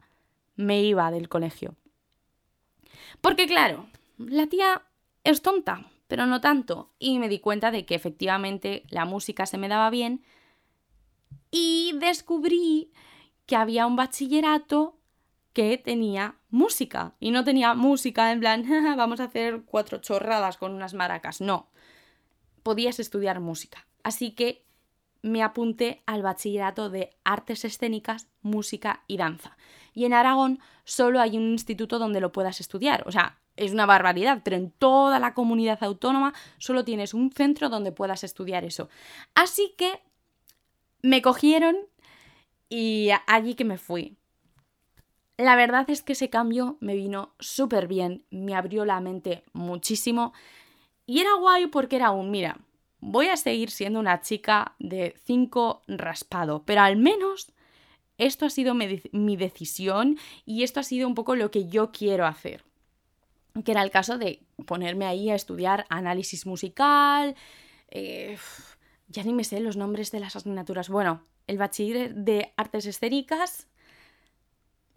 me 0.54 0.82
iba 0.82 1.10
del 1.10 1.28
colegio. 1.28 1.76
Porque 3.22 3.46
claro, 3.46 3.86
la 4.18 4.46
tía 4.48 4.82
es 5.24 5.40
tonta 5.40 5.86
pero 6.12 6.26
no 6.26 6.42
tanto. 6.42 6.90
Y 6.98 7.18
me 7.18 7.30
di 7.30 7.38
cuenta 7.38 7.70
de 7.70 7.86
que 7.86 7.94
efectivamente 7.94 8.82
la 8.90 9.06
música 9.06 9.46
se 9.46 9.56
me 9.56 9.68
daba 9.68 9.88
bien 9.88 10.22
y 11.50 11.92
descubrí 11.94 12.92
que 13.46 13.56
había 13.56 13.86
un 13.86 13.96
bachillerato 13.96 14.98
que 15.54 15.78
tenía 15.78 16.36
música 16.50 17.14
y 17.18 17.30
no 17.30 17.44
tenía 17.44 17.72
música 17.72 18.30
en 18.30 18.40
plan 18.40 18.66
vamos 18.98 19.20
a 19.20 19.24
hacer 19.24 19.62
cuatro 19.64 20.02
chorradas 20.02 20.58
con 20.58 20.74
unas 20.74 20.92
maracas, 20.92 21.40
no. 21.40 21.70
Podías 22.62 23.00
estudiar 23.00 23.40
música. 23.40 23.86
Así 24.02 24.32
que 24.32 24.66
me 25.22 25.42
apunté 25.42 26.02
al 26.04 26.20
bachillerato 26.20 26.90
de 26.90 27.16
artes 27.24 27.64
escénicas, 27.64 28.28
música 28.42 29.02
y 29.06 29.16
danza. 29.16 29.56
Y 29.94 30.04
en 30.04 30.12
Aragón 30.12 30.58
solo 30.84 31.22
hay 31.22 31.38
un 31.38 31.52
instituto 31.52 31.98
donde 31.98 32.20
lo 32.20 32.32
puedas 32.32 32.60
estudiar. 32.60 33.02
O 33.06 33.12
sea, 33.12 33.38
es 33.56 33.72
una 33.72 33.86
barbaridad, 33.86 34.40
pero 34.44 34.56
en 34.56 34.70
toda 34.70 35.18
la 35.18 35.34
comunidad 35.34 35.82
autónoma 35.82 36.34
solo 36.58 36.84
tienes 36.84 37.14
un 37.14 37.30
centro 37.30 37.68
donde 37.68 37.92
puedas 37.92 38.24
estudiar 38.24 38.64
eso. 38.64 38.88
Así 39.34 39.74
que 39.76 40.00
me 41.02 41.22
cogieron 41.22 41.76
y 42.68 43.10
allí 43.26 43.54
que 43.54 43.64
me 43.64 43.78
fui. 43.78 44.16
La 45.36 45.56
verdad 45.56 45.88
es 45.90 46.02
que 46.02 46.12
ese 46.12 46.30
cambio 46.30 46.76
me 46.80 46.94
vino 46.94 47.34
súper 47.38 47.88
bien, 47.88 48.24
me 48.30 48.54
abrió 48.54 48.84
la 48.84 49.00
mente 49.00 49.42
muchísimo 49.52 50.32
y 51.04 51.20
era 51.20 51.34
guay 51.34 51.66
porque 51.66 51.96
era 51.96 52.10
un, 52.10 52.30
mira, 52.30 52.58
voy 53.00 53.26
a 53.26 53.36
seguir 53.36 53.70
siendo 53.70 53.98
una 53.98 54.20
chica 54.20 54.74
de 54.78 55.14
5 55.24 55.82
raspado, 55.88 56.62
pero 56.64 56.82
al 56.82 56.96
menos 56.96 57.52
esto 58.18 58.46
ha 58.46 58.50
sido 58.50 58.74
mi 58.74 59.36
decisión 59.36 60.18
y 60.46 60.62
esto 60.62 60.80
ha 60.80 60.84
sido 60.84 61.08
un 61.08 61.14
poco 61.14 61.34
lo 61.34 61.50
que 61.50 61.66
yo 61.66 61.90
quiero 61.90 62.26
hacer 62.26 62.62
que 63.64 63.72
era 63.72 63.82
el 63.82 63.90
caso 63.90 64.18
de 64.18 64.42
ponerme 64.66 65.06
ahí 65.06 65.30
a 65.30 65.34
estudiar 65.34 65.84
análisis 65.88 66.46
musical, 66.46 67.36
eh, 67.88 68.38
ya 69.08 69.22
ni 69.22 69.32
me 69.32 69.44
sé 69.44 69.60
los 69.60 69.76
nombres 69.76 70.10
de 70.10 70.20
las 70.20 70.36
asignaturas. 70.36 70.88
Bueno, 70.88 71.26
el 71.46 71.58
bachiller 71.58 72.14
de 72.14 72.52
artes 72.56 72.86
escénicas, 72.86 73.68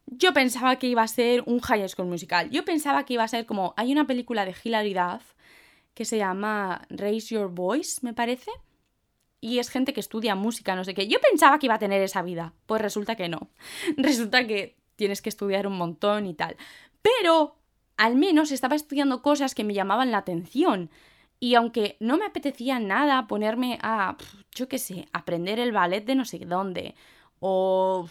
yo 0.08 0.34
pensaba 0.34 0.78
que 0.78 0.88
iba 0.88 1.02
a 1.02 1.08
ser 1.08 1.44
un 1.46 1.60
high 1.60 1.88
school 1.90 2.08
musical. 2.08 2.50
Yo 2.50 2.64
pensaba 2.64 3.06
que 3.06 3.16
iba 3.16 3.24
a 3.24 3.28
ser 3.28 3.46
como, 3.46 3.74
hay 3.76 3.92
una 3.92 4.08
película 4.08 4.46
de 4.46 4.56
hilaridad 4.64 5.22
que 5.94 6.06
se 6.06 6.18
llama 6.18 6.86
Raise 6.90 7.34
Your 7.34 7.50
Voice, 7.50 8.00
me 8.02 8.14
parece. 8.14 8.52
Y 9.42 9.60
es 9.60 9.70
gente 9.70 9.94
que 9.94 10.00
estudia 10.00 10.36
música, 10.36 10.76
no 10.76 10.84
sé 10.84 10.94
qué. 10.94 11.08
Yo 11.08 11.20
pensaba 11.20 11.60
que 11.60 11.68
iba 11.68 11.76
a 11.76 11.80
tener 11.80 12.02
esa 12.02 12.22
vida. 12.22 12.54
Pues 12.66 12.82
resulta 12.82 13.16
que 13.16 13.30
no. 13.30 13.50
Resulta 13.98 14.48
que 14.48 14.78
tienes 14.96 15.22
que 15.22 15.30
estudiar 15.30 15.68
un 15.68 15.78
montón 15.78 16.26
y 16.26 16.34
tal. 16.34 16.56
Pero 17.02 17.58
al 17.98 18.16
menos 18.16 18.52
estaba 18.52 18.76
estudiando 18.76 19.22
cosas 19.22 19.56
que 19.56 19.64
me 19.64 19.74
llamaban 19.74 20.12
la 20.12 20.20
atención. 20.20 20.90
Y 21.40 21.56
aunque 21.56 21.98
no 22.00 22.18
me 22.18 22.26
apetecía 22.26 22.80
nada 22.80 23.28
ponerme 23.28 23.78
a, 23.82 24.18
yo 24.54 24.68
qué 24.68 24.80
sé, 24.80 25.08
aprender 25.12 25.60
el 25.60 25.72
ballet 25.72 26.06
de 26.06 26.16
no 26.16 26.26
sé 26.26 26.40
dónde, 26.40 26.96
o 27.40 28.08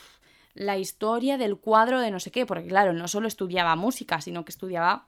la 0.55 0.79
historia 0.79 1.39
del 1.39 1.57
cuadro 1.57 2.01
de 2.01 2.11
no 2.11 2.21
sé 2.21 2.31
qué, 2.31 2.47
porque 2.47 2.69
claro, 2.69 2.93
no 2.93 3.09
solo 3.09 3.27
estudiaba 3.27 3.77
música, 3.77 4.21
sino 4.21 4.45
que 4.45 4.53
estudiaba 4.53 5.07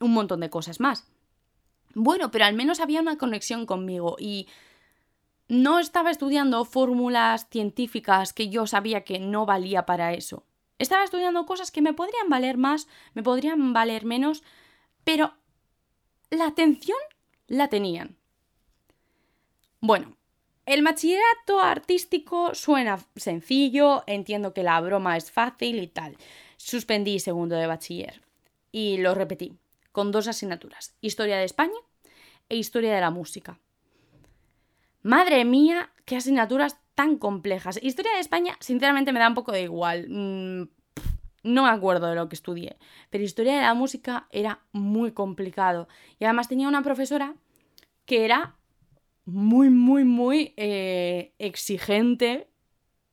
un 0.00 0.12
montón 0.12 0.40
de 0.40 0.50
cosas 0.50 0.78
más. 0.78 1.08
Bueno, 1.94 2.30
pero 2.30 2.44
al 2.44 2.54
menos 2.54 2.80
había 2.80 3.00
una 3.00 3.18
conexión 3.18 3.66
conmigo 3.66 4.16
y 4.18 4.46
no 5.48 5.78
estaba 5.78 6.10
estudiando 6.10 6.64
fórmulas 6.64 7.48
científicas 7.50 8.32
que 8.32 8.50
yo 8.50 8.66
sabía 8.66 9.02
que 9.02 9.18
no 9.18 9.46
valía 9.46 9.86
para 9.86 10.12
eso. 10.12 10.44
Estaba 10.78 11.04
estudiando 11.04 11.46
cosas 11.46 11.70
que 11.70 11.82
me 11.82 11.92
podrían 11.92 12.28
valer 12.28 12.56
más, 12.56 12.88
me 13.14 13.22
podrían 13.22 13.72
valer 13.72 14.04
menos, 14.04 14.42
pero 15.04 15.34
la 16.30 16.46
atención 16.46 16.98
la 17.46 17.68
tenían. 17.68 18.16
Bueno, 19.80 20.16
el 20.66 20.82
bachillerato 20.82 21.60
artístico 21.60 22.54
suena 22.54 22.98
sencillo, 23.16 24.04
entiendo 24.06 24.52
que 24.52 24.62
la 24.62 24.80
broma 24.80 25.16
es 25.16 25.30
fácil 25.30 25.82
y 25.82 25.86
tal. 25.86 26.16
Suspendí 26.56 27.20
segundo 27.20 27.56
de 27.56 27.66
bachiller 27.66 28.20
y 28.70 28.98
lo 28.98 29.14
repetí 29.14 29.56
con 29.92 30.12
dos 30.12 30.28
asignaturas, 30.28 30.94
Historia 31.00 31.38
de 31.38 31.44
España 31.44 31.78
e 32.48 32.56
Historia 32.56 32.94
de 32.94 33.00
la 33.00 33.10
Música. 33.10 33.58
Madre 35.02 35.44
mía, 35.44 35.90
qué 36.04 36.16
asignaturas 36.16 36.76
tan 36.98 37.16
complejas. 37.16 37.78
Historia 37.80 38.14
de 38.14 38.18
España, 38.18 38.56
sinceramente, 38.58 39.12
me 39.12 39.20
da 39.20 39.28
un 39.28 39.34
poco 39.34 39.52
de 39.52 39.62
igual. 39.62 40.08
Mm, 40.08 40.68
no 41.44 41.62
me 41.62 41.68
acuerdo 41.68 42.08
de 42.08 42.16
lo 42.16 42.28
que 42.28 42.34
estudié. 42.34 42.76
Pero 43.08 43.22
Historia 43.22 43.54
de 43.54 43.62
la 43.62 43.74
Música 43.74 44.26
era 44.32 44.64
muy 44.72 45.12
complicado. 45.12 45.86
Y 46.18 46.24
además 46.24 46.48
tenía 46.48 46.66
una 46.66 46.82
profesora 46.82 47.36
que 48.04 48.24
era 48.24 48.56
muy, 49.26 49.70
muy, 49.70 50.02
muy 50.02 50.54
eh, 50.56 51.34
exigente. 51.38 52.48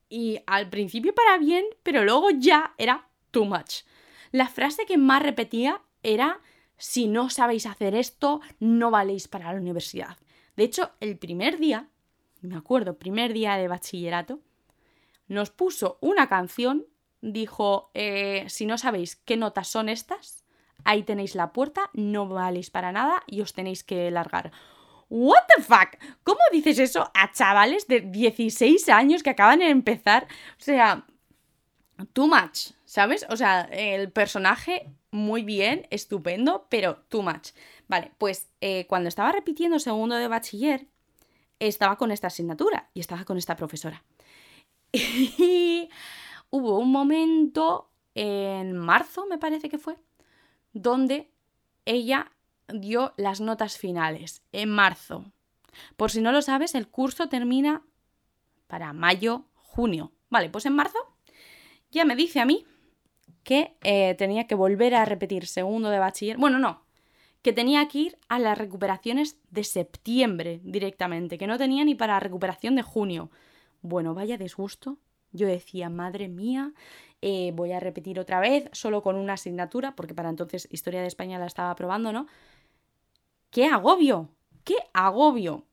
Y 0.09 0.39
al 0.47 0.67
principio 0.71 1.13
para 1.13 1.37
bien, 1.37 1.63
pero 1.83 2.03
luego 2.03 2.31
ya 2.31 2.73
era 2.79 3.07
too 3.29 3.45
much. 3.45 3.83
La 4.31 4.47
frase 4.47 4.87
que 4.87 4.97
más 4.97 5.21
repetía 5.21 5.79
era 6.01 6.41
si 6.77 7.07
no 7.07 7.29
sabéis 7.29 7.67
hacer 7.67 7.93
esto, 7.93 8.41
no 8.59 8.89
valéis 8.89 9.27
para 9.27 9.53
la 9.53 9.59
universidad. 9.59 10.17
De 10.55 10.63
hecho, 10.63 10.89
el 11.01 11.19
primer 11.19 11.59
día, 11.59 11.87
me 12.47 12.57
acuerdo, 12.57 12.97
primer 12.97 13.33
día 13.33 13.57
de 13.57 13.67
bachillerato, 13.67 14.39
nos 15.27 15.49
puso 15.49 15.97
una 16.01 16.27
canción, 16.27 16.85
dijo, 17.21 17.91
eh, 17.93 18.45
si 18.47 18.65
no 18.65 18.77
sabéis 18.77 19.15
qué 19.15 19.37
notas 19.37 19.67
son 19.67 19.89
estas, 19.89 20.45
ahí 20.83 21.03
tenéis 21.03 21.35
la 21.35 21.51
puerta, 21.53 21.89
no 21.93 22.27
valéis 22.27 22.69
para 22.69 22.91
nada 22.91 23.23
y 23.27 23.41
os 23.41 23.53
tenéis 23.53 23.83
que 23.83 24.11
largar. 24.11 24.51
¿What 25.09 25.43
the 25.55 25.61
fuck? 25.61 25.97
¿Cómo 26.23 26.39
dices 26.51 26.79
eso 26.79 27.11
a 27.13 27.31
chavales 27.31 27.87
de 27.87 28.01
16 28.01 28.89
años 28.89 29.23
que 29.23 29.29
acaban 29.29 29.59
de 29.59 29.69
empezar? 29.69 30.27
O 30.59 30.63
sea, 30.63 31.05
too 32.13 32.27
much, 32.27 32.71
¿sabes? 32.85 33.25
O 33.29 33.37
sea, 33.37 33.61
el 33.71 34.11
personaje 34.11 34.91
muy 35.11 35.43
bien, 35.43 35.87
estupendo, 35.91 36.67
pero 36.69 36.97
too 37.09 37.21
much. 37.21 37.51
Vale, 37.87 38.11
pues 38.17 38.49
eh, 38.61 38.85
cuando 38.87 39.09
estaba 39.09 39.31
repitiendo 39.31 39.79
segundo 39.79 40.15
de 40.15 40.27
bachiller, 40.27 40.87
estaba 41.59 41.97
con 41.97 42.11
esta 42.11 42.27
asignatura 42.27 42.89
y 42.93 42.99
estaba 42.99 43.25
con 43.25 43.37
esta 43.37 43.55
profesora. 43.55 44.03
Y 44.93 45.89
hubo 46.49 46.79
un 46.79 46.91
momento 46.91 47.89
en 48.13 48.77
marzo, 48.77 49.25
me 49.25 49.37
parece 49.37 49.69
que 49.69 49.77
fue, 49.77 49.97
donde 50.73 51.29
ella 51.85 52.31
dio 52.67 53.13
las 53.17 53.41
notas 53.41 53.77
finales, 53.77 54.41
en 54.51 54.69
marzo. 54.69 55.25
Por 55.97 56.11
si 56.11 56.21
no 56.21 56.31
lo 56.31 56.41
sabes, 56.41 56.75
el 56.75 56.87
curso 56.87 57.27
termina 57.27 57.83
para 58.67 58.93
mayo, 58.93 59.45
junio. 59.55 60.11
Vale, 60.29 60.49
pues 60.49 60.65
en 60.65 60.73
marzo 60.73 60.97
ya 61.91 62.05
me 62.05 62.15
dice 62.15 62.39
a 62.39 62.45
mí 62.45 62.65
que 63.43 63.77
eh, 63.83 64.15
tenía 64.15 64.47
que 64.47 64.55
volver 64.55 64.95
a 64.95 65.05
repetir 65.05 65.45
segundo 65.45 65.89
de 65.89 65.99
bachiller. 65.99 66.37
Bueno, 66.37 66.57
no, 66.57 66.84
que 67.45 67.53
tenía 67.53 67.87
que 67.87 67.99
ir 67.99 68.17
a 68.27 68.39
las 68.39 68.57
recuperaciones 68.57 69.37
de 69.51 69.63
septiembre 69.63 70.61
directamente, 70.63 71.37
que 71.37 71.45
no 71.45 71.59
tenía 71.59 71.85
ni 71.85 71.93
para 71.93 72.19
recuperación 72.19 72.75
de 72.75 72.81
junio. 72.81 73.29
Bueno, 73.83 74.15
vaya 74.15 74.35
disgusto. 74.35 74.97
Yo 75.31 75.45
decía, 75.45 75.89
madre 75.89 76.27
mía, 76.27 76.73
eh, 77.21 77.51
voy 77.53 77.71
a 77.71 77.79
repetir 77.79 78.19
otra 78.19 78.39
vez, 78.39 78.67
solo 78.71 79.03
con 79.03 79.15
una 79.15 79.33
asignatura, 79.33 79.95
porque 79.95 80.15
para 80.15 80.29
entonces 80.29 80.67
Historia 80.71 81.01
de 81.01 81.07
España 81.07 81.37
la 81.37 81.45
estaba 81.45 81.75
probando, 81.75 82.11
¿no? 82.11 82.25
¡Qué 83.51 83.65
agobio! 83.67 84.31
¡Qué 84.63 84.77
agobio! 84.91 85.65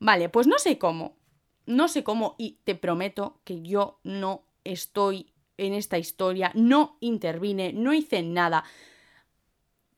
Vale, 0.00 0.28
pues 0.28 0.48
no 0.48 0.58
sé 0.58 0.76
cómo. 0.76 1.14
No 1.66 1.86
sé 1.86 2.02
cómo 2.02 2.34
y 2.36 2.58
te 2.64 2.74
prometo 2.74 3.38
que 3.44 3.62
yo 3.62 4.00
no 4.02 4.42
estoy 4.64 5.32
en 5.56 5.72
esta 5.72 5.98
historia, 5.98 6.50
no 6.56 6.96
intervine, 6.98 7.72
no 7.72 7.94
hice 7.94 8.24
nada. 8.24 8.64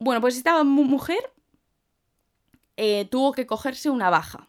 Bueno, 0.04 0.20
pues 0.20 0.36
esta 0.36 0.62
mujer 0.64 1.32
eh, 2.76 3.06
tuvo 3.06 3.32
que 3.32 3.46
cogerse 3.46 3.88
una 3.88 4.10
baja. 4.10 4.48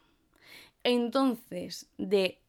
Entonces, 0.83 1.89
de 1.97 2.41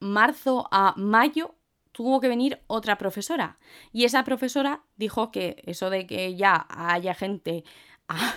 marzo 0.00 0.66
a 0.70 0.94
mayo 0.96 1.56
tuvo 1.92 2.22
que 2.22 2.28
venir 2.28 2.62
otra 2.68 2.96
profesora. 2.96 3.58
Y 3.92 4.06
esa 4.06 4.24
profesora 4.24 4.80
dijo 4.96 5.30
que 5.30 5.62
eso 5.66 5.90
de 5.90 6.06
que 6.06 6.36
ya 6.36 6.66
haya 6.70 7.12
gente 7.12 7.64
a, 8.08 8.34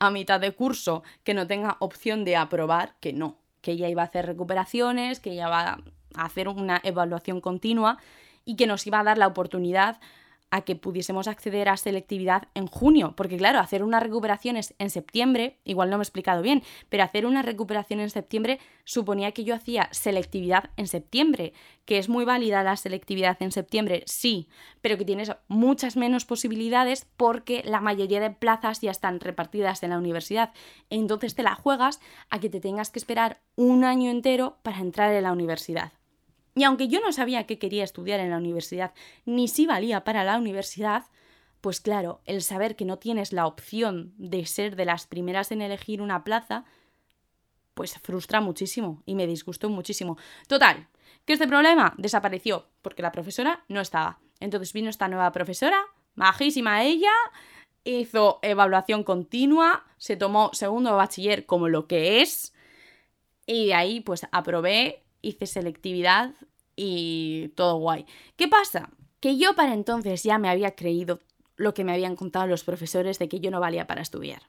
a, 0.00 0.10
mitad 0.10 0.40
de 0.40 0.50
curso 0.50 1.04
que 1.22 1.32
no 1.32 1.46
tenga 1.46 1.76
opción 1.78 2.24
de 2.24 2.34
aprobar, 2.34 2.96
que 2.98 3.12
no, 3.12 3.38
que 3.60 3.70
ella 3.70 3.88
iba 3.88 4.02
a 4.02 4.06
hacer 4.06 4.26
recuperaciones, 4.26 5.20
que 5.20 5.30
ella 5.30 5.48
va 5.48 5.78
a 6.16 6.24
hacer 6.24 6.48
una 6.48 6.80
evaluación 6.82 7.40
continua 7.40 7.98
y 8.44 8.56
que 8.56 8.66
nos 8.66 8.84
iba 8.88 8.98
a 8.98 9.04
dar 9.04 9.18
la 9.18 9.28
oportunidad 9.28 10.00
a 10.50 10.62
que 10.62 10.76
pudiésemos 10.76 11.28
acceder 11.28 11.68
a 11.68 11.76
selectividad 11.76 12.48
en 12.54 12.66
junio, 12.66 13.14
porque 13.16 13.36
claro, 13.36 13.58
hacer 13.60 13.82
unas 13.82 14.02
recuperaciones 14.02 14.74
en 14.78 14.90
septiembre, 14.90 15.58
igual 15.64 15.90
no 15.90 15.98
me 15.98 16.02
he 16.02 16.04
explicado 16.04 16.42
bien, 16.42 16.62
pero 16.88 17.04
hacer 17.04 17.26
una 17.26 17.42
recuperación 17.42 18.00
en 18.00 18.10
septiembre 18.10 18.58
suponía 18.84 19.32
que 19.32 19.44
yo 19.44 19.54
hacía 19.54 19.88
selectividad 19.92 20.70
en 20.76 20.86
septiembre, 20.86 21.52
que 21.84 21.98
es 21.98 22.08
muy 22.08 22.24
válida 22.24 22.62
la 22.62 22.76
selectividad 22.76 23.36
en 23.40 23.52
septiembre, 23.52 24.02
sí, 24.06 24.48
pero 24.80 24.96
que 24.98 25.04
tienes 25.04 25.32
muchas 25.48 25.96
menos 25.96 26.24
posibilidades 26.24 27.06
porque 27.16 27.62
la 27.64 27.80
mayoría 27.80 28.20
de 28.20 28.30
plazas 28.30 28.80
ya 28.80 28.90
están 28.90 29.20
repartidas 29.20 29.82
en 29.82 29.90
la 29.90 29.98
universidad, 29.98 30.52
entonces 30.88 31.34
te 31.34 31.42
la 31.42 31.54
juegas 31.54 32.00
a 32.28 32.40
que 32.40 32.50
te 32.50 32.60
tengas 32.60 32.90
que 32.90 32.98
esperar 32.98 33.40
un 33.56 33.84
año 33.84 34.10
entero 34.10 34.58
para 34.62 34.78
entrar 34.78 35.12
en 35.12 35.22
la 35.22 35.32
universidad. 35.32 35.92
Y 36.54 36.64
aunque 36.64 36.88
yo 36.88 37.00
no 37.00 37.12
sabía 37.12 37.46
qué 37.46 37.58
quería 37.58 37.84
estudiar 37.84 38.20
en 38.20 38.30
la 38.30 38.38
universidad, 38.38 38.92
ni 39.24 39.48
si 39.48 39.66
valía 39.66 40.04
para 40.04 40.24
la 40.24 40.36
universidad, 40.36 41.04
pues 41.60 41.80
claro, 41.80 42.20
el 42.24 42.42
saber 42.42 42.76
que 42.76 42.84
no 42.84 42.98
tienes 42.98 43.32
la 43.32 43.46
opción 43.46 44.14
de 44.16 44.46
ser 44.46 44.76
de 44.76 44.84
las 44.84 45.06
primeras 45.06 45.52
en 45.52 45.62
elegir 45.62 46.02
una 46.02 46.24
plaza, 46.24 46.64
pues 47.74 47.98
frustra 47.98 48.40
muchísimo 48.40 49.02
y 49.06 49.14
me 49.14 49.26
disgustó 49.26 49.68
muchísimo. 49.68 50.18
Total, 50.48 50.88
que 51.24 51.34
este 51.34 51.46
problema 51.46 51.94
desapareció 51.98 52.66
porque 52.82 53.02
la 53.02 53.12
profesora 53.12 53.64
no 53.68 53.80
estaba. 53.80 54.18
Entonces 54.40 54.72
vino 54.72 54.90
esta 54.90 55.08
nueva 55.08 55.30
profesora, 55.32 55.84
majísima 56.14 56.82
ella, 56.82 57.12
hizo 57.84 58.38
evaluación 58.42 59.04
continua, 59.04 59.84
se 59.98 60.16
tomó 60.16 60.50
segundo 60.52 60.96
bachiller 60.96 61.46
como 61.46 61.68
lo 61.68 61.86
que 61.86 62.22
es 62.22 62.54
y 63.46 63.66
de 63.66 63.74
ahí 63.74 64.00
pues 64.00 64.26
aprobé 64.32 65.02
hice 65.22 65.46
selectividad 65.46 66.34
y 66.76 67.48
todo 67.56 67.76
guay. 67.76 68.06
¿Qué 68.36 68.48
pasa? 68.48 68.90
Que 69.20 69.36
yo 69.36 69.54
para 69.54 69.74
entonces 69.74 70.22
ya 70.22 70.38
me 70.38 70.48
había 70.48 70.74
creído 70.74 71.20
lo 71.56 71.74
que 71.74 71.84
me 71.84 71.92
habían 71.92 72.16
contado 72.16 72.46
los 72.46 72.64
profesores 72.64 73.18
de 73.18 73.28
que 73.28 73.40
yo 73.40 73.50
no 73.50 73.60
valía 73.60 73.86
para 73.86 74.00
estudiar. 74.00 74.42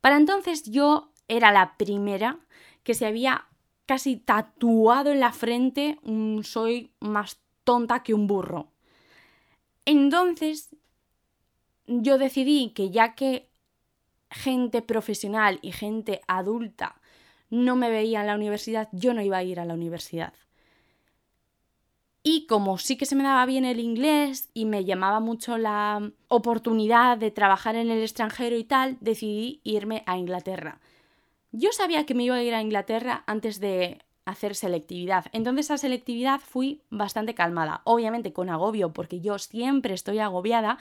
Para 0.00 0.16
entonces 0.16 0.64
yo 0.64 1.12
era 1.28 1.50
la 1.50 1.76
primera 1.76 2.38
que 2.82 2.94
se 2.94 3.06
había 3.06 3.46
casi 3.86 4.16
tatuado 4.16 5.12
en 5.12 5.20
la 5.20 5.32
frente 5.32 5.98
un 6.02 6.44
soy 6.44 6.92
más 7.00 7.38
tonta 7.64 8.02
que 8.02 8.14
un 8.14 8.26
burro. 8.26 8.68
Entonces 9.84 10.76
yo 11.86 12.18
decidí 12.18 12.70
que 12.70 12.90
ya 12.90 13.14
que 13.14 13.48
gente 14.30 14.82
profesional 14.82 15.58
y 15.62 15.72
gente 15.72 16.20
adulta 16.26 17.00
no 17.50 17.76
me 17.76 17.90
veía 17.90 18.20
en 18.20 18.26
la 18.26 18.34
universidad, 18.34 18.88
yo 18.92 19.14
no 19.14 19.22
iba 19.22 19.38
a 19.38 19.42
ir 19.42 19.60
a 19.60 19.64
la 19.64 19.74
universidad. 19.74 20.32
Y 22.22 22.46
como 22.46 22.76
sí 22.76 22.96
que 22.96 23.06
se 23.06 23.14
me 23.14 23.22
daba 23.22 23.46
bien 23.46 23.64
el 23.64 23.78
inglés 23.78 24.50
y 24.52 24.64
me 24.64 24.84
llamaba 24.84 25.20
mucho 25.20 25.58
la 25.58 26.10
oportunidad 26.26 27.18
de 27.18 27.30
trabajar 27.30 27.76
en 27.76 27.88
el 27.88 28.02
extranjero 28.02 28.56
y 28.56 28.64
tal, 28.64 28.96
decidí 29.00 29.60
irme 29.62 30.02
a 30.06 30.18
Inglaterra. 30.18 30.80
Yo 31.52 31.70
sabía 31.70 32.04
que 32.04 32.14
me 32.14 32.24
iba 32.24 32.34
a 32.34 32.42
ir 32.42 32.52
a 32.52 32.62
Inglaterra 32.62 33.22
antes 33.26 33.60
de 33.60 34.02
hacer 34.24 34.56
selectividad. 34.56 35.26
Entonces 35.32 35.70
a 35.70 35.78
selectividad 35.78 36.40
fui 36.40 36.82
bastante 36.90 37.34
calmada, 37.34 37.80
obviamente 37.84 38.32
con 38.32 38.50
agobio, 38.50 38.92
porque 38.92 39.20
yo 39.20 39.38
siempre 39.38 39.94
estoy 39.94 40.18
agobiada, 40.18 40.78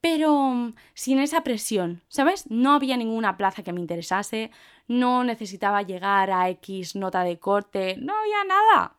pero 0.00 0.36
mm, 0.36 0.74
sin 0.92 1.20
esa 1.20 1.42
presión, 1.44 2.02
¿sabes? 2.08 2.50
No 2.50 2.72
había 2.72 2.96
ninguna 2.96 3.36
plaza 3.36 3.62
que 3.62 3.72
me 3.72 3.80
interesase, 3.80 4.50
no 4.86 5.24
necesitaba 5.24 5.82
llegar 5.82 6.30
a 6.30 6.48
X 6.50 6.94
nota 6.96 7.22
de 7.24 7.38
corte, 7.38 7.96
no 7.98 8.14
había 8.16 8.44
nada, 8.44 8.96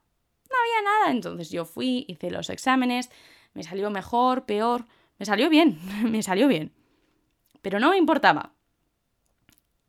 no 0.50 0.56
había 0.60 0.82
nada. 0.84 1.12
Entonces 1.12 1.50
yo 1.50 1.66
fui, 1.66 2.06
hice 2.08 2.32
los 2.32 2.50
exámenes, 2.50 3.10
me 3.54 3.64
salió 3.64 3.90
mejor, 3.90 4.46
peor, 4.46 4.86
me 5.18 5.26
salió 5.26 5.50
bien, 5.50 5.80
me 6.04 6.24
salió 6.24 6.48
bien. 6.48 6.74
Pero 7.62 7.80
no 7.80 7.90
me 7.92 7.98
importaba. 7.98 8.54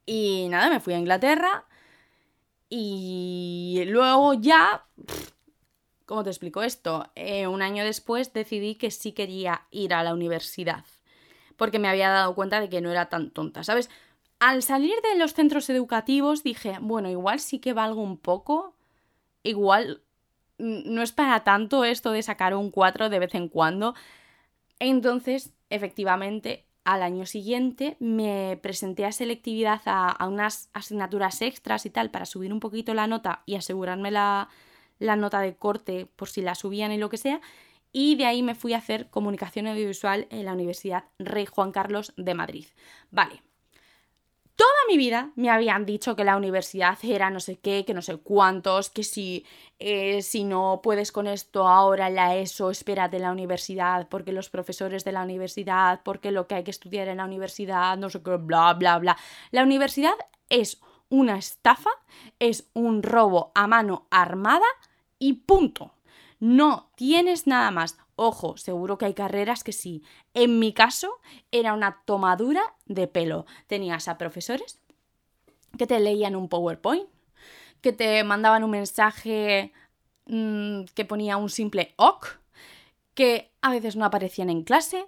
Y 0.04 0.46
nada, 0.50 0.70
me 0.70 0.80
fui 0.80 0.94
a 0.94 0.98
Inglaterra 0.98 1.66
y 2.68 3.82
luego 3.86 4.34
ya... 4.34 4.86
¿Cómo 6.04 6.22
te 6.22 6.30
explico 6.30 6.62
esto? 6.62 7.10
Eh, 7.16 7.48
un 7.48 7.62
año 7.62 7.82
después 7.82 8.32
decidí 8.32 8.76
que 8.76 8.92
sí 8.92 9.10
quería 9.10 9.66
ir 9.72 9.92
a 9.92 10.04
la 10.04 10.14
universidad 10.14 10.84
porque 11.56 11.78
me 11.78 11.88
había 11.88 12.10
dado 12.10 12.34
cuenta 12.34 12.60
de 12.60 12.68
que 12.68 12.80
no 12.80 12.90
era 12.90 13.08
tan 13.08 13.30
tonta, 13.30 13.64
¿sabes? 13.64 13.90
Al 14.38 14.62
salir 14.62 14.94
de 15.02 15.18
los 15.18 15.34
centros 15.34 15.70
educativos 15.70 16.42
dije, 16.42 16.76
bueno, 16.80 17.08
igual 17.08 17.40
sí 17.40 17.58
que 17.58 17.72
valgo 17.72 18.02
un 18.02 18.18
poco, 18.18 18.74
igual 19.42 20.02
no 20.58 21.02
es 21.02 21.12
para 21.12 21.44
tanto 21.44 21.84
esto 21.84 22.12
de 22.12 22.22
sacar 22.22 22.54
un 22.54 22.70
4 22.70 23.08
de 23.08 23.18
vez 23.18 23.34
en 23.34 23.48
cuando. 23.48 23.94
Entonces, 24.78 25.52
efectivamente, 25.70 26.66
al 26.84 27.02
año 27.02 27.26
siguiente 27.26 27.96
me 27.98 28.58
presenté 28.62 29.04
a 29.04 29.12
selectividad 29.12 29.80
a, 29.86 30.10
a, 30.10 30.28
unas 30.28 30.68
asignaturas 30.72 31.42
extras 31.42 31.86
y 31.86 31.90
tal 31.90 32.10
para 32.10 32.26
subir 32.26 32.52
un 32.52 32.60
poquito 32.60 32.94
la 32.94 33.06
nota 33.06 33.42
y 33.46 33.56
asegurarme 33.56 34.10
la, 34.10 34.48
la 34.98 35.16
nota 35.16 35.40
de 35.40 35.56
corte 35.56 36.06
por 36.06 36.28
si 36.28 36.42
la 36.42 36.54
subían 36.54 36.92
y 36.92 36.98
lo 36.98 37.08
que 37.08 37.16
sea 37.16 37.40
y 37.98 38.16
de 38.16 38.26
ahí 38.26 38.42
me 38.42 38.54
fui 38.54 38.74
a 38.74 38.78
hacer 38.78 39.08
comunicación 39.08 39.66
audiovisual 39.66 40.26
en 40.28 40.44
la 40.44 40.52
Universidad 40.52 41.04
Rey 41.18 41.46
Juan 41.46 41.72
Carlos 41.72 42.12
de 42.18 42.34
Madrid. 42.34 42.66
Vale. 43.10 43.45
Toda 44.56 44.70
mi 44.88 44.96
vida 44.96 45.32
me 45.36 45.50
habían 45.50 45.84
dicho 45.84 46.16
que 46.16 46.24
la 46.24 46.36
universidad 46.36 46.98
era 47.02 47.28
no 47.28 47.40
sé 47.40 47.58
qué, 47.58 47.84
que 47.84 47.92
no 47.92 48.00
sé 48.00 48.16
cuántos, 48.16 48.88
que 48.88 49.04
si, 49.04 49.44
eh, 49.78 50.22
si 50.22 50.44
no 50.44 50.80
puedes 50.82 51.12
con 51.12 51.26
esto 51.26 51.68
ahora 51.68 52.08
la 52.08 52.36
ESO, 52.36 52.70
espérate 52.70 53.18
la 53.18 53.32
universidad, 53.32 54.08
porque 54.08 54.32
los 54.32 54.48
profesores 54.48 55.04
de 55.04 55.12
la 55.12 55.22
universidad, 55.22 56.00
porque 56.02 56.30
lo 56.30 56.46
que 56.46 56.54
hay 56.54 56.64
que 56.64 56.70
estudiar 56.70 57.08
en 57.08 57.18
la 57.18 57.26
universidad, 57.26 57.98
no 57.98 58.08
sé 58.08 58.22
qué, 58.22 58.36
bla, 58.36 58.72
bla, 58.72 58.98
bla. 58.98 59.18
La 59.50 59.62
universidad 59.62 60.14
es 60.48 60.80
una 61.10 61.36
estafa, 61.36 61.90
es 62.38 62.70
un 62.72 63.02
robo 63.02 63.52
a 63.54 63.66
mano 63.66 64.06
armada 64.10 64.66
y 65.18 65.34
punto. 65.34 65.92
No 66.40 66.90
tienes 66.96 67.46
nada 67.46 67.70
más. 67.70 67.98
Ojo, 68.16 68.56
seguro 68.56 68.96
que 68.96 69.04
hay 69.04 69.14
carreras 69.14 69.62
que 69.62 69.72
sí. 69.72 70.02
En 70.34 70.58
mi 70.58 70.72
caso 70.72 71.20
era 71.50 71.74
una 71.74 72.02
tomadura 72.06 72.62
de 72.86 73.06
pelo. 73.06 73.44
Tenías 73.66 74.08
a 74.08 74.18
profesores 74.18 74.80
que 75.76 75.86
te 75.86 76.00
leían 76.00 76.34
un 76.34 76.48
PowerPoint, 76.48 77.08
que 77.82 77.92
te 77.92 78.24
mandaban 78.24 78.64
un 78.64 78.70
mensaje 78.70 79.72
mm, 80.26 80.84
que 80.94 81.04
ponía 81.04 81.36
un 81.36 81.50
simple 81.50 81.94
OK, 81.96 82.40
que 83.14 83.52
a 83.60 83.70
veces 83.70 83.96
no 83.96 84.04
aparecían 84.04 84.50
en 84.50 84.62
clase, 84.62 85.06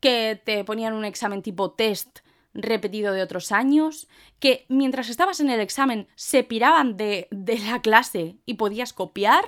que 0.00 0.40
te 0.44 0.64
ponían 0.64 0.94
un 0.94 1.04
examen 1.04 1.42
tipo 1.42 1.72
test 1.72 2.20
repetido 2.54 3.12
de 3.12 3.22
otros 3.22 3.52
años, 3.52 4.08
que 4.40 4.66
mientras 4.68 5.08
estabas 5.08 5.38
en 5.40 5.50
el 5.50 5.60
examen 5.60 6.08
se 6.16 6.42
piraban 6.42 6.96
de, 6.96 7.28
de 7.30 7.58
la 7.58 7.80
clase 7.82 8.36
y 8.46 8.54
podías 8.54 8.92
copiar. 8.92 9.44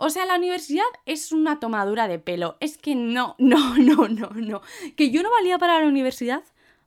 O 0.00 0.10
sea, 0.10 0.26
la 0.26 0.36
universidad 0.36 0.84
es 1.06 1.32
una 1.32 1.58
tomadura 1.58 2.06
de 2.06 2.20
pelo. 2.20 2.56
Es 2.60 2.78
que 2.78 2.94
no, 2.94 3.34
no, 3.38 3.76
no, 3.76 4.06
no, 4.06 4.30
no. 4.30 4.62
Que 4.96 5.10
yo 5.10 5.24
no 5.24 5.30
valía 5.32 5.58
para 5.58 5.80
la 5.80 5.88
universidad. 5.88 6.44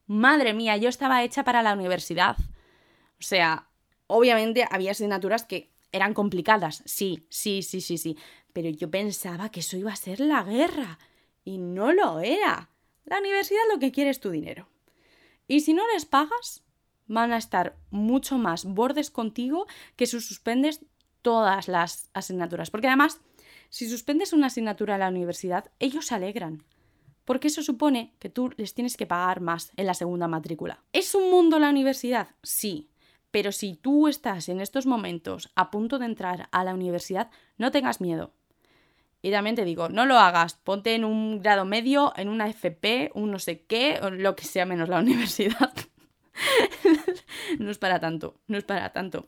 Madre 0.07 0.53
mía, 0.53 0.77
yo 0.77 0.87
estaba 0.87 1.21
hecha 1.21 1.43
para 1.43 1.61
la 1.61 1.73
universidad. 1.73 2.37
O 2.39 3.23
sea, 3.23 3.67
obviamente 4.07 4.65
había 4.71 4.91
asignaturas 4.91 5.43
que 5.43 5.73
eran 5.91 6.13
complicadas. 6.13 6.83
Sí, 6.85 7.25
sí, 7.29 7.63
sí, 7.63 7.81
sí, 7.81 7.97
sí. 7.97 8.17
Pero 8.53 8.69
yo 8.69 8.89
pensaba 8.89 9.49
que 9.51 9.59
eso 9.59 9.75
iba 9.75 9.91
a 9.91 9.97
ser 9.97 10.21
la 10.21 10.43
guerra. 10.43 10.97
Y 11.43 11.57
no 11.57 11.91
lo 11.91 12.21
era. 12.21 12.69
La 13.03 13.19
universidad 13.19 13.59
lo 13.73 13.79
que 13.79 13.91
quiere 13.91 14.09
es 14.09 14.21
tu 14.21 14.29
dinero. 14.29 14.69
Y 15.49 15.59
si 15.59 15.73
no 15.73 15.83
les 15.93 16.05
pagas, 16.05 16.63
van 17.07 17.33
a 17.33 17.37
estar 17.37 17.75
mucho 17.89 18.37
más 18.37 18.63
bordes 18.63 19.11
contigo 19.11 19.67
que 19.97 20.07
si 20.07 20.21
suspendes 20.21 20.85
todas 21.21 21.67
las 21.67 22.09
asignaturas. 22.13 22.69
Porque 22.69 22.87
además, 22.87 23.21
si 23.69 23.89
suspendes 23.89 24.33
una 24.33 24.47
asignatura 24.47 24.95
en 24.95 25.01
la 25.01 25.09
universidad, 25.09 25.71
ellos 25.79 26.07
se 26.07 26.15
alegran. 26.15 26.63
Porque 27.25 27.47
eso 27.47 27.63
supone 27.63 28.13
que 28.19 28.29
tú 28.29 28.51
les 28.57 28.73
tienes 28.73 28.97
que 28.97 29.05
pagar 29.05 29.41
más 29.41 29.71
en 29.77 29.85
la 29.85 29.93
segunda 29.93 30.27
matrícula. 30.27 30.83
¿Es 30.91 31.15
un 31.15 31.29
mundo 31.31 31.59
la 31.59 31.69
universidad? 31.69 32.29
Sí. 32.43 32.89
Pero 33.31 33.51
si 33.51 33.75
tú 33.75 34.07
estás 34.07 34.49
en 34.49 34.59
estos 34.59 34.85
momentos 34.85 35.49
a 35.55 35.71
punto 35.71 35.99
de 35.99 36.05
entrar 36.05 36.49
a 36.51 36.63
la 36.63 36.73
universidad, 36.73 37.29
no 37.57 37.71
tengas 37.71 38.01
miedo. 38.01 38.33
Y 39.21 39.31
también 39.31 39.55
te 39.55 39.65
digo, 39.65 39.87
no 39.87 40.05
lo 40.05 40.17
hagas, 40.17 40.55
ponte 40.55 40.95
en 40.95 41.05
un 41.05 41.41
grado 41.41 41.63
medio, 41.63 42.11
en 42.17 42.27
una 42.27 42.49
FP, 42.49 43.11
un 43.13 43.31
no 43.31 43.39
sé 43.39 43.61
qué, 43.65 43.99
o 44.01 44.09
lo 44.09 44.35
que 44.35 44.45
sea 44.45 44.65
menos 44.65 44.89
la 44.89 44.99
universidad. 45.01 45.71
no 47.59 47.69
es 47.69 47.77
para 47.77 47.99
tanto, 47.99 48.35
no 48.47 48.57
es 48.57 48.63
para 48.63 48.91
tanto. 48.91 49.27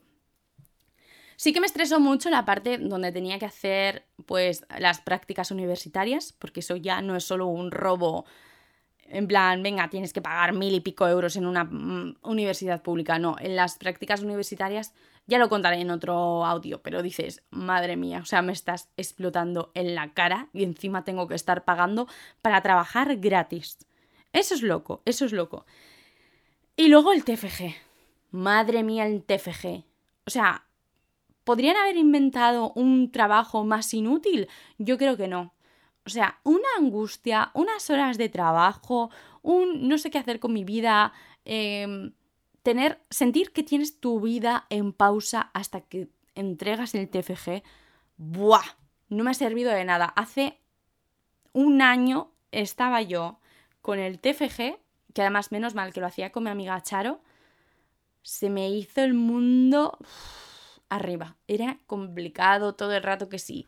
Sí 1.36 1.52
que 1.52 1.60
me 1.60 1.66
estresó 1.66 2.00
mucho 2.00 2.30
la 2.30 2.44
parte 2.44 2.78
donde 2.78 3.12
tenía 3.12 3.38
que 3.38 3.46
hacer 3.46 4.04
pues 4.26 4.64
las 4.78 5.00
prácticas 5.00 5.50
universitarias, 5.50 6.32
porque 6.32 6.60
eso 6.60 6.76
ya 6.76 7.00
no 7.02 7.16
es 7.16 7.24
solo 7.24 7.46
un 7.46 7.70
robo 7.70 8.24
en 9.08 9.28
plan, 9.28 9.62
venga, 9.62 9.88
tienes 9.90 10.12
que 10.12 10.22
pagar 10.22 10.54
mil 10.54 10.74
y 10.74 10.80
pico 10.80 11.06
euros 11.06 11.36
en 11.36 11.46
una 11.46 11.64
mm, 11.64 12.16
universidad 12.22 12.82
pública. 12.82 13.18
No, 13.18 13.36
en 13.38 13.56
las 13.56 13.76
prácticas 13.76 14.22
universitarias 14.22 14.92
ya 15.26 15.38
lo 15.38 15.48
contaré 15.48 15.80
en 15.80 15.90
otro 15.90 16.44
audio, 16.44 16.82
pero 16.82 17.02
dices, 17.02 17.42
madre 17.50 17.96
mía, 17.96 18.20
o 18.22 18.26
sea, 18.26 18.42
me 18.42 18.52
estás 18.52 18.88
explotando 18.96 19.70
en 19.74 19.94
la 19.94 20.12
cara 20.12 20.48
y 20.52 20.64
encima 20.64 21.04
tengo 21.04 21.28
que 21.28 21.34
estar 21.34 21.64
pagando 21.64 22.08
para 22.42 22.62
trabajar 22.62 23.16
gratis. 23.16 23.78
Eso 24.32 24.54
es 24.54 24.62
loco, 24.62 25.02
eso 25.04 25.24
es 25.24 25.32
loco. 25.32 25.64
Y 26.76 26.88
luego 26.88 27.12
el 27.12 27.24
TFG. 27.24 27.74
Madre 28.32 28.82
mía, 28.82 29.06
el 29.06 29.22
TFG. 29.22 29.84
O 30.26 30.30
sea, 30.30 30.66
¿Podrían 31.44 31.76
haber 31.76 31.96
inventado 31.96 32.72
un 32.74 33.12
trabajo 33.12 33.64
más 33.64 33.92
inútil? 33.94 34.48
Yo 34.78 34.98
creo 34.98 35.16
que 35.16 35.28
no. 35.28 35.54
O 36.06 36.10
sea, 36.10 36.40
una 36.42 36.68
angustia, 36.78 37.50
unas 37.54 37.88
horas 37.90 38.18
de 38.18 38.28
trabajo, 38.28 39.10
un 39.42 39.88
no 39.88 39.98
sé 39.98 40.10
qué 40.10 40.18
hacer 40.18 40.40
con 40.40 40.52
mi 40.52 40.64
vida, 40.64 41.12
em, 41.44 42.12
tener, 42.62 43.00
sentir 43.10 43.52
que 43.52 43.62
tienes 43.62 44.00
tu 44.00 44.20
vida 44.20 44.66
en 44.70 44.92
pausa 44.92 45.50
hasta 45.54 45.82
que 45.82 46.08
entregas 46.34 46.94
el 46.94 47.08
TFG, 47.08 47.62
¡buah! 48.16 48.64
No 49.08 49.24
me 49.24 49.30
ha 49.30 49.34
servido 49.34 49.70
de 49.70 49.84
nada. 49.84 50.06
Hace 50.16 50.58
un 51.52 51.82
año 51.82 52.30
estaba 52.52 53.02
yo 53.02 53.38
con 53.80 53.98
el 53.98 54.18
TFG, 54.18 54.78
que 55.12 55.22
además 55.22 55.52
menos 55.52 55.74
mal 55.74 55.92
que 55.92 56.00
lo 56.00 56.06
hacía 56.06 56.32
con 56.32 56.44
mi 56.44 56.50
amiga 56.50 56.82
Charo, 56.82 57.20
se 58.22 58.50
me 58.50 58.70
hizo 58.70 59.02
el 59.02 59.14
mundo 59.14 59.98
arriba. 60.96 61.36
Era 61.46 61.78
complicado 61.86 62.74
todo 62.74 62.92
el 62.92 63.02
rato 63.02 63.28
que 63.28 63.38
sí. 63.38 63.66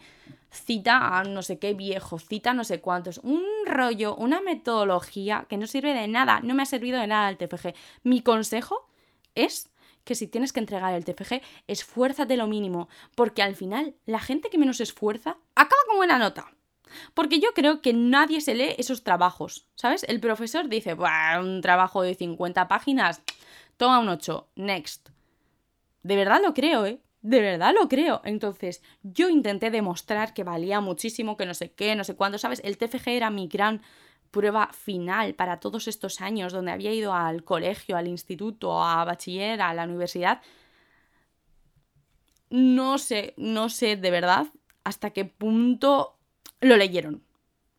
Cita 0.51 1.19
a 1.19 1.25
no 1.25 1.43
sé 1.43 1.59
qué 1.59 1.75
viejo, 1.75 2.19
cita 2.19 2.51
a 2.51 2.55
no 2.55 2.65
sé 2.65 2.81
cuántos. 2.81 3.19
Un 3.19 3.43
rollo, 3.67 4.17
una 4.17 4.41
metodología 4.41 5.47
que 5.49 5.57
no 5.57 5.67
sirve 5.67 5.93
de 5.95 6.09
nada. 6.09 6.41
No 6.41 6.55
me 6.55 6.63
ha 6.63 6.67
servido 6.67 7.01
de 7.01 7.07
nada 7.07 7.29
el 7.29 7.37
TFG. 7.37 7.75
Mi 8.03 8.23
consejo 8.23 8.89
es 9.35 9.71
que 10.05 10.15
si 10.15 10.29
tienes 10.29 10.53
que 10.53 10.61
entregar 10.61 10.95
el 10.95 11.05
TFG, 11.05 11.43
esfuérzate 11.67 12.37
lo 12.37 12.47
mínimo. 12.47 12.89
Porque 13.15 13.43
al 13.43 13.57
final, 13.57 13.97
la 14.07 14.21
gente 14.21 14.51
que 14.51 14.59
menos 14.59 14.81
esfuerza 14.81 15.37
acaba 15.55 15.83
con 15.89 15.97
buena 15.97 16.19
nota. 16.19 16.53
Porque 17.15 17.41
yo 17.41 17.49
creo 17.55 17.83
que 17.83 17.93
nadie 17.93 18.41
se 18.41 18.55
lee 18.55 18.75
esos 18.79 19.03
trabajos, 19.03 19.69
¿sabes? 19.75 20.05
El 20.05 20.21
profesor 20.21 20.69
dice, 20.69 20.97
un 21.41 21.61
trabajo 21.61 22.03
de 22.03 22.15
50 22.15 22.69
páginas, 22.69 23.23
toma 23.77 23.99
un 23.99 24.09
8, 24.09 24.49
next. 24.55 25.09
De 26.03 26.17
verdad 26.17 26.41
lo 26.43 26.55
creo, 26.55 26.87
¿eh? 26.87 27.01
De 27.27 27.41
verdad 27.41 27.75
lo 27.75 27.89
creo. 27.89 28.21
Entonces, 28.23 28.85
yo 29.03 29.29
intenté 29.29 29.73
demostrar 29.73 30.33
que 30.33 30.45
valía 30.45 30.81
muchísimo, 30.81 31.37
que 31.37 31.45
no 31.45 31.55
sé 31.55 31.73
qué, 31.73 31.97
no 31.97 32.05
sé 32.05 32.15
cuándo, 32.15 32.39
¿sabes? 32.39 32.61
El 32.63 32.79
TFG 32.79 33.09
era 33.09 33.31
mi 33.31 33.49
gran 33.49 33.83
prueba 34.31 34.71
final 34.73 35.35
para 35.35 35.59
todos 35.59 35.89
estos 35.89 36.21
años 36.21 36.53
donde 36.53 36.71
había 36.71 36.93
ido 36.93 37.15
al 37.15 37.43
colegio, 37.43 37.97
al 37.97 38.07
instituto, 38.07 38.81
a 38.81 39.05
bachiller, 39.05 39.61
a 39.61 39.75
la 39.75 39.87
universidad. 39.87 40.41
No 42.49 42.97
sé, 42.97 43.35
no 43.37 43.71
sé 43.71 43.97
de 43.97 44.11
verdad 44.13 44.47
hasta 44.85 45.11
qué 45.11 45.25
punto 45.25 46.21
lo 46.61 46.77
leyeron. 46.77 47.25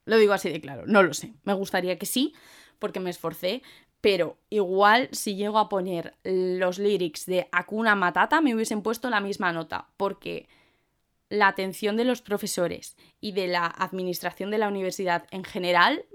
Lo 0.04 0.18
digo 0.18 0.34
así 0.34 0.50
de 0.50 0.60
claro, 0.60 0.84
no 0.88 1.04
lo 1.04 1.14
sé. 1.14 1.36
Me 1.46 1.54
gustaría 1.54 1.98
que 1.98 2.06
sí, 2.06 2.34
porque 2.80 3.00
me 3.00 3.12
esforcé, 3.12 3.62
pero 4.02 4.38
igual 4.50 5.10
si 5.12 5.36
llego 5.36 5.60
a 5.60 5.70
poner 5.70 6.16
los 6.24 6.80
lyrics 6.80 7.26
de 7.26 7.48
Akuna 7.52 7.96
Matata 7.96 8.42
me 8.42 8.54
hubiesen 8.54 8.82
puesto 8.82 9.10
la 9.10 9.20
misma 9.20 9.52
nota, 9.52 9.88
porque 9.98 10.48
la 11.30 11.48
atención 11.48 11.98
de 11.98 12.06
los 12.06 12.22
profesores 12.22 12.96
y 13.20 13.34
de 13.34 13.48
la 13.48 13.66
administración 13.66 14.52
de 14.52 14.60
la 14.60 14.68
universidad 14.68 15.28
en 15.32 15.44
general 15.44 16.06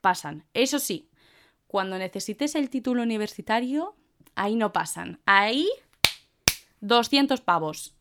pasan. 0.00 0.44
Eso 0.54 0.78
sí, 0.78 1.08
cuando 1.66 1.98
necesites 1.98 2.54
el 2.54 2.70
título 2.70 3.02
universitario, 3.02 3.94
ahí 4.34 4.56
no 4.56 4.72
pasan. 4.72 5.20
Ahí 5.26 5.68
200 6.80 7.40
pavos. 7.40 7.94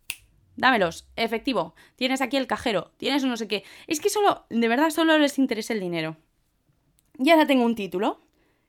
Dámelos, 0.55 1.07
efectivo. 1.15 1.75
Tienes 1.95 2.21
aquí 2.21 2.37
el 2.37 2.47
cajero, 2.47 2.91
tienes 2.97 3.23
no 3.23 3.37
sé 3.37 3.47
qué. 3.47 3.63
Es 3.87 3.99
que 3.99 4.09
solo, 4.09 4.45
de 4.49 4.67
verdad, 4.67 4.89
solo 4.89 5.17
les 5.17 5.39
interesa 5.39 5.73
el 5.73 5.79
dinero. 5.79 6.17
Y 7.17 7.29
ahora 7.29 7.47
tengo 7.47 7.63
un 7.63 7.75
título. 7.75 8.21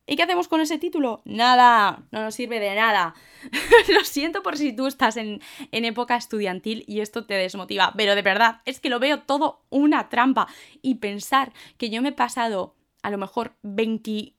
¿Y 0.06 0.16
qué 0.16 0.24
hacemos 0.24 0.48
con 0.48 0.60
ese 0.60 0.78
título? 0.78 1.22
Nada, 1.24 2.02
no 2.10 2.22
nos 2.22 2.34
sirve 2.34 2.58
de 2.58 2.74
nada. 2.74 3.14
lo 3.88 4.04
siento 4.04 4.42
por 4.42 4.56
si 4.56 4.72
tú 4.72 4.86
estás 4.86 5.16
en, 5.16 5.40
en, 5.70 5.84
época 5.84 6.16
estudiantil 6.16 6.84
y 6.88 7.00
esto 7.00 7.24
te 7.24 7.34
desmotiva, 7.34 7.92
pero 7.96 8.14
de 8.14 8.22
verdad, 8.22 8.62
es 8.64 8.80
que 8.80 8.90
lo 8.90 8.98
veo 8.98 9.20
todo 9.20 9.62
una 9.70 10.08
trampa. 10.08 10.48
Y 10.82 10.96
pensar 10.96 11.52
que 11.78 11.88
yo 11.88 12.02
me 12.02 12.10
he 12.10 12.12
pasado 12.12 12.74
a 13.02 13.10
lo 13.10 13.18
mejor 13.18 13.54
20... 13.62 14.34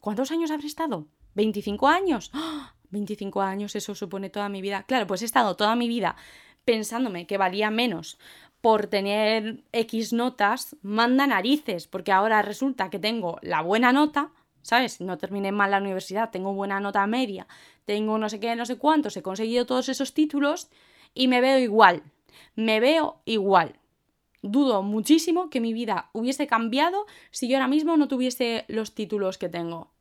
¿Cuántos 0.00 0.30
años 0.30 0.50
habré 0.50 0.66
estado? 0.66 1.06
¿25 1.34 1.90
años? 1.90 2.30
25 2.90 3.42
años, 3.42 3.74
eso 3.76 3.94
supone 3.94 4.30
toda 4.30 4.48
mi 4.48 4.60
vida. 4.60 4.84
Claro, 4.86 5.06
pues 5.06 5.22
he 5.22 5.24
estado 5.24 5.56
toda 5.56 5.74
mi 5.74 5.88
vida 5.88 6.16
pensándome 6.64 7.26
que 7.26 7.38
valía 7.38 7.70
menos 7.70 8.18
por 8.60 8.88
tener 8.88 9.62
X 9.72 10.12
notas, 10.12 10.76
manda 10.82 11.26
narices, 11.26 11.86
porque 11.86 12.12
ahora 12.12 12.42
resulta 12.42 12.90
que 12.90 12.98
tengo 12.98 13.38
la 13.40 13.62
buena 13.62 13.92
nota, 13.92 14.32
¿sabes? 14.66 15.00
No 15.00 15.16
terminé 15.16 15.52
mal 15.52 15.70
la 15.70 15.78
universidad, 15.78 16.30
tengo 16.30 16.52
buena 16.52 16.80
nota 16.80 17.06
media, 17.06 17.46
tengo 17.84 18.18
no 18.18 18.28
sé 18.28 18.40
qué, 18.40 18.56
no 18.56 18.66
sé 18.66 18.76
cuántos, 18.76 19.16
he 19.16 19.22
conseguido 19.22 19.64
todos 19.64 19.88
esos 19.88 20.12
títulos 20.12 20.68
y 21.14 21.28
me 21.28 21.40
veo 21.40 21.58
igual, 21.60 22.02
me 22.56 22.80
veo 22.80 23.20
igual. 23.24 23.78
Dudo 24.42 24.82
muchísimo 24.82 25.50
que 25.50 25.60
mi 25.60 25.72
vida 25.72 26.10
hubiese 26.12 26.48
cambiado 26.48 27.06
si 27.30 27.48
yo 27.48 27.56
ahora 27.56 27.68
mismo 27.68 27.96
no 27.96 28.08
tuviese 28.08 28.64
los 28.66 28.92
títulos 28.94 29.38
que 29.38 29.48
tengo 29.48 29.92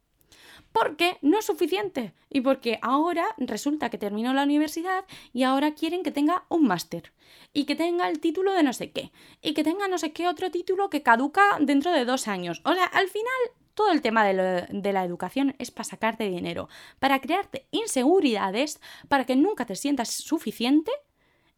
porque 0.76 1.18
no 1.22 1.40
es 1.40 1.46
suficiente 1.46 2.14
y 2.30 2.42
porque 2.42 2.80
ahora 2.82 3.26
resulta 3.38 3.90
que 3.90 3.98
terminó 3.98 4.34
la 4.34 4.44
universidad 4.44 5.06
y 5.32 5.44
ahora 5.44 5.74
quieren 5.74 6.04
que 6.04 6.12
tenga 6.12 6.44
un 6.50 6.68
máster 6.68 7.14
y 7.54 7.64
que 7.64 7.78
tenga 7.78 8.10
el 8.10 8.20
título 8.20 8.52
de 8.52 8.62
no 8.62 8.74
sé 8.74 8.92
qué 8.92 9.14
y 9.42 9.54
que 9.54 9.64
tenga 9.64 9.88
no 9.88 9.98
sé 9.98 10.12
qué 10.12 10.28
otro 10.28 10.52
título 10.52 10.90
que 10.90 11.02
caduca 11.02 11.44
dentro 11.62 11.94
de 11.94 12.04
dos 12.04 12.28
años. 12.28 12.62
O 12.66 12.74
sea, 12.74 12.84
al 12.88 13.08
final 13.08 13.34
todo 13.76 13.92
el 13.92 14.02
tema 14.02 14.26
de, 14.26 14.94
la 14.94 15.04
educación 15.04 15.56
es 15.60 15.70
para 15.70 15.84
sacarte 15.84 16.28
dinero, 16.28 16.70
para 16.98 17.20
crearte 17.22 17.68
inseguridades, 17.72 18.82
para 19.08 19.26
que 19.26 19.36
nunca 19.36 19.66
te 19.66 19.76
sientas 19.76 20.10
suficiente 20.10 20.92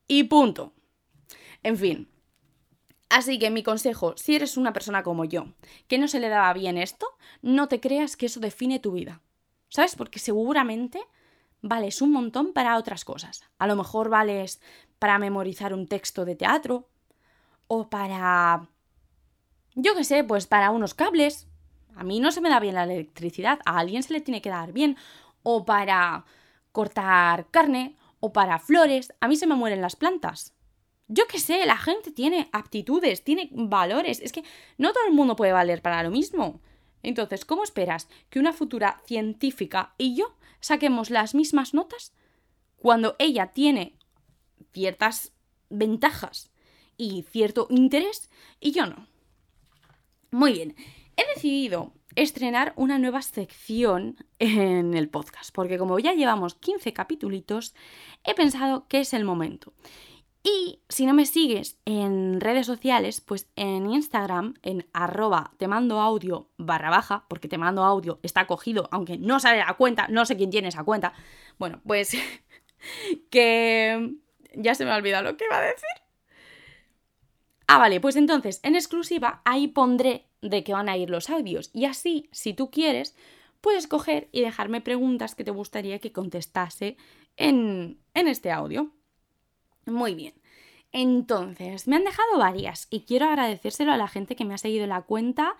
y 0.07 0.23
punto. 0.23 0.73
En 1.63 1.77
fin, 1.77 2.09
Así 3.09 3.39
que 3.39 3.49
mi 3.49 3.63
consejo, 3.63 4.15
si 4.17 4.35
eres 4.35 4.57
una 4.57 4.73
persona 4.73 5.01
como 5.01 5.23
yo, 5.23 5.53
que 5.87 5.97
no 5.97 6.09
se 6.09 6.19
le 6.19 6.27
daba 6.27 6.51
bien 6.51 6.77
esto, 6.77 7.07
no 7.41 7.69
te 7.69 7.79
creas 7.79 8.17
que 8.17 8.25
eso 8.25 8.41
define 8.41 8.79
tu 8.79 8.91
vida. 8.91 9.21
¿Sabes? 9.69 9.95
Porque 9.95 10.19
seguramente 10.19 11.01
vales 11.61 12.01
un 12.01 12.11
montón 12.11 12.53
para 12.53 12.77
otras 12.77 13.05
cosas. 13.05 13.43
A 13.59 13.67
lo 13.67 13.77
mejor 13.77 14.09
vales 14.09 14.61
para 14.99 15.19
memorizar 15.19 15.73
un 15.73 15.87
texto 15.87 16.25
de 16.25 16.35
teatro 16.35 16.89
o 17.67 17.89
para... 17.89 18.67
Yo 19.75 19.95
qué 19.95 20.03
sé, 20.03 20.23
pues 20.23 20.47
para 20.47 20.71
unos 20.71 20.93
cables. 20.93 21.47
A 21.97 22.03
mí 22.03 22.19
no 22.19 22.31
se 22.31 22.41
me 22.41 22.49
da 22.49 22.59
bien 22.59 22.75
la 22.75 22.83
electricidad, 22.83 23.59
a 23.65 23.79
alguien 23.79 24.03
se 24.03 24.13
le 24.13 24.21
tiene 24.21 24.41
que 24.41 24.49
dar 24.49 24.71
bien. 24.71 24.97
O 25.43 25.65
para 25.65 26.25
cortar 26.71 27.47
carne 27.49 27.95
o 28.19 28.31
para 28.31 28.59
flores. 28.59 29.13
A 29.19 29.27
mí 29.27 29.35
se 29.35 29.47
me 29.47 29.55
mueren 29.55 29.81
las 29.81 29.95
plantas. 29.95 30.53
Yo 31.07 31.25
qué 31.27 31.39
sé, 31.39 31.65
la 31.65 31.77
gente 31.77 32.11
tiene 32.11 32.49
aptitudes, 32.51 33.23
tiene 33.23 33.49
valores. 33.51 34.19
Es 34.19 34.31
que 34.31 34.43
no 34.77 34.93
todo 34.93 35.05
el 35.07 35.13
mundo 35.13 35.35
puede 35.35 35.53
valer 35.53 35.81
para 35.81 36.03
lo 36.03 36.11
mismo. 36.11 36.61
Entonces, 37.01 37.45
¿cómo 37.45 37.63
esperas 37.63 38.09
que 38.29 38.39
una 38.39 38.53
futura 38.53 39.01
científica 39.05 39.93
y 39.97 40.15
yo 40.15 40.35
saquemos 40.59 41.09
las 41.09 41.33
mismas 41.33 41.73
notas 41.73 42.13
cuando 42.75 43.15
ella 43.17 43.47
tiene 43.53 43.97
ciertas 44.73 45.31
ventajas 45.69 46.51
y 46.97 47.23
cierto 47.23 47.67
interés 47.69 48.29
y 48.59 48.71
yo 48.71 48.85
no? 48.85 49.07
Muy 50.29 50.51
bien, 50.53 50.75
he 51.17 51.25
decidido 51.35 51.93
estrenar 52.15 52.73
una 52.75 52.97
nueva 52.97 53.21
sección 53.21 54.17
en 54.39 54.93
el 54.93 55.09
podcast, 55.09 55.53
porque 55.53 55.77
como 55.77 55.99
ya 55.99 56.13
llevamos 56.13 56.55
15 56.55 56.93
capítulos, 56.93 57.75
he 58.23 58.33
pensado 58.33 58.87
que 58.87 59.01
es 59.01 59.13
el 59.13 59.25
momento. 59.25 59.73
Y 60.43 60.81
si 60.87 61.05
no 61.05 61.13
me 61.13 61.25
sigues 61.25 61.77
en 61.83 62.39
redes 62.39 62.65
sociales, 62.65 63.19
pues 63.19 63.49
en 63.55 63.89
Instagram, 63.91 64.53
en 64.61 64.87
arroba 64.93 65.51
te 65.57 65.67
mando 65.67 65.99
audio 65.99 66.49
barra 66.57 66.89
baja, 66.89 67.25
porque 67.27 67.49
te 67.49 67.57
mando 67.57 67.83
audio 67.83 68.19
está 68.23 68.47
cogido, 68.47 68.87
aunque 68.91 69.17
no 69.17 69.39
sale 69.39 69.59
la 69.59 69.73
cuenta, 69.73 70.07
no 70.07 70.25
sé 70.25 70.37
quién 70.37 70.49
tiene 70.49 70.69
esa 70.69 70.85
cuenta. 70.85 71.13
Bueno, 71.57 71.81
pues 71.85 72.15
que 73.29 74.15
ya 74.55 74.73
se 74.73 74.85
me 74.85 74.91
ha 74.91 74.95
olvidado 74.95 75.23
lo 75.23 75.37
que 75.37 75.45
iba 75.45 75.57
a 75.57 75.61
decir. 75.61 75.89
Ah, 77.67 77.77
vale, 77.77 77.99
pues 77.99 78.15
entonces 78.15 78.61
en 78.63 78.75
exclusiva 78.75 79.41
ahí 79.43 79.67
pondré 79.67 80.26
de 80.41 80.63
qué 80.63 80.73
van 80.73 80.89
a 80.89 80.97
ir 80.97 81.09
los 81.09 81.29
audios. 81.29 81.69
Y 81.73 81.85
así, 81.85 82.29
si 82.31 82.53
tú 82.53 82.69
quieres, 82.69 83.15
puedes 83.61 83.87
coger 83.87 84.29
y 84.31 84.41
dejarme 84.41 84.81
preguntas 84.81 85.35
que 85.35 85.43
te 85.43 85.51
gustaría 85.51 85.99
que 85.99 86.11
contestase 86.11 86.97
en, 87.35 87.99
en 88.13 88.27
este 88.27 88.51
audio. 88.51 88.91
Muy 89.85 90.15
bien. 90.15 90.33
Entonces, 90.91 91.87
me 91.87 91.95
han 91.95 92.03
dejado 92.03 92.37
varias 92.37 92.87
y 92.89 93.01
quiero 93.01 93.25
agradecérselo 93.25 93.91
a 93.91 93.97
la 93.97 94.07
gente 94.07 94.35
que 94.35 94.45
me 94.45 94.53
ha 94.53 94.57
seguido 94.57 94.87
la 94.87 95.01
cuenta 95.01 95.55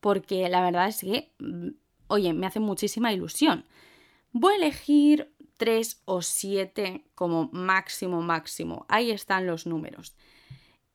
porque 0.00 0.48
la 0.48 0.62
verdad 0.62 0.88
es 0.88 1.00
que, 1.00 1.32
mm, 1.38 1.68
oye, 2.08 2.32
me 2.32 2.46
hace 2.46 2.60
muchísima 2.60 3.12
ilusión. 3.12 3.64
Voy 4.32 4.54
a 4.54 4.56
elegir 4.56 5.32
tres 5.56 6.02
o 6.06 6.22
siete 6.22 7.04
como 7.14 7.50
máximo, 7.52 8.22
máximo. 8.22 8.86
Ahí 8.88 9.10
están 9.10 9.46
los 9.46 9.66
números. 9.66 10.16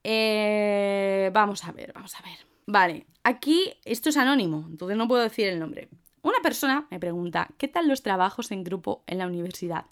Eh, 0.04 1.30
vamos 1.34 1.64
a 1.66 1.72
ver, 1.72 1.94
vamos 1.94 2.16
a 2.16 2.22
ver. 2.24 2.40
Vale, 2.66 3.06
aquí 3.26 3.74
esto 3.84 4.10
es 4.10 4.18
anónimo, 4.18 4.66
entonces 4.70 4.96
no 4.96 5.08
puedo 5.08 5.24
decir 5.24 5.48
el 5.48 5.60
nombre. 5.60 5.90
Una 6.22 6.40
persona 6.42 6.88
me 6.90 7.00
pregunta, 7.00 7.50
¿qué 7.58 7.68
tal 7.68 7.88
los 7.88 8.04
trabajos 8.04 8.52
en 8.52 8.64
grupo 8.64 9.04
en 9.08 9.18
la 9.18 9.28
universidad? 9.28 9.86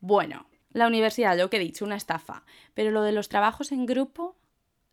Bueno, 0.00 0.46
la 0.72 0.86
universidad, 0.86 1.38
lo 1.38 1.48
que 1.48 1.56
he 1.56 1.60
dicho, 1.60 1.84
una 1.84 1.96
estafa. 1.96 2.44
Pero 2.74 2.90
lo 2.90 3.02
de 3.02 3.12
los 3.12 3.28
trabajos 3.28 3.72
en 3.72 3.86
grupo, 3.86 4.36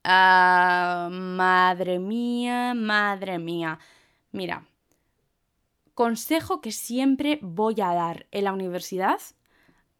ah, 0.03 1.09
madre 1.11 1.99
mía, 1.99 2.74
madre 2.76 3.39
mía. 3.39 3.80
Mira, 4.32 4.66
consejo 5.93 6.61
que 6.61 6.72
siempre 6.72 7.39
voy 7.41 7.82
a 7.82 7.93
dar 7.93 8.28
en 8.32 8.43
la 8.45 8.53
universidad, 8.53 9.20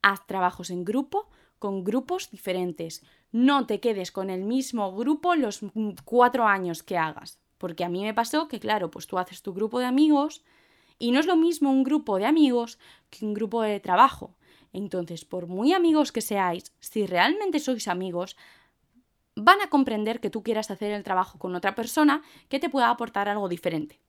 haz 0.02 0.28
trabajos 0.28 0.70
en 0.70 0.86
grupo 0.86 1.30
con 1.58 1.84
grupos 1.84 2.30
diferentes. 2.30 3.04
No 3.32 3.66
te 3.66 3.80
quedes 3.80 4.12
con 4.12 4.30
el 4.30 4.44
mismo 4.44 4.96
grupo 4.96 5.36
los 5.36 5.62
cuatro 6.04 6.48
años 6.48 6.84
que 6.84 6.98
hagas. 6.98 7.40
Porque 7.58 7.84
a 7.84 7.90
mí 7.90 8.04
me 8.04 8.14
pasó 8.14 8.48
que, 8.48 8.60
claro, 8.60 8.92
pues 8.92 9.08
tú 9.08 9.18
haces 9.18 9.42
tu 9.42 9.54
grupo 9.54 9.80
de 9.80 9.86
amigos 9.86 10.44
y 11.00 11.12
no 11.12 11.20
es 11.20 11.26
lo 11.26 11.36
mismo 11.36 11.72
un 11.72 11.84
grupo 11.84 12.18
de 12.18 12.26
amigos 12.26 12.80
que 13.10 13.26
un 13.26 13.34
grupo 13.34 13.62
de 13.62 13.80
trabajo. 13.80 14.36
Entonces, 14.74 15.24
por 15.24 15.48
muy 15.48 15.74
amigos 15.74 16.12
que 16.12 16.22
seáis, 16.22 16.74
si 16.80 17.06
realmente 17.06 17.60
sois 17.60 17.88
amigos, 17.88 18.36
van 19.36 19.62
a 19.62 19.70
comprender 19.70 20.20
que 20.20 20.30
tú 20.30 20.44
quieras 20.44 20.72
hacer 20.72 20.92
el 20.92 21.04
trabajo 21.04 21.40
con 21.40 21.56
otra 21.56 21.76
persona 21.76 22.22
que 22.50 22.60
te 22.60 22.70
pueda 22.70 22.90
aportar 22.90 23.30
algo 23.30 23.48
diferente. 23.50 24.00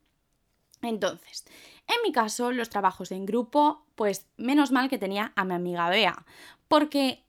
Entonces, 0.83 1.45
en 1.87 1.97
mi 2.05 2.13
caso, 2.13 2.53
los 2.53 2.69
trabajos 2.69 3.11
en 3.11 3.27
grupo, 3.27 3.87
pues 3.95 4.27
menos 4.37 4.73
mal 4.73 4.89
que 4.89 4.99
tenía 4.99 5.33
a 5.37 5.45
mi 5.45 5.55
amiga 5.55 5.89
Bea, 5.89 6.27
porque 6.69 7.25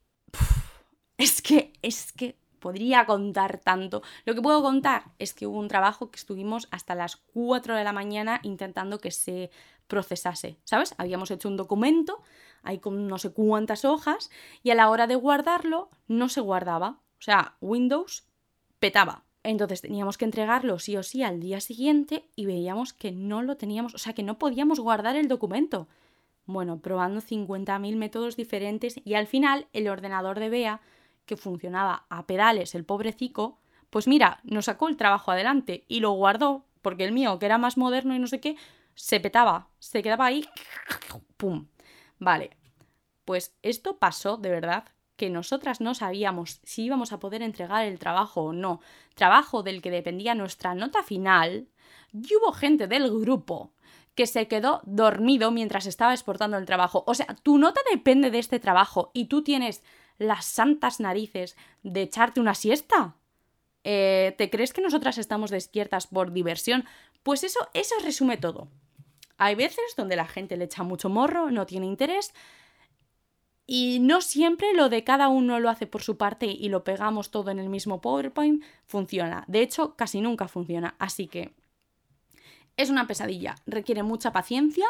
es 1.17 1.41
que, 1.41 1.73
es 1.81 2.11
que 2.11 2.37
podría 2.59 3.05
contar 3.05 3.59
tanto. 3.59 4.01
Lo 4.25 4.35
que 4.35 4.41
puedo 4.41 4.61
contar 4.61 5.05
es 5.19 5.33
que 5.33 5.47
hubo 5.47 5.59
un 5.59 5.67
trabajo 5.67 6.11
que 6.11 6.17
estuvimos 6.17 6.67
hasta 6.71 6.95
las 6.95 7.17
4 7.17 7.75
de 7.75 7.83
la 7.83 7.93
mañana 7.93 8.39
intentando 8.43 8.99
que 8.99 9.11
se 9.11 9.49
procesase, 9.87 10.59
¿sabes? 10.63 10.95
Habíamos 10.97 11.31
hecho 11.31 11.47
un 11.47 11.57
documento 11.57 12.21
hay 12.67 12.79
con 12.79 13.07
no 13.07 13.17
sé 13.17 13.31
cuántas 13.31 13.85
hojas 13.85 14.29
y 14.61 14.71
a 14.71 14.75
la 14.75 14.89
hora 14.89 15.07
de 15.07 15.15
guardarlo 15.15 15.89
no 16.07 16.27
se 16.27 16.41
guardaba. 16.41 16.99
O 17.19 17.21
sea, 17.21 17.55
Windows 17.61 18.27
petaba. 18.79 19.23
Entonces 19.43 19.81
teníamos 19.81 20.17
que 20.17 20.25
entregarlo 20.25 20.77
sí 20.77 20.97
o 20.97 21.03
sí 21.03 21.23
al 21.23 21.39
día 21.39 21.61
siguiente 21.61 22.25
y 22.35 22.45
veíamos 22.45 22.91
que 22.91 23.13
no 23.13 23.41
lo 23.41 23.55
teníamos, 23.55 23.95
o 23.95 23.97
sea, 23.97 24.13
que 24.13 24.23
no 24.23 24.37
podíamos 24.37 24.81
guardar 24.81 25.15
el 25.15 25.29
documento. 25.29 25.87
Bueno, 26.45 26.79
probando 26.79 27.21
50.000 27.21 27.95
métodos 27.95 28.35
diferentes 28.35 28.99
y 29.05 29.13
al 29.13 29.27
final 29.27 29.67
el 29.71 29.87
ordenador 29.87 30.39
de 30.39 30.49
Bea, 30.49 30.81
que 31.27 31.37
funcionaba 31.37 32.07
a 32.09 32.25
pedales, 32.25 32.73
el 32.73 32.85
pobrecico, 32.85 33.59
pues 33.91 34.07
mira, 34.07 34.39
nos 34.43 34.65
sacó 34.65 34.87
el 34.87 34.97
trabajo 34.97 35.31
adelante 35.31 35.85
y 35.87 35.99
lo 35.99 36.11
guardó, 36.11 36.65
porque 36.81 37.03
el 37.03 37.11
mío, 37.11 37.37
que 37.37 37.45
era 37.45 37.59
más 37.59 37.77
moderno 37.77 38.15
y 38.15 38.19
no 38.19 38.25
sé 38.25 38.39
qué, 38.39 38.55
se 38.95 39.19
petaba, 39.19 39.67
se 39.77 40.01
quedaba 40.01 40.25
ahí, 40.25 40.45
¡pum! 41.37 41.67
Vale, 42.17 42.57
pues 43.25 43.55
esto 43.61 43.97
pasó 43.97 44.37
de 44.37 44.49
verdad 44.49 44.85
que 45.15 45.29
nosotras 45.29 45.81
no 45.81 45.93
sabíamos 45.93 46.61
si 46.63 46.85
íbamos 46.85 47.11
a 47.11 47.19
poder 47.19 47.41
entregar 47.41 47.85
el 47.85 47.99
trabajo 47.99 48.41
o 48.41 48.53
no, 48.53 48.81
trabajo 49.13 49.61
del 49.61 49.81
que 49.81 49.91
dependía 49.91 50.33
nuestra 50.33 50.73
nota 50.73 51.03
final, 51.03 51.67
y 52.13 52.35
hubo 52.35 52.51
gente 52.51 52.87
del 52.87 53.11
grupo 53.11 53.73
que 54.15 54.25
se 54.25 54.47
quedó 54.47 54.81
dormido 54.85 55.51
mientras 55.51 55.85
estaba 55.85 56.13
exportando 56.13 56.57
el 56.57 56.65
trabajo. 56.65 57.03
O 57.05 57.13
sea, 57.13 57.27
tu 57.43 57.57
nota 57.59 57.81
depende 57.91 58.31
de 58.31 58.39
este 58.39 58.59
trabajo 58.59 59.11
y 59.13 59.25
tú 59.25 59.43
tienes 59.43 59.83
las 60.17 60.45
santas 60.45 60.99
narices 60.99 61.55
de 61.83 62.01
echarte 62.01 62.39
una 62.39 62.55
siesta. 62.55 63.15
Eh, 63.83 64.35
¿Te 64.37 64.49
crees 64.49 64.73
que 64.73 64.81
nosotras 64.81 65.17
estamos 65.17 65.51
despiertas 65.51 66.07
por 66.07 66.31
diversión? 66.31 66.85
Pues 67.23 67.43
eso, 67.43 67.59
eso 67.73 67.95
resume 68.03 68.37
todo. 68.37 68.67
Hay 69.37 69.55
veces 69.55 69.93
donde 69.95 70.15
la 70.15 70.27
gente 70.27 70.57
le 70.57 70.65
echa 70.65 70.83
mucho 70.83 71.09
morro, 71.09 71.51
no 71.51 71.65
tiene 71.65 71.85
interés, 71.85 72.33
y 73.69 73.99
no 73.99 74.21
siempre 74.21 74.73
lo 74.73 74.87
de 74.87 75.03
cada 75.03 75.27
uno 75.27 75.59
lo 75.59 75.69
hace 75.69 75.87
por 75.87 76.01
su 76.01 76.17
parte 76.17 76.45
y 76.45 76.69
lo 76.69 76.85
pegamos 76.85 77.31
todo 77.31 77.51
en 77.51 77.59
el 77.59 77.67
mismo 77.67 77.99
PowerPoint 77.99 78.63
funciona. 78.85 79.43
De 79.47 79.61
hecho, 79.61 79.95
casi 79.97 80.21
nunca 80.21 80.47
funciona. 80.47 80.95
Así 80.99 81.27
que 81.27 81.53
es 82.77 82.89
una 82.89 83.07
pesadilla, 83.07 83.55
requiere 83.65 84.03
mucha 84.03 84.31
paciencia 84.31 84.87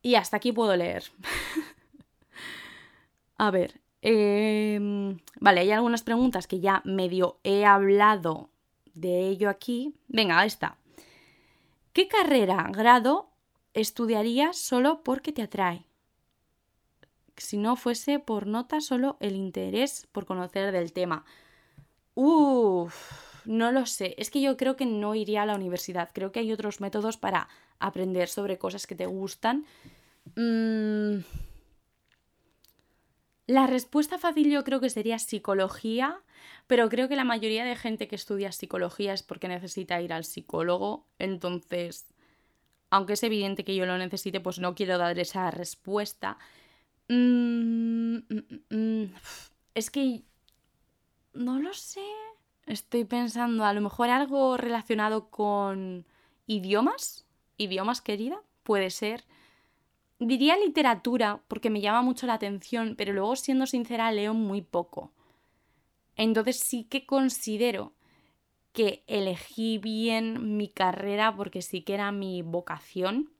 y 0.00 0.14
hasta 0.14 0.36
aquí 0.36 0.52
puedo 0.52 0.76
leer. 0.76 1.10
A 3.36 3.50
ver, 3.50 3.80
em, 4.02 5.18
vale, 5.40 5.60
hay 5.60 5.70
algunas 5.72 6.02
preguntas 6.02 6.46
que 6.46 6.60
ya 6.60 6.82
medio 6.84 7.38
he 7.44 7.64
hablado 7.64 8.50
de 8.94 9.28
ello 9.28 9.48
aquí. 9.50 9.94
Venga, 10.08 10.44
esta. 10.44 10.76
¿Qué 11.92 12.08
carrera, 12.08 12.70
grado 12.72 13.30
estudiarías 13.74 14.56
solo 14.56 15.02
porque 15.02 15.32
te 15.32 15.42
atrae? 15.42 15.84
Si 17.36 17.56
no 17.56 17.76
fuese 17.76 18.18
por 18.18 18.46
nota, 18.46 18.80
solo 18.80 19.16
el 19.20 19.36
interés 19.36 20.08
por 20.12 20.26
conocer 20.26 20.72
del 20.72 20.92
tema. 20.92 21.24
Uff 22.14 23.28
no 23.48 23.72
lo 23.72 23.86
sé. 23.86 24.14
Es 24.18 24.30
que 24.30 24.42
yo 24.42 24.58
creo 24.58 24.76
que 24.76 24.84
no 24.84 25.14
iría 25.14 25.42
a 25.42 25.46
la 25.46 25.54
universidad. 25.54 26.10
Creo 26.12 26.32
que 26.32 26.40
hay 26.40 26.52
otros 26.52 26.80
métodos 26.80 27.16
para 27.16 27.48
aprender 27.78 28.28
sobre 28.28 28.58
cosas 28.58 28.86
que 28.86 28.94
te 28.94 29.06
gustan. 29.06 29.64
Mm. 30.36 31.20
La 33.48 33.66
respuesta 33.66 34.18
fácil 34.18 34.50
yo 34.50 34.62
creo 34.62 34.78
que 34.78 34.90
sería 34.90 35.18
psicología, 35.18 36.20
pero 36.66 36.90
creo 36.90 37.08
que 37.08 37.16
la 37.16 37.24
mayoría 37.24 37.64
de 37.64 37.76
gente 37.76 38.06
que 38.06 38.14
estudia 38.14 38.52
psicología 38.52 39.14
es 39.14 39.22
porque 39.22 39.48
necesita 39.48 40.02
ir 40.02 40.12
al 40.12 40.24
psicólogo. 40.24 41.06
Entonces, 41.18 42.12
aunque 42.90 43.14
es 43.14 43.22
evidente 43.22 43.64
que 43.64 43.74
yo 43.74 43.86
lo 43.86 43.96
necesite, 43.96 44.40
pues 44.40 44.58
no 44.58 44.74
quiero 44.74 44.98
dar 44.98 45.18
esa 45.18 45.50
respuesta. 45.50 46.36
Mm, 47.08 48.18
mm, 48.68 49.04
es 49.74 49.90
que... 49.90 50.24
No 51.32 51.58
lo 51.58 51.72
sé. 51.72 52.04
Estoy 52.66 53.04
pensando, 53.04 53.64
a 53.64 53.72
lo 53.72 53.80
mejor 53.80 54.10
algo 54.10 54.58
relacionado 54.58 55.30
con 55.30 56.04
idiomas. 56.46 57.26
Idiomas, 57.56 58.02
querida, 58.02 58.42
puede 58.62 58.90
ser. 58.90 59.24
Diría 60.18 60.56
literatura, 60.56 61.42
porque 61.46 61.70
me 61.70 61.80
llama 61.80 62.02
mucho 62.02 62.26
la 62.26 62.34
atención, 62.34 62.94
pero 62.96 63.12
luego, 63.12 63.36
siendo 63.36 63.66
sincera, 63.66 64.10
leo 64.10 64.34
muy 64.34 64.62
poco. 64.62 65.12
Entonces 66.16 66.58
sí 66.58 66.84
que 66.84 67.06
considero 67.06 67.92
que 68.72 69.04
elegí 69.06 69.78
bien 69.78 70.56
mi 70.56 70.68
carrera 70.68 71.34
porque 71.34 71.62
sí 71.62 71.82
que 71.82 71.94
era 71.94 72.10
mi 72.12 72.42
vocación. 72.42 73.30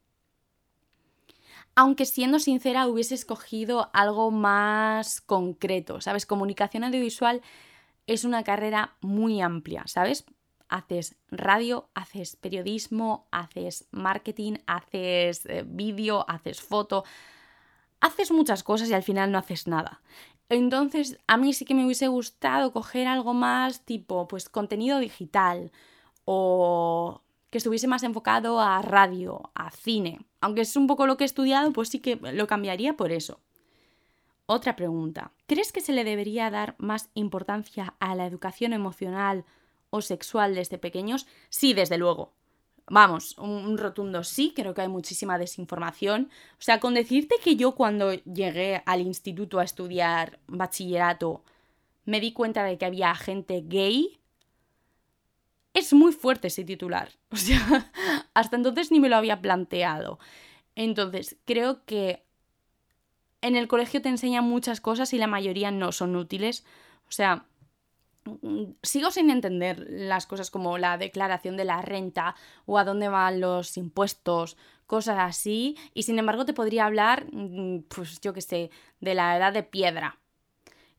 Aunque 1.74 2.06
siendo 2.06 2.38
sincera 2.38 2.86
hubiese 2.86 3.14
escogido 3.14 3.90
algo 3.92 4.30
más 4.30 5.20
concreto, 5.20 6.00
¿sabes? 6.00 6.26
Comunicación 6.26 6.84
audiovisual 6.84 7.42
es 8.06 8.24
una 8.24 8.42
carrera 8.44 8.96
muy 9.00 9.40
amplia, 9.40 9.84
¿sabes? 9.86 10.24
Haces 10.68 11.16
radio, 11.30 11.88
haces 11.94 12.36
periodismo, 12.36 13.26
haces 13.30 13.88
marketing, 13.90 14.54
haces 14.66 15.46
eh, 15.46 15.64
vídeo, 15.66 16.24
haces 16.28 16.60
foto, 16.60 17.04
haces 18.00 18.30
muchas 18.30 18.62
cosas 18.62 18.90
y 18.90 18.94
al 18.94 19.02
final 19.02 19.32
no 19.32 19.38
haces 19.38 19.66
nada. 19.66 20.00
Entonces, 20.48 21.18
a 21.26 21.36
mí 21.36 21.52
sí 21.52 21.64
que 21.64 21.74
me 21.74 21.84
hubiese 21.84 22.08
gustado 22.08 22.72
coger 22.72 23.06
algo 23.06 23.34
más 23.34 23.82
tipo, 23.84 24.28
pues, 24.28 24.48
contenido 24.48 24.98
digital 24.98 25.70
o 26.24 27.22
que 27.50 27.58
estuviese 27.58 27.86
más 27.86 28.02
enfocado 28.02 28.60
a 28.60 28.80
radio, 28.82 29.50
a 29.54 29.70
cine. 29.70 30.20
Aunque 30.40 30.62
es 30.62 30.76
un 30.76 30.86
poco 30.86 31.06
lo 31.06 31.16
que 31.16 31.24
he 31.24 31.26
estudiado, 31.26 31.72
pues 31.72 31.88
sí 31.88 32.00
que 32.00 32.16
lo 32.16 32.46
cambiaría 32.46 32.96
por 32.96 33.12
eso. 33.12 33.40
Otra 34.46 34.76
pregunta. 34.76 35.32
¿Crees 35.46 35.72
que 35.72 35.80
se 35.80 35.92
le 35.92 36.04
debería 36.04 36.50
dar 36.50 36.74
más 36.78 37.10
importancia 37.14 37.94
a 38.00 38.14
la 38.14 38.26
educación 38.26 38.72
emocional 38.72 39.44
o 39.90 40.00
sexual 40.02 40.54
desde 40.54 40.78
pequeños? 40.78 41.26
Sí, 41.48 41.74
desde 41.74 41.98
luego. 41.98 42.32
Vamos, 42.90 43.36
un, 43.36 43.76
rotundo 43.76 44.24
sí, 44.24 44.52
creo 44.56 44.72
que 44.72 44.80
hay 44.80 44.88
muchísima 44.88 45.38
desinformación. 45.38 46.30
O 46.52 46.62
sea, 46.62 46.80
con 46.80 46.94
decirte 46.94 47.36
que 47.42 47.56
yo 47.56 47.72
cuando 47.72 48.14
llegué 48.14 48.82
al 48.86 49.02
instituto 49.02 49.58
a 49.58 49.64
estudiar 49.64 50.38
bachillerato 50.46 51.42
me 52.06 52.20
di 52.20 52.32
cuenta 52.32 52.64
de 52.64 52.78
que 52.78 52.86
había 52.86 53.14
gente 53.14 53.62
gay, 53.66 54.18
es 55.74 55.92
muy 55.92 56.12
fuerte 56.12 56.48
ese 56.48 56.64
titular. 56.64 57.10
O 57.30 57.36
sea, 57.36 57.92
hasta 58.32 58.56
entonces 58.56 58.90
ni 58.90 59.00
me 59.00 59.10
lo 59.10 59.16
había 59.16 59.42
planteado. 59.42 60.18
Entonces, 60.74 61.36
creo 61.44 61.84
que 61.84 62.24
en 63.42 63.54
el 63.54 63.68
colegio 63.68 64.00
te 64.00 64.08
enseñan 64.08 64.44
muchas 64.44 64.80
cosas 64.80 65.12
y 65.12 65.18
la 65.18 65.26
mayoría 65.26 65.70
no 65.70 65.92
son 65.92 66.16
útiles. 66.16 66.64
O 67.08 67.12
sea, 67.12 67.44
sigo 68.82 69.10
sin 69.10 69.30
entender 69.30 69.86
las 69.88 70.26
cosas 70.26 70.50
como 70.50 70.78
la 70.78 70.98
declaración 70.98 71.56
de 71.56 71.64
la 71.64 71.82
renta 71.82 72.34
o 72.66 72.78
a 72.78 72.84
dónde 72.84 73.08
van 73.08 73.40
los 73.40 73.76
impuestos, 73.76 74.56
cosas 74.86 75.18
así. 75.18 75.76
Y 75.94 76.04
sin 76.04 76.18
embargo 76.18 76.44
te 76.44 76.54
podría 76.54 76.86
hablar, 76.86 77.26
mm, 77.32 77.84
pues 77.88 78.20
yo 78.20 78.32
qué 78.32 78.40
sé, 78.40 78.70
de 79.00 79.14
la 79.14 79.36
edad 79.36 79.52
de 79.52 79.62
piedra. 79.62 80.18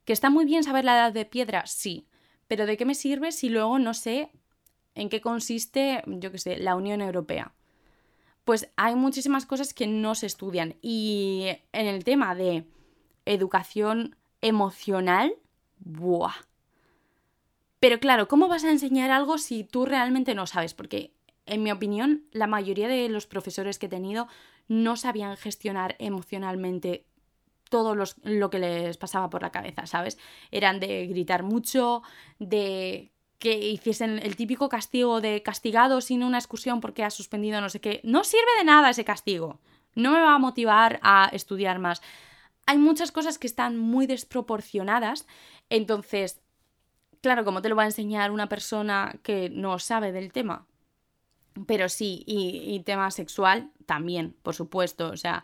¿Que 0.06 0.14
está 0.14 0.30
muy 0.30 0.46
bien 0.46 0.64
saber 0.64 0.86
la 0.86 0.96
edad 0.96 1.14
de 1.14 1.26
piedra? 1.26 1.66
Sí. 1.66 2.08
Pero 2.48 2.66
¿de 2.66 2.78
qué 2.78 2.86
me 2.86 2.96
sirve 2.96 3.32
si 3.32 3.50
luego 3.50 3.80
no 3.80 3.94
sé 3.94 4.32
en 4.96 5.10
qué 5.10 5.22
consiste, 5.22 6.04
yo 6.08 6.32
qué 6.32 6.40
sé, 6.40 6.58
la 6.58 6.76
Unión 6.76 7.02
Europea? 7.02 7.54
pues 8.50 8.68
hay 8.78 8.96
muchísimas 8.96 9.46
cosas 9.46 9.76
que 9.76 9.86
no 9.86 10.16
se 10.16 10.26
estudian. 10.26 10.76
Y 10.82 11.46
en 11.72 11.86
el 11.86 12.04
tema 12.04 12.34
de 12.34 12.66
educación 13.26 14.16
emocional, 14.42 15.36
¡buah! 15.78 16.34
Pero 17.80 18.00
claro, 18.00 18.28
¿cómo 18.28 18.48
vas 18.48 18.64
a 18.64 18.72
enseñar 18.72 19.12
algo 19.12 19.38
si 19.38 19.64
tú 19.64 19.86
realmente 19.86 20.36
no 20.36 20.48
sabes? 20.48 20.74
Porque, 20.74 21.14
en 21.46 21.64
mi 21.64 21.72
opinión, 21.72 22.26
la 22.32 22.48
mayoría 22.48 22.88
de 22.88 23.08
los 23.10 23.26
profesores 23.26 23.80
que 23.80 23.86
he 23.86 23.90
tenido 23.90 24.28
no 24.68 24.98
sabían 24.98 25.38
gestionar 25.38 25.96
emocionalmente 26.00 27.06
todo 27.70 27.96
lo 27.96 28.50
que 28.50 28.60
les 28.60 28.98
pasaba 28.98 29.30
por 29.30 29.42
la 29.42 29.52
cabeza, 29.52 29.86
¿sabes? 29.86 30.18
Eran 30.52 30.80
de 30.80 31.08
gritar 31.08 31.44
mucho, 31.44 32.02
de 32.40 33.12
que 33.38 33.58
hiciesen 33.58 34.20
el 34.20 34.36
típico 34.36 34.68
castigo 34.68 35.22
de 35.22 35.42
castigado 35.44 36.02
sin 36.02 36.24
una 36.24 36.40
excursión 36.40 36.82
porque 36.82 37.04
ha 37.04 37.10
suspendido 37.10 37.62
no 37.62 37.70
sé 37.70 37.80
qué. 37.80 38.02
No 38.04 38.24
sirve 38.24 38.58
de 38.58 38.66
nada 38.66 38.90
ese 38.90 39.06
castigo. 39.06 39.60
No 39.96 40.12
me 40.12 40.20
va 40.20 40.34
a 40.34 40.40
motivar 40.40 41.00
a 41.04 41.30
estudiar 41.32 41.80
más. 41.80 42.02
Hay 42.66 42.78
muchas 42.78 43.12
cosas 43.12 43.40
que 43.40 43.48
están 43.48 43.78
muy 43.78 44.08
desproporcionadas. 44.08 45.26
Entonces, 45.70 46.42
claro, 47.22 47.46
como 47.46 47.62
te 47.62 47.70
lo 47.70 47.76
va 47.76 47.84
a 47.84 47.88
enseñar 47.88 48.32
una 48.32 48.50
persona 48.50 49.16
que 49.24 49.50
no 49.50 49.80
sabe 49.80 50.12
del 50.12 50.32
tema? 50.32 50.66
Pero 51.68 51.90
sí, 51.90 52.24
y, 52.26 52.74
y 52.74 52.80
tema 52.82 53.12
sexual 53.12 53.72
también, 53.86 54.36
por 54.44 54.56
supuesto. 54.56 55.10
O 55.10 55.18
sea, 55.18 55.44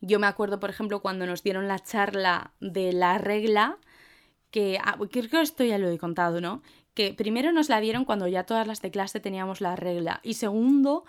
yo 0.00 0.18
me 0.18 0.26
acuerdo, 0.26 0.60
por 0.60 0.70
ejemplo, 0.70 1.00
cuando 1.00 1.26
nos 1.26 1.42
dieron 1.42 1.68
la 1.68 1.78
charla 1.78 2.52
de 2.60 2.92
la 2.92 3.18
regla, 3.18 3.78
que 4.50 4.78
ah, 4.82 4.96
creo 5.10 5.28
que 5.28 5.40
esto 5.40 5.64
ya 5.64 5.78
lo 5.78 5.88
he 5.90 5.98
contado, 5.98 6.40
¿no? 6.40 6.62
que 6.98 7.14
primero 7.14 7.52
nos 7.52 7.68
la 7.68 7.78
dieron 7.78 8.04
cuando 8.04 8.26
ya 8.26 8.42
todas 8.42 8.66
las 8.66 8.82
de 8.82 8.90
clase 8.90 9.20
teníamos 9.20 9.60
la 9.60 9.76
regla 9.76 10.18
y 10.24 10.34
segundo, 10.34 11.04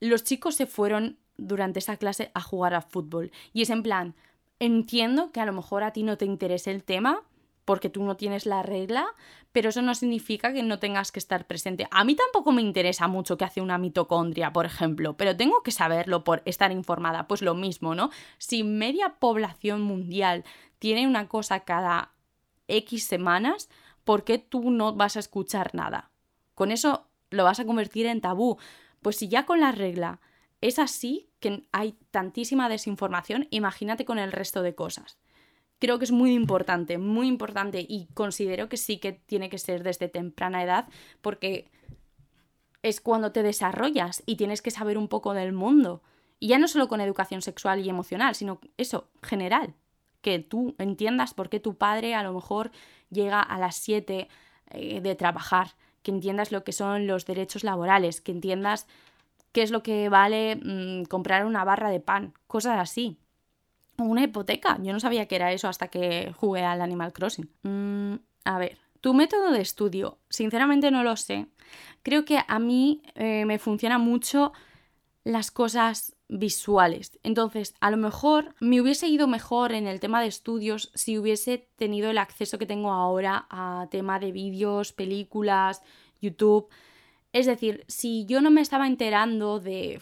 los 0.00 0.24
chicos 0.24 0.54
se 0.54 0.64
fueron 0.64 1.18
durante 1.36 1.78
esa 1.78 1.98
clase 1.98 2.30
a 2.32 2.40
jugar 2.40 2.72
a 2.72 2.80
fútbol. 2.80 3.30
Y 3.52 3.60
es 3.60 3.68
en 3.68 3.82
plan, 3.82 4.14
entiendo 4.60 5.30
que 5.30 5.40
a 5.40 5.44
lo 5.44 5.52
mejor 5.52 5.82
a 5.82 5.92
ti 5.92 6.04
no 6.04 6.16
te 6.16 6.24
interese 6.24 6.70
el 6.70 6.84
tema 6.84 7.22
porque 7.64 7.90
tú 7.90 8.02
no 8.02 8.16
tienes 8.16 8.46
la 8.46 8.62
regla, 8.62 9.06
pero 9.52 9.68
eso 9.68 9.82
no 9.82 9.94
significa 9.94 10.52
que 10.52 10.62
no 10.62 10.78
tengas 10.78 11.12
que 11.12 11.18
estar 11.18 11.46
presente. 11.46 11.86
A 11.90 12.04
mí 12.04 12.14
tampoco 12.14 12.52
me 12.52 12.62
interesa 12.62 13.08
mucho 13.08 13.36
que 13.36 13.44
hace 13.44 13.60
una 13.60 13.78
mitocondria, 13.78 14.52
por 14.52 14.66
ejemplo, 14.66 15.16
pero 15.16 15.36
tengo 15.36 15.62
que 15.62 15.70
saberlo 15.70 16.24
por 16.24 16.42
estar 16.44 16.72
informada. 16.72 17.26
Pues 17.26 17.42
lo 17.42 17.54
mismo, 17.54 17.94
¿no? 17.94 18.10
Si 18.38 18.64
media 18.64 19.16
población 19.18 19.82
mundial 19.82 20.44
tiene 20.78 21.06
una 21.06 21.28
cosa 21.28 21.60
cada 21.60 22.12
X 22.68 23.04
semanas, 23.04 23.68
¿por 24.04 24.24
qué 24.24 24.38
tú 24.38 24.70
no 24.70 24.94
vas 24.94 25.16
a 25.16 25.20
escuchar 25.20 25.74
nada? 25.74 26.10
Con 26.54 26.70
eso 26.70 27.06
lo 27.30 27.44
vas 27.44 27.60
a 27.60 27.64
convertir 27.64 28.06
en 28.06 28.20
tabú. 28.20 28.58
Pues 29.02 29.16
si 29.16 29.28
ya 29.28 29.46
con 29.46 29.60
la 29.60 29.72
regla 29.72 30.20
es 30.60 30.78
así, 30.78 31.30
que 31.40 31.64
hay 31.72 31.94
tantísima 32.10 32.68
desinformación, 32.68 33.48
imagínate 33.50 34.04
con 34.04 34.18
el 34.18 34.32
resto 34.32 34.62
de 34.62 34.74
cosas. 34.74 35.18
Creo 35.80 35.98
que 35.98 36.04
es 36.04 36.12
muy 36.12 36.34
importante, 36.34 36.98
muy 36.98 37.26
importante 37.26 37.84
y 37.88 38.06
considero 38.14 38.68
que 38.68 38.76
sí 38.76 38.98
que 38.98 39.12
tiene 39.12 39.48
que 39.48 39.58
ser 39.58 39.82
desde 39.82 40.08
temprana 40.08 40.62
edad 40.62 40.88
porque 41.22 41.70
es 42.82 43.00
cuando 43.00 43.32
te 43.32 43.42
desarrollas 43.42 44.22
y 44.26 44.36
tienes 44.36 44.62
que 44.62 44.70
saber 44.70 44.98
un 44.98 45.08
poco 45.08 45.34
del 45.34 45.52
mundo. 45.52 46.02
Y 46.38 46.48
ya 46.48 46.58
no 46.58 46.68
solo 46.68 46.86
con 46.86 47.00
educación 47.00 47.42
sexual 47.42 47.80
y 47.80 47.88
emocional, 47.88 48.34
sino 48.34 48.60
eso, 48.76 49.08
general. 49.22 49.74
Que 50.20 50.38
tú 50.38 50.74
entiendas 50.78 51.34
por 51.34 51.48
qué 51.48 51.60
tu 51.60 51.76
padre 51.76 52.14
a 52.14 52.22
lo 52.22 52.32
mejor 52.32 52.70
llega 53.10 53.40
a 53.40 53.58
las 53.58 53.76
7 53.76 54.28
eh, 54.70 55.00
de 55.00 55.14
trabajar, 55.14 55.76
que 56.02 56.10
entiendas 56.10 56.52
lo 56.52 56.62
que 56.62 56.72
son 56.72 57.06
los 57.06 57.26
derechos 57.26 57.64
laborales, 57.64 58.20
que 58.20 58.32
entiendas 58.32 58.86
qué 59.52 59.62
es 59.62 59.70
lo 59.70 59.82
que 59.82 60.08
vale 60.08 60.56
mm, 60.56 61.04
comprar 61.04 61.44
una 61.44 61.64
barra 61.64 61.90
de 61.90 62.00
pan, 62.00 62.34
cosas 62.46 62.78
así. 62.78 63.18
Una 64.04 64.22
hipoteca, 64.24 64.78
yo 64.82 64.92
no 64.92 65.00
sabía 65.00 65.26
que 65.26 65.36
era 65.36 65.52
eso 65.52 65.68
hasta 65.68 65.88
que 65.88 66.32
jugué 66.36 66.64
al 66.64 66.80
Animal 66.80 67.12
Crossing. 67.12 67.50
Mm, 67.62 68.14
a 68.44 68.58
ver, 68.58 68.78
tu 69.00 69.14
método 69.14 69.50
de 69.50 69.60
estudio, 69.60 70.18
sinceramente 70.28 70.90
no 70.90 71.02
lo 71.02 71.16
sé. 71.16 71.46
Creo 72.02 72.24
que 72.24 72.40
a 72.46 72.58
mí 72.58 73.02
eh, 73.14 73.44
me 73.44 73.58
funciona 73.58 73.98
mucho 73.98 74.52
las 75.24 75.50
cosas 75.50 76.16
visuales. 76.28 77.18
Entonces, 77.22 77.74
a 77.80 77.90
lo 77.90 77.96
mejor 77.96 78.54
me 78.60 78.80
hubiese 78.80 79.08
ido 79.08 79.26
mejor 79.26 79.72
en 79.72 79.86
el 79.86 80.00
tema 80.00 80.20
de 80.20 80.28
estudios 80.28 80.90
si 80.94 81.18
hubiese 81.18 81.68
tenido 81.76 82.10
el 82.10 82.18
acceso 82.18 82.58
que 82.58 82.66
tengo 82.66 82.92
ahora 82.92 83.46
a 83.50 83.88
tema 83.90 84.18
de 84.18 84.32
vídeos, 84.32 84.92
películas, 84.92 85.82
YouTube. 86.20 86.68
Es 87.32 87.46
decir, 87.46 87.84
si 87.88 88.26
yo 88.26 88.40
no 88.40 88.50
me 88.50 88.60
estaba 88.60 88.86
enterando 88.86 89.60
de, 89.60 90.00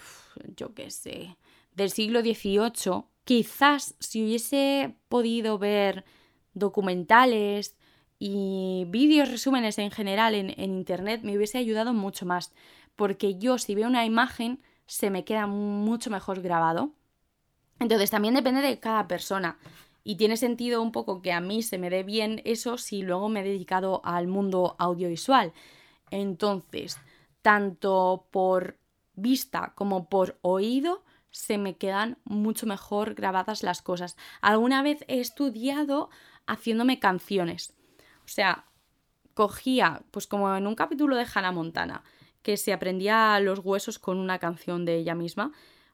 yo 0.57 0.75
qué 0.75 0.91
sé, 0.91 1.37
del 1.75 1.91
siglo 1.91 2.21
XVIII, 2.21 3.05
quizás 3.29 3.95
si 3.99 4.25
hubiese 4.25 4.97
podido 5.11 5.59
ver 5.59 6.07
documentales 6.55 7.77
y 8.19 8.87
vídeos, 8.89 9.31
resúmenes 9.31 9.77
en 9.77 9.91
general 9.91 10.35
en, 10.35 10.59
Internet, 10.59 11.21
me 11.25 11.37
hubiese 11.37 11.59
ayudado 11.59 11.93
mucho 11.93 12.25
más. 12.25 12.55
Porque 12.97 13.37
yo 13.37 13.59
si 13.59 13.75
veo 13.75 13.87
una 13.87 14.07
imagen, 14.07 14.63
se 14.87 15.11
me 15.11 15.27
queda 15.27 15.47
mucho 15.47 16.09
mejor 16.09 16.41
grabado. 16.41 16.95
Entonces 17.79 18.11
también 18.11 18.33
depende 18.33 18.63
de 18.63 18.81
cada 18.81 19.07
persona. 19.07 19.59
Y 20.05 20.17
tiene 20.17 20.39
sentido 20.39 20.81
un 20.81 20.91
poco 20.91 21.21
que 21.21 21.35
a 21.35 21.43
mí 21.43 21.63
se 21.63 21.77
me 21.77 21.91
dé 21.91 22.05
bien 22.05 22.41
eso 22.47 22.79
si 22.79 23.03
luego 23.03 23.29
me 23.29 23.41
he 23.41 23.45
dedicado 23.45 24.01
al 24.05 24.27
mundo 24.27 24.75
audiovisual. 24.79 25.53
Entonces, 26.11 26.99
tanto 27.43 28.27
por 28.31 28.79
vista 29.17 29.75
como 29.75 30.09
por 30.09 30.39
oído, 30.41 31.05
se 31.31 31.59
me 31.59 31.77
quedan 31.77 32.19
mucho 32.25 32.67
mejor 32.67 33.15
grabadas 33.15 33.63
las 33.63 33.83
cosas. 33.83 34.17
Alguna 34.41 34.83
vez 34.83 35.05
he 35.09 35.21
estudiado 35.21 36.11
haciéndome 36.47 36.99
canciones. 36.99 37.75
O 38.25 38.29
sea, 38.29 38.65
cogía, 39.35 40.03
pues 40.11 40.27
como 40.27 40.55
en 40.57 40.67
un 40.67 40.75
capítulo 40.75 41.17
de 41.17 41.27
Hannah 41.33 41.53
Montana, 41.53 42.03
que 42.43 42.57
se 42.57 42.73
aprendía 42.73 43.39
los 43.41 43.61
huesos 43.61 43.99
con 43.99 44.19
una 44.19 44.39
canción 44.39 44.85
de 44.85 44.97
ella 44.97 45.15
misma, 45.15 45.53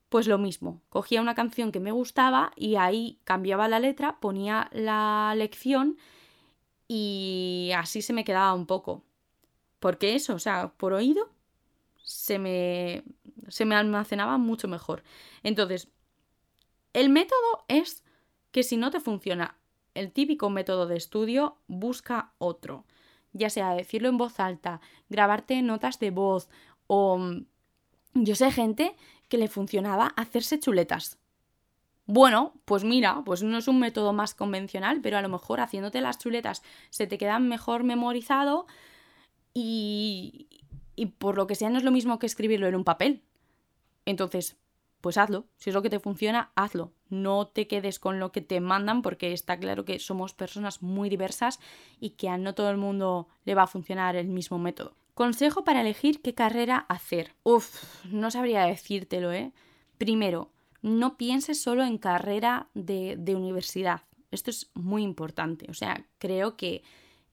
pues 0.08 0.28
lo 0.28 0.38
mismo, 0.38 0.80
cogía 0.90 1.20
una 1.20 1.34
canción 1.34 1.72
que 1.72 1.80
me 1.80 1.90
gustaba 1.90 2.52
y 2.56 2.76
ahí 2.76 3.18
cambiaba 3.24 3.68
la 3.68 3.80
letra, 3.80 4.20
ponía 4.20 4.70
la 4.72 5.34
lección 5.36 5.98
y 6.86 7.72
así 7.76 8.02
se 8.02 8.12
me 8.12 8.24
quedaba 8.24 8.54
un 8.54 8.66
poco. 8.66 9.02
Porque 9.80 10.14
eso, 10.14 10.34
o 10.34 10.38
sea, 10.38 10.68
por 10.76 10.92
oído 10.92 11.28
se 12.02 12.38
me, 12.38 13.02
se 13.48 13.64
me 13.64 13.74
almacenaba 13.74 14.38
mucho 14.38 14.68
mejor. 14.68 15.02
Entonces, 15.42 15.88
el 16.92 17.10
método 17.10 17.64
es 17.68 18.04
que 18.50 18.62
si 18.62 18.76
no 18.76 18.90
te 18.90 19.00
funciona 19.00 19.56
el 19.94 20.12
típico 20.12 20.50
método 20.50 20.86
de 20.86 20.96
estudio, 20.96 21.58
busca 21.66 22.32
otro 22.38 22.84
ya 23.34 23.50
sea 23.50 23.74
decirlo 23.74 24.08
en 24.08 24.16
voz 24.16 24.40
alta, 24.40 24.80
grabarte 25.10 25.60
notas 25.60 25.98
de 25.98 26.10
voz 26.10 26.48
o 26.86 27.18
mm, 27.18 27.44
yo 28.14 28.34
sé 28.34 28.50
gente 28.50 28.96
que 29.28 29.36
le 29.36 29.48
funcionaba 29.48 30.14
hacerse 30.16 30.58
chuletas. 30.58 31.18
Bueno, 32.06 32.54
pues 32.64 32.84
mira, 32.84 33.22
pues 33.24 33.42
no 33.42 33.58
es 33.58 33.66
un 33.66 33.80
método 33.80 34.12
más 34.12 34.34
convencional, 34.34 35.00
pero 35.02 35.18
a 35.18 35.22
lo 35.22 35.28
mejor 35.28 35.60
haciéndote 35.60 36.00
las 36.00 36.18
chuletas 36.18 36.62
se 36.90 37.06
te 37.06 37.18
quedan 37.18 37.48
mejor 37.48 37.82
memorizado 37.82 38.66
y, 39.52 40.48
y 40.94 41.06
por 41.06 41.36
lo 41.36 41.46
que 41.46 41.54
sea 41.54 41.70
no 41.70 41.78
es 41.78 41.84
lo 41.84 41.90
mismo 41.90 42.18
que 42.18 42.26
escribirlo 42.26 42.68
en 42.68 42.76
un 42.76 42.84
papel. 42.84 43.22
Entonces, 44.06 44.56
pues 45.00 45.18
hazlo. 45.18 45.46
Si 45.56 45.68
es 45.68 45.74
lo 45.74 45.82
que 45.82 45.90
te 45.90 46.00
funciona, 46.00 46.50
hazlo. 46.54 46.92
No 47.10 47.46
te 47.46 47.66
quedes 47.66 47.98
con 47.98 48.18
lo 48.18 48.32
que 48.32 48.40
te 48.40 48.60
mandan 48.60 49.02
porque 49.02 49.34
está 49.34 49.58
claro 49.58 49.84
que 49.84 49.98
somos 49.98 50.32
personas 50.32 50.82
muy 50.82 51.10
diversas 51.10 51.60
y 52.00 52.10
que 52.10 52.30
a 52.30 52.38
no 52.38 52.54
todo 52.54 52.70
el 52.70 52.78
mundo 52.78 53.28
le 53.44 53.54
va 53.54 53.64
a 53.64 53.66
funcionar 53.66 54.16
el 54.16 54.28
mismo 54.28 54.58
método. 54.58 54.96
Consejo 55.12 55.62
para 55.62 55.82
elegir 55.82 56.22
qué 56.22 56.34
carrera 56.34 56.86
hacer. 56.88 57.34
Uf, 57.42 58.04
no 58.10 58.30
sabría 58.30 58.64
decírtelo, 58.64 59.30
¿eh? 59.30 59.52
Primero, 59.98 60.50
no 60.80 61.18
pienses 61.18 61.62
solo 61.62 61.84
en 61.84 61.98
carrera 61.98 62.68
de, 62.72 63.16
de 63.18 63.36
universidad. 63.36 64.04
Esto 64.30 64.50
es 64.50 64.70
muy 64.72 65.02
importante. 65.02 65.66
O 65.70 65.74
sea, 65.74 66.06
creo 66.18 66.56
que 66.56 66.82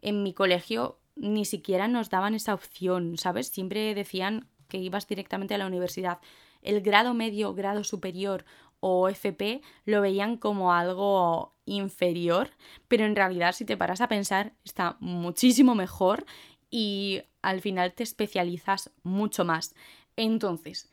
en 0.01 0.24
mi 0.24 0.34
colegio 0.34 0.99
ni 1.15 1.45
siquiera 1.45 1.88
nos 1.88 2.09
daban 2.09 2.36
esa 2.36 2.53
opción, 2.53 3.17
¿sabes? 3.17 3.47
Siempre 3.47 3.95
decían 3.95 4.47
que 4.67 4.78
ibas 4.78 5.07
directamente 5.07 5.53
a 5.53 5.57
la 5.57 5.67
universidad 5.67 6.19
el 6.62 6.82
grado 6.82 7.14
medio, 7.14 7.53
grado 7.53 7.84
superior 7.84 8.45
o 8.80 9.07
FP 9.09 9.62
lo 9.86 10.01
veían 10.01 10.38
como 10.38 10.74
algo 10.74 11.55
inferior, 11.66 12.49
pero 12.88 13.05
en 13.05 13.16
realidad 13.16 13.53
si 13.53 13.66
te 13.66 13.78
paras 13.78 14.01
a 14.01 14.07
pensar 14.07 14.53
está 14.66 14.97
muchísimo 14.99 15.76
mejor 15.76 16.26
y 16.70 17.22
al 17.41 17.62
final 17.62 17.93
te 17.93 18.03
especializas 18.03 18.91
mucho 19.03 19.45
más. 19.45 19.76
Entonces, 20.16 20.89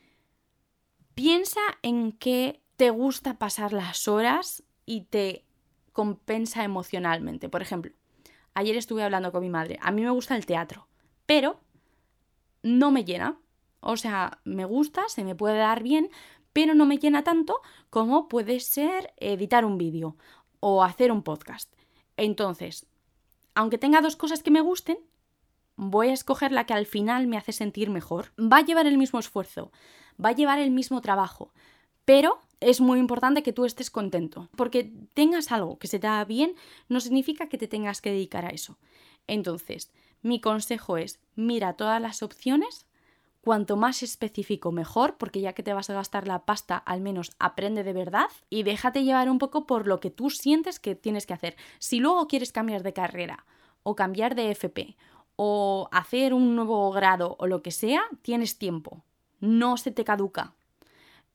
piensa 1.14 1.60
en 1.82 2.12
qué 2.12 2.60
te 2.76 2.90
gusta 2.90 3.38
pasar 3.38 3.72
las 3.72 4.06
horas 4.06 4.62
y 4.86 5.02
te 5.02 5.44
compensa 5.92 6.62
emocionalmente. 6.62 7.48
Por 7.48 7.62
ejemplo, 7.62 7.92
ayer 8.54 8.76
estuve 8.76 9.02
hablando 9.02 9.32
con 9.32 9.42
mi 9.42 9.50
madre, 9.50 9.78
a 9.82 9.90
mí 9.90 10.02
me 10.02 10.10
gusta 10.10 10.36
el 10.36 10.46
teatro, 10.46 10.86
pero 11.26 11.60
no 12.62 12.90
me 12.90 13.04
llena. 13.04 13.38
O 13.80 13.96
sea, 13.96 14.40
me 14.44 14.64
gusta, 14.64 15.08
se 15.08 15.24
me 15.24 15.34
puede 15.34 15.58
dar 15.58 15.82
bien, 15.82 16.10
pero 16.52 16.74
no 16.74 16.86
me 16.86 16.98
llena 16.98 17.22
tanto 17.24 17.60
como 17.90 18.28
puede 18.28 18.60
ser 18.60 19.12
editar 19.18 19.64
un 19.64 19.78
vídeo 19.78 20.16
o 20.60 20.82
hacer 20.82 21.12
un 21.12 21.22
podcast. 21.22 21.72
Entonces, 22.16 22.86
aunque 23.54 23.78
tenga 23.78 24.00
dos 24.00 24.16
cosas 24.16 24.42
que 24.42 24.50
me 24.50 24.60
gusten, 24.60 24.98
voy 25.76 26.08
a 26.08 26.12
escoger 26.12 26.50
la 26.50 26.66
que 26.66 26.74
al 26.74 26.86
final 26.86 27.28
me 27.28 27.36
hace 27.36 27.52
sentir 27.52 27.90
mejor. 27.90 28.32
Va 28.38 28.58
a 28.58 28.64
llevar 28.64 28.86
el 28.86 28.98
mismo 28.98 29.20
esfuerzo, 29.20 29.70
va 30.22 30.30
a 30.30 30.34
llevar 30.34 30.58
el 30.58 30.72
mismo 30.72 31.00
trabajo, 31.00 31.52
pero 32.04 32.40
es 32.60 32.80
muy 32.80 32.98
importante 32.98 33.44
que 33.44 33.52
tú 33.52 33.64
estés 33.64 33.90
contento, 33.90 34.48
porque 34.56 34.92
tengas 35.14 35.52
algo 35.52 35.78
que 35.78 35.86
se 35.86 36.00
te 36.00 36.08
da 36.08 36.24
bien 36.24 36.56
no 36.88 36.98
significa 36.98 37.48
que 37.48 37.58
te 37.58 37.68
tengas 37.68 38.00
que 38.00 38.10
dedicar 38.10 38.44
a 38.44 38.50
eso. 38.50 38.78
Entonces, 39.28 39.92
mi 40.22 40.40
consejo 40.40 40.96
es, 40.96 41.20
mira 41.36 41.74
todas 41.74 42.02
las 42.02 42.24
opciones 42.24 42.87
Cuanto 43.40 43.76
más 43.76 44.02
específico 44.02 44.72
mejor, 44.72 45.16
porque 45.16 45.40
ya 45.40 45.52
que 45.52 45.62
te 45.62 45.72
vas 45.72 45.88
a 45.90 45.94
gastar 45.94 46.26
la 46.26 46.44
pasta, 46.44 46.76
al 46.76 47.00
menos 47.00 47.32
aprende 47.38 47.84
de 47.84 47.92
verdad 47.92 48.28
y 48.50 48.64
déjate 48.64 49.04
llevar 49.04 49.30
un 49.30 49.38
poco 49.38 49.66
por 49.66 49.86
lo 49.86 50.00
que 50.00 50.10
tú 50.10 50.28
sientes 50.30 50.80
que 50.80 50.94
tienes 50.94 51.24
que 51.24 51.34
hacer. 51.34 51.56
Si 51.78 52.00
luego 52.00 52.26
quieres 52.26 52.52
cambiar 52.52 52.82
de 52.82 52.92
carrera 52.92 53.46
o 53.82 53.94
cambiar 53.94 54.34
de 54.34 54.50
FP 54.50 54.96
o 55.36 55.88
hacer 55.92 56.34
un 56.34 56.56
nuevo 56.56 56.90
grado 56.90 57.36
o 57.38 57.46
lo 57.46 57.62
que 57.62 57.70
sea, 57.70 58.02
tienes 58.22 58.58
tiempo. 58.58 59.04
No 59.40 59.76
se 59.76 59.92
te 59.92 60.04
caduca. 60.04 60.54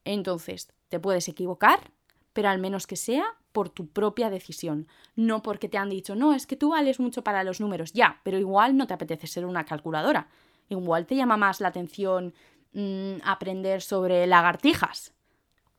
Entonces, 0.04 0.74
te 0.90 1.00
puedes 1.00 1.28
equivocar, 1.30 1.92
pero 2.34 2.50
al 2.50 2.60
menos 2.60 2.86
que 2.86 2.98
sea 2.98 3.24
por 3.54 3.70
tu 3.70 3.88
propia 3.88 4.30
decisión, 4.30 4.88
no 5.16 5.42
porque 5.42 5.70
te 5.70 5.78
han 5.78 5.90
dicho, 5.90 6.16
no, 6.16 6.34
es 6.34 6.48
que 6.48 6.58
tú 6.58 6.72
vales 6.72 7.00
mucho 7.00 7.24
para 7.24 7.44
los 7.44 7.62
números, 7.62 7.94
ya, 7.94 8.20
pero 8.24 8.38
igual 8.38 8.76
no 8.76 8.88
te 8.88 8.94
apetece 8.94 9.28
ser 9.28 9.46
una 9.46 9.64
calculadora. 9.64 10.28
Igual 10.74 11.06
te 11.06 11.16
llama 11.16 11.38
más 11.38 11.62
la 11.62 11.68
atención 11.68 12.34
mm, 12.74 13.18
aprender 13.24 13.82
sobre 13.82 14.26
lagartijas. 14.26 15.14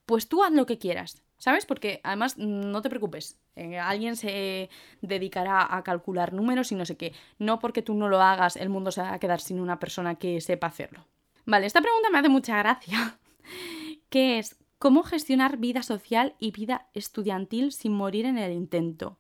Pues 0.07 0.29
tú 0.29 0.45
haz 0.45 0.53
lo 0.53 0.67
que 0.67 0.79
quieras, 0.79 1.23
¿sabes? 1.37 1.67
Porque 1.67 2.01
además 2.05 2.39
mm, 2.39 2.71
no 2.71 2.81
te 2.81 2.91
preocupes, 2.91 3.41
eh, 3.57 3.79
alguien 3.79 4.15
se 4.15 4.71
dedicará 5.01 5.77
a 5.77 5.83
calcular 5.83 6.33
números 6.33 6.71
y 6.71 6.77
no 6.77 6.87
sé 6.87 6.97
qué. 6.97 7.13
No 7.39 7.59
porque 7.59 7.83
tú 7.83 7.95
no 7.95 8.09
lo 8.09 8.21
hagas, 8.23 8.55
el 8.57 8.69
mundo 8.69 8.93
se 8.93 9.03
va 9.03 9.13
a 9.13 9.19
quedar 9.19 9.41
sin 9.41 9.59
una 9.59 9.81
persona 9.81 10.15
que 10.15 10.41
sepa 10.41 10.69
hacerlo. 10.69 11.07
Vale, 11.45 11.67
esta 11.67 11.81
pregunta 11.81 12.11
me 12.11 12.19
hace 12.19 12.29
mucha 12.29 12.57
gracia, 12.59 13.19
que 14.11 14.39
es, 14.39 14.57
¿cómo 14.79 15.03
gestionar 15.03 15.57
vida 15.57 15.83
social 15.83 16.37
y 16.39 16.53
vida 16.53 16.87
estudiantil 16.95 17.73
sin 17.73 17.93
morir 17.93 18.27
en 18.27 18.39
el 18.39 18.53
intento? 18.53 19.19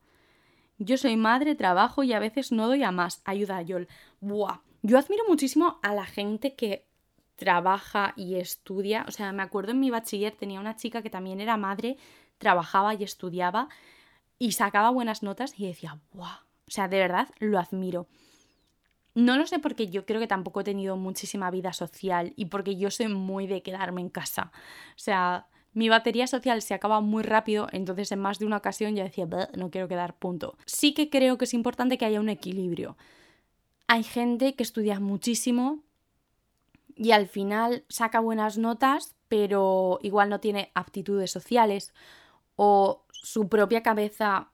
Yo 0.78 0.96
soy 0.98 1.16
madre, 1.16 1.56
trabajo 1.56 2.04
y 2.04 2.12
a 2.12 2.20
veces 2.20 2.52
no 2.52 2.68
doy 2.68 2.82
a 2.84 2.92
más. 2.92 3.22
Ayuda 3.24 3.62
Yol. 3.62 3.88
Buah, 4.20 4.60
yo 4.84 4.98
admiro 4.98 5.24
muchísimo 5.26 5.78
a 5.82 5.94
la 5.94 6.04
gente 6.04 6.54
que 6.54 6.86
trabaja 7.36 8.12
y 8.16 8.34
estudia. 8.34 9.06
O 9.08 9.12
sea, 9.12 9.32
me 9.32 9.42
acuerdo 9.42 9.72
en 9.72 9.80
mi 9.80 9.90
bachiller 9.90 10.36
tenía 10.36 10.60
una 10.60 10.76
chica 10.76 11.00
que 11.00 11.08
también 11.08 11.40
era 11.40 11.56
madre, 11.56 11.96
trabajaba 12.36 12.92
y 12.92 13.02
estudiaba 13.02 13.70
y 14.38 14.52
sacaba 14.52 14.90
buenas 14.90 15.22
notas 15.22 15.58
y 15.58 15.66
decía, 15.66 15.98
¡guau! 16.12 16.36
O 16.68 16.70
sea, 16.70 16.86
de 16.88 16.98
verdad 16.98 17.28
lo 17.38 17.58
admiro. 17.58 18.06
No 19.14 19.38
lo 19.38 19.46
sé 19.46 19.58
porque 19.58 19.88
yo 19.88 20.04
creo 20.04 20.20
que 20.20 20.26
tampoco 20.26 20.60
he 20.60 20.64
tenido 20.64 20.98
muchísima 20.98 21.50
vida 21.50 21.72
social 21.72 22.34
y 22.36 22.46
porque 22.46 22.76
yo 22.76 22.90
soy 22.90 23.08
muy 23.08 23.46
de 23.46 23.62
quedarme 23.62 24.02
en 24.02 24.10
casa. 24.10 24.52
O 24.90 24.98
sea, 24.98 25.46
mi 25.72 25.88
batería 25.88 26.26
social 26.26 26.60
se 26.60 26.74
acaba 26.74 27.00
muy 27.00 27.22
rápido, 27.22 27.68
entonces 27.72 28.12
en 28.12 28.18
más 28.18 28.38
de 28.38 28.44
una 28.44 28.58
ocasión 28.58 28.94
ya 28.94 29.04
decía, 29.04 29.26
no 29.56 29.70
quiero 29.70 29.88
quedar 29.88 30.18
punto. 30.18 30.58
Sí 30.66 30.92
que 30.92 31.08
creo 31.08 31.38
que 31.38 31.46
es 31.46 31.54
importante 31.54 31.96
que 31.96 32.04
haya 32.04 32.20
un 32.20 32.28
equilibrio. 32.28 32.98
Hay 33.86 34.02
gente 34.02 34.54
que 34.54 34.62
estudia 34.62 34.98
muchísimo 35.00 35.82
y 36.96 37.12
al 37.12 37.28
final 37.28 37.84
saca 37.88 38.20
buenas 38.20 38.56
notas, 38.56 39.14
pero 39.28 39.98
igual 40.02 40.30
no 40.30 40.40
tiene 40.40 40.70
aptitudes 40.74 41.30
sociales 41.30 41.92
o 42.56 43.04
su 43.10 43.48
propia 43.48 43.82
cabeza 43.82 44.50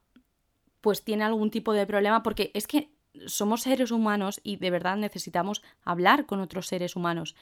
pues 0.81 1.05
tiene 1.05 1.25
algún 1.25 1.51
tipo 1.51 1.73
de 1.73 1.87
problema 1.87 2.23
porque 2.23 2.51
es 2.55 2.67
que 2.67 2.91
somos 3.27 3.63
seres 3.63 3.91
humanos 3.91 4.41
y 4.43 4.57
de 4.57 4.71
verdad 4.71 4.97
necesitamos 4.97 5.63
hablar 5.85 6.27
con 6.27 6.41
otros 6.41 6.67
seres 6.67 6.97
humanos. 6.97 7.37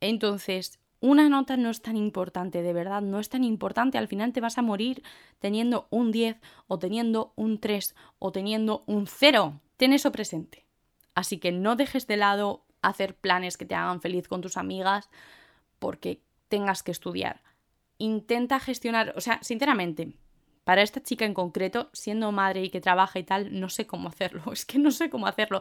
Entonces, 0.00 0.78
una 1.00 1.28
nota 1.28 1.56
no 1.56 1.70
es 1.70 1.80
tan 1.80 1.96
importante, 1.96 2.62
de 2.62 2.72
verdad, 2.72 3.02
no 3.02 3.20
es 3.20 3.28
tan 3.28 3.44
importante. 3.44 3.98
Al 3.98 4.08
final 4.08 4.32
te 4.32 4.40
vas 4.40 4.58
a 4.58 4.62
morir 4.62 5.02
teniendo 5.38 5.86
un 5.90 6.12
10 6.12 6.38
o 6.66 6.78
teniendo 6.78 7.32
un 7.36 7.58
3 7.60 7.94
o 8.18 8.32
teniendo 8.32 8.84
un 8.86 9.06
0. 9.06 9.60
Ten 9.76 9.92
eso 9.92 10.10
presente. 10.12 10.67
Así 11.18 11.38
que 11.38 11.50
no 11.50 11.74
dejes 11.74 12.06
de 12.06 12.16
lado 12.16 12.64
hacer 12.80 13.16
planes 13.16 13.56
que 13.56 13.64
te 13.64 13.74
hagan 13.74 14.00
feliz 14.00 14.28
con 14.28 14.40
tus 14.40 14.56
amigas 14.56 15.10
porque 15.80 16.22
tengas 16.46 16.84
que 16.84 16.92
estudiar. 16.92 17.42
Intenta 17.98 18.60
gestionar, 18.60 19.14
o 19.16 19.20
sea, 19.20 19.40
sinceramente, 19.42 20.12
para 20.62 20.82
esta 20.82 21.02
chica 21.02 21.24
en 21.24 21.34
concreto, 21.34 21.90
siendo 21.92 22.30
madre 22.30 22.62
y 22.62 22.70
que 22.70 22.80
trabaja 22.80 23.18
y 23.18 23.24
tal, 23.24 23.58
no 23.58 23.68
sé 23.68 23.84
cómo 23.84 24.08
hacerlo. 24.08 24.44
Es 24.52 24.64
que 24.64 24.78
no 24.78 24.92
sé 24.92 25.10
cómo 25.10 25.26
hacerlo. 25.26 25.60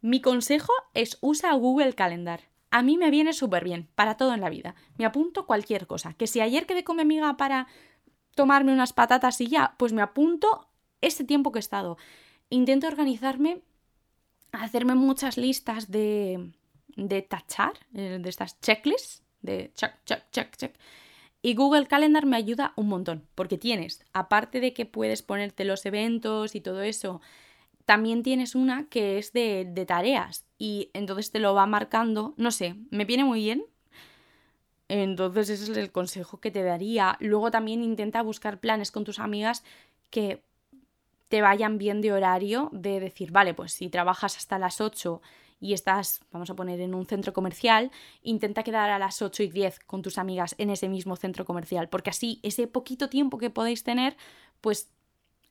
Mi 0.00 0.20
consejo 0.20 0.72
es 0.92 1.18
usa 1.20 1.52
Google 1.54 1.94
Calendar. 1.94 2.42
A 2.70 2.82
mí 2.82 2.96
me 2.96 3.10
viene 3.10 3.32
súper 3.32 3.64
bien, 3.64 3.88
para 3.96 4.16
todo 4.16 4.32
en 4.32 4.42
la 4.42 4.48
vida. 4.48 4.76
Me 4.96 5.06
apunto 5.06 5.44
cualquier 5.44 5.88
cosa. 5.88 6.14
Que 6.14 6.28
si 6.28 6.40
ayer 6.40 6.66
quedé 6.66 6.84
con 6.84 6.94
mi 6.94 7.02
amiga 7.02 7.36
para 7.36 7.66
tomarme 8.36 8.72
unas 8.72 8.92
patatas 8.92 9.40
y 9.40 9.48
ya, 9.48 9.74
pues 9.76 9.92
me 9.92 10.02
apunto 10.02 10.68
ese 11.00 11.24
tiempo 11.24 11.50
que 11.50 11.58
he 11.58 11.66
estado. 11.66 11.96
Intento 12.48 12.86
organizarme, 12.86 13.64
hacerme 14.54 14.94
muchas 14.94 15.36
listas 15.36 15.90
de, 15.90 16.50
de 16.96 17.22
tachar, 17.22 17.72
eh, 17.94 18.18
de 18.20 18.28
estas 18.28 18.60
checklists, 18.60 19.22
de 19.42 19.72
check, 19.74 19.92
check, 20.04 20.22
check, 20.30 20.56
check. 20.56 20.74
Y 21.42 21.54
Google 21.54 21.86
Calendar 21.86 22.24
me 22.24 22.36
ayuda 22.36 22.72
un 22.76 22.88
montón, 22.88 23.26
porque 23.34 23.58
tienes, 23.58 24.04
aparte 24.12 24.60
de 24.60 24.72
que 24.72 24.86
puedes 24.86 25.22
ponerte 25.22 25.64
los 25.64 25.84
eventos 25.84 26.54
y 26.54 26.60
todo 26.60 26.82
eso, 26.82 27.20
también 27.84 28.22
tienes 28.22 28.54
una 28.54 28.88
que 28.88 29.18
es 29.18 29.32
de, 29.32 29.66
de 29.68 29.84
tareas 29.84 30.46
y 30.56 30.90
entonces 30.94 31.30
te 31.30 31.40
lo 31.40 31.54
va 31.54 31.66
marcando, 31.66 32.32
no 32.38 32.50
sé, 32.50 32.76
me 32.90 33.04
viene 33.04 33.24
muy 33.24 33.40
bien. 33.40 33.64
Entonces 34.88 35.48
ese 35.50 35.72
es 35.72 35.78
el 35.78 35.92
consejo 35.92 36.40
que 36.40 36.50
te 36.50 36.62
daría. 36.62 37.16
Luego 37.20 37.50
también 37.50 37.82
intenta 37.82 38.22
buscar 38.22 38.60
planes 38.60 38.90
con 38.90 39.04
tus 39.04 39.18
amigas 39.18 39.64
que 40.10 40.42
te 41.34 41.42
vayan 41.42 41.78
bien 41.78 42.00
de 42.00 42.12
horario, 42.12 42.68
de 42.70 43.00
decir, 43.00 43.32
vale, 43.32 43.54
pues 43.54 43.72
si 43.72 43.88
trabajas 43.88 44.36
hasta 44.36 44.56
las 44.56 44.80
8 44.80 45.20
y 45.58 45.72
estás, 45.72 46.20
vamos 46.30 46.48
a 46.48 46.54
poner, 46.54 46.80
en 46.80 46.94
un 46.94 47.06
centro 47.06 47.32
comercial, 47.32 47.90
intenta 48.22 48.62
quedar 48.62 48.88
a 48.88 49.00
las 49.00 49.20
8 49.20 49.42
y 49.42 49.48
10 49.48 49.80
con 49.80 50.00
tus 50.00 50.18
amigas 50.18 50.54
en 50.58 50.70
ese 50.70 50.88
mismo 50.88 51.16
centro 51.16 51.44
comercial, 51.44 51.88
porque 51.88 52.10
así 52.10 52.38
ese 52.44 52.68
poquito 52.68 53.08
tiempo 53.08 53.38
que 53.38 53.50
podéis 53.50 53.82
tener, 53.82 54.16
pues 54.60 54.92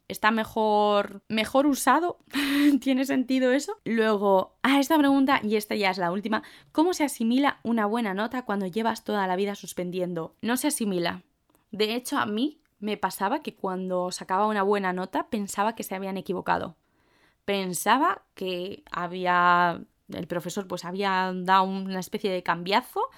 está 0.07 0.31
mejor, 0.31 1.21
mejor 1.27 1.67
usado. 1.67 2.17
¿Tiene 2.79 3.03
sentido 3.03 3.51
eso? 3.51 3.77
Luego, 3.83 4.55
a 4.63 4.79
esta 4.79 4.97
pregunta, 4.97 5.41
y 5.43 5.57
esta 5.57 5.75
ya 5.75 5.89
es 5.89 5.97
la 5.97 6.13
última, 6.13 6.43
¿cómo 6.71 6.93
se 6.93 7.03
asimila 7.03 7.59
una 7.61 7.85
buena 7.87 8.13
nota 8.13 8.45
cuando 8.45 8.67
llevas 8.67 9.03
toda 9.03 9.27
la 9.27 9.35
vida 9.35 9.53
suspendiendo? 9.55 10.33
No 10.41 10.55
se 10.55 10.67
asimila. 10.67 11.23
De 11.71 11.93
hecho, 11.93 12.19
a 12.19 12.25
mí 12.25 12.61
me 12.83 12.97
pasaba 12.97 13.41
que 13.41 13.55
cuando 13.55 14.11
sacaba 14.11 14.45
una 14.45 14.61
buena 14.61 14.91
nota 14.91 15.29
pensaba 15.29 15.73
que 15.73 15.83
se 15.83 15.95
habían 15.95 16.17
equivocado. 16.17 16.75
Pensaba 17.45 18.23
que 18.35 18.83
había 18.91 19.81
el 20.09 20.27
profesor 20.27 20.67
pues 20.67 20.83
había 20.83 21.31
dado 21.33 21.63
una 21.63 22.01
especie 22.01 22.29
de 22.29 22.43
cambiazo 22.43 23.09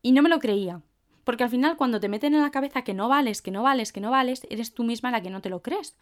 y 0.00 0.12
no 0.12 0.22
me 0.22 0.30
lo 0.30 0.38
creía. 0.38 0.80
Porque 1.24 1.44
al 1.44 1.50
final 1.50 1.76
cuando 1.76 2.00
te 2.00 2.08
meten 2.08 2.32
en 2.32 2.40
la 2.40 2.50
cabeza 2.50 2.84
que 2.84 2.94
no 2.94 3.06
vales, 3.10 3.42
que 3.42 3.50
no 3.50 3.62
vales, 3.62 3.92
que 3.92 4.00
no 4.00 4.10
vales, 4.10 4.46
eres 4.48 4.72
tú 4.72 4.82
misma 4.82 5.10
la 5.10 5.20
que 5.20 5.28
no 5.28 5.42
te 5.42 5.50
lo 5.50 5.60
crees. 5.60 5.94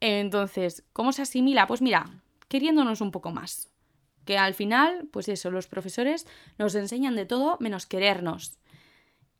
Entonces, 0.00 0.84
¿cómo 0.94 1.12
se 1.12 1.20
asimila? 1.20 1.66
Pues 1.66 1.82
mira, 1.82 2.22
queriéndonos 2.48 3.02
un 3.02 3.10
poco 3.10 3.30
más. 3.30 3.68
Que 4.24 4.38
al 4.38 4.54
final, 4.54 5.06
pues 5.12 5.28
eso, 5.28 5.50
los 5.50 5.66
profesores 5.66 6.26
nos 6.56 6.74
enseñan 6.76 7.14
de 7.14 7.26
todo 7.26 7.58
menos 7.60 7.84
querernos. 7.84 8.56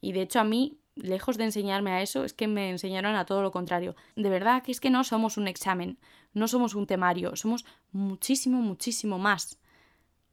Y 0.03 0.13
de 0.13 0.21
hecho 0.21 0.41
a 0.41 0.45
mí 0.45 0.82
lejos 0.95 1.39
de 1.39 1.45
enseñarme 1.45 1.93
a 1.93 2.03
eso, 2.03 2.25
es 2.25 2.33
que 2.33 2.49
me 2.49 2.71
enseñaron 2.71 3.15
a 3.15 3.25
todo 3.25 3.43
lo 3.43 3.51
contrario. 3.51 3.97
De 4.17 4.31
verdad 4.31 4.63
que 4.63 4.73
es 4.73 4.81
que 4.81 4.91
no 4.91 5.05
somos 5.05 5.37
un 5.37 5.49
examen, 5.49 5.99
no 6.33 6.49
somos 6.49 6.75
un 6.75 6.87
temario, 6.87 7.37
somos 7.37 7.65
muchísimo, 7.93 8.61
muchísimo 8.61 9.19
más. 9.19 9.59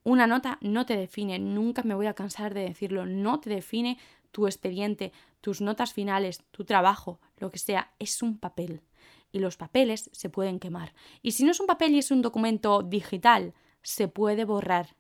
Una 0.03 0.28
nota 0.28 0.57
no 0.62 0.86
te 0.86 0.97
define, 0.97 1.39
nunca 1.39 1.84
me 1.84 1.95
voy 1.95 2.07
a 2.07 2.14
cansar 2.14 2.53
de 2.53 2.62
decirlo, 2.62 3.05
no 3.05 3.39
te 3.39 3.49
define 3.49 3.97
tu 4.32 4.47
expediente, 4.47 5.12
tus 5.41 5.62
notas 5.62 5.93
finales, 5.93 6.43
tu 6.51 6.66
trabajo, 6.66 7.20
lo 7.38 7.49
que 7.49 7.60
sea, 7.60 7.93
es 7.99 8.22
un 8.22 8.38
papel. 8.38 8.82
Y 9.32 9.39
los 9.39 9.57
papeles 9.57 10.10
se 10.14 10.30
pueden 10.30 10.60
quemar. 10.60 10.93
Y 11.22 11.32
si 11.32 11.43
no 11.43 11.51
es 11.51 11.60
un 11.60 11.68
papel 11.68 11.93
y 11.93 11.99
es 11.99 12.12
un 12.12 12.22
documento 12.22 12.82
digital, 12.82 13.53
se 13.82 14.07
puede 14.07 14.45
borrar. 14.45 14.95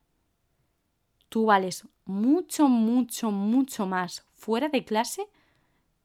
Tú 1.29 1.45
vales 1.45 1.87
mucho, 2.05 2.67
mucho, 2.67 3.31
mucho 3.31 3.85
más 3.85 4.25
fuera 4.33 4.69
de 4.69 4.83
clase 4.83 5.27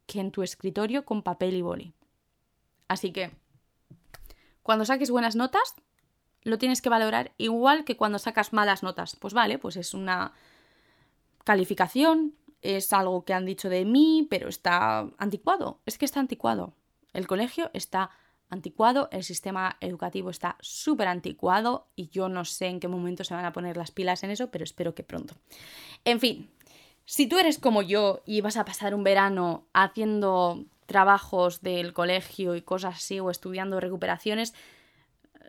que 0.07 0.20
en 0.20 0.30
tu 0.30 0.42
escritorio 0.42 1.05
con 1.05 1.22
papel 1.22 1.55
y 1.55 1.62
boli. 1.62 1.94
Así 2.88 3.12
que, 3.12 3.30
cuando 4.62 4.84
saques 4.84 5.11
buenas 5.11 5.36
notas, 5.36 5.74
lo 6.42 6.59
tienes 6.59 6.82
que 6.82 6.90
valorar 6.90 7.32
igual 7.38 7.84
que 7.84 7.96
cuando 7.96 8.18
sacas 8.18 8.52
malas 8.52 8.82
notas. 8.82 9.16
Pues 9.16 9.34
vale, 9.34 9.59
pues 9.59 9.76
es 9.76 9.94
una 9.94 10.32
calificación, 11.44 12.34
es 12.62 12.92
algo 12.92 13.24
que 13.24 13.34
han 13.34 13.46
dicho 13.46 13.68
de 13.68 13.84
mí, 13.84 14.26
pero 14.30 14.48
está 14.48 15.09
anticuado. 15.18 15.80
Es 15.86 15.98
que 15.98 16.05
está 16.05 16.20
anticuado. 16.20 16.74
El 17.12 17.26
colegio 17.26 17.70
está 17.74 18.11
anticuado, 18.50 19.09
el 19.11 19.24
sistema 19.24 19.76
educativo 19.80 20.30
está 20.30 20.57
súper 20.61 21.09
anticuado 21.09 21.88
y 21.96 22.09
yo 22.09 22.28
no 22.28 22.44
sé 22.44 22.66
en 22.66 22.80
qué 22.80 22.88
momento 22.88 23.24
se 23.24 23.34
van 23.34 23.44
a 23.44 23.52
poner 23.52 23.76
las 23.76 23.90
pilas 23.90 24.22
en 24.22 24.30
eso, 24.30 24.50
pero 24.50 24.64
espero 24.64 24.94
que 24.94 25.02
pronto. 25.02 25.34
En 26.05 26.20
fin, 26.20 26.51
si 27.06 27.26
tú 27.26 27.39
eres 27.39 27.59
como 27.59 27.82
yo 27.82 28.22
y 28.24 28.40
vas 28.40 28.56
a 28.56 28.64
pasar 28.64 28.94
un 28.94 29.05
verano 29.05 29.66
haciendo 29.72 30.64
trabajos 30.86 31.62
del 31.62 31.93
colegio 31.93 32.55
y 32.55 32.62
cosas 32.62 32.97
así 32.97 33.20
o 33.20 33.31
estudiando 33.31 33.81
recuperaciones, 33.81 34.55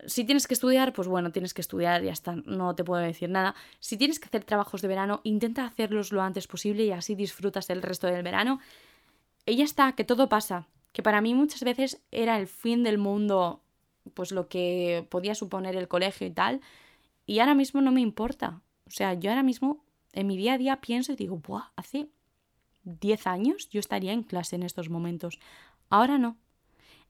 si 0.07 0.23
tienes 0.23 0.47
que 0.47 0.53
estudiar, 0.53 0.93
pues 0.93 1.07
bueno, 1.07 1.31
tienes 1.31 1.53
que 1.53 1.61
estudiar 1.61 2.03
y 2.03 2.07
ya 2.07 2.11
está, 2.11 2.35
no 2.45 2.75
te 2.75 2.83
puedo 2.83 3.01
decir 3.01 3.29
nada. 3.29 3.55
Si 3.79 3.97
tienes 3.97 4.19
que 4.19 4.27
hacer 4.27 4.43
trabajos 4.43 4.81
de 4.81 4.87
verano, 4.87 5.21
intenta 5.23 5.65
hacerlos 5.65 6.11
lo 6.11 6.21
antes 6.21 6.47
posible 6.47 6.83
y 6.83 6.91
así 6.91 7.15
disfrutas 7.15 7.67
del 7.67 7.81
resto 7.81 8.07
del 8.07 8.23
verano. 8.23 8.59
Y 9.45 9.55
ya 9.55 9.63
está, 9.63 9.93
que 9.93 10.03
todo 10.03 10.29
pasa. 10.29 10.67
Que 10.91 11.03
para 11.03 11.21
mí 11.21 11.33
muchas 11.33 11.63
veces 11.63 12.01
era 12.11 12.37
el 12.37 12.47
fin 12.47 12.83
del 12.83 12.97
mundo, 12.97 13.61
pues 14.13 14.31
lo 14.31 14.47
que 14.47 15.05
podía 15.09 15.35
suponer 15.35 15.75
el 15.75 15.87
colegio 15.87 16.27
y 16.27 16.31
tal. 16.31 16.61
Y 17.25 17.39
ahora 17.39 17.55
mismo 17.55 17.81
no 17.81 17.91
me 17.91 18.01
importa. 18.01 18.61
O 18.87 18.91
sea, 18.91 19.13
yo 19.13 19.29
ahora 19.31 19.43
mismo 19.43 19.84
en 20.15 20.27
mi 20.27 20.37
día 20.37 20.53
a 20.53 20.57
día 20.57 20.81
pienso 20.81 21.11
y 21.11 21.15
digo, 21.15 21.37
Buah, 21.37 21.71
hace 21.75 22.07
10 22.83 23.27
años 23.27 23.69
yo 23.69 23.79
estaría 23.79 24.13
en 24.13 24.23
clase 24.23 24.55
en 24.55 24.63
estos 24.63 24.89
momentos. 24.89 25.39
Ahora 25.89 26.17
no. 26.17 26.37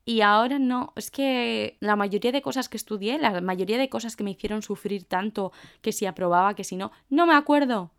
Y 0.03 0.21
ahora 0.21 0.59
no, 0.59 0.93
es 0.95 1.09
que 1.09 1.77
la 1.79 1.95
mayoría 1.95 2.31
de 2.31 2.41
cosas 2.41 2.69
que 2.69 2.77
estudié, 2.77 3.17
la 3.17 3.41
mayoría 3.41 3.77
de 3.77 3.89
cosas 3.89 4.15
que 4.15 4.23
me 4.23 4.31
hicieron 4.31 4.61
sufrir 4.61 5.05
tanto, 5.05 5.51
que 5.81 5.91
si 5.91 6.05
aprobaba, 6.05 6.53
que 6.53 6.63
si 6.63 6.75
no, 6.75 6.91
no 7.09 7.25
me 7.25 7.33
acuerdo. 7.33 7.91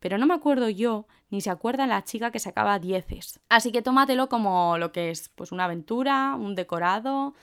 Pero 0.00 0.18
no 0.18 0.26
me 0.26 0.34
acuerdo 0.34 0.68
yo, 0.68 1.06
ni 1.30 1.40
se 1.40 1.50
acuerda 1.50 1.86
la 1.86 2.02
chica 2.02 2.32
que 2.32 2.40
sacaba 2.40 2.80
dieces. 2.80 3.38
Así 3.48 3.70
que 3.70 3.82
tómatelo 3.82 4.28
como 4.28 4.76
lo 4.78 4.90
que 4.90 5.10
es, 5.10 5.28
pues 5.28 5.52
una 5.52 5.64
aventura, 5.64 6.34
un 6.34 6.56
decorado, 6.56 7.34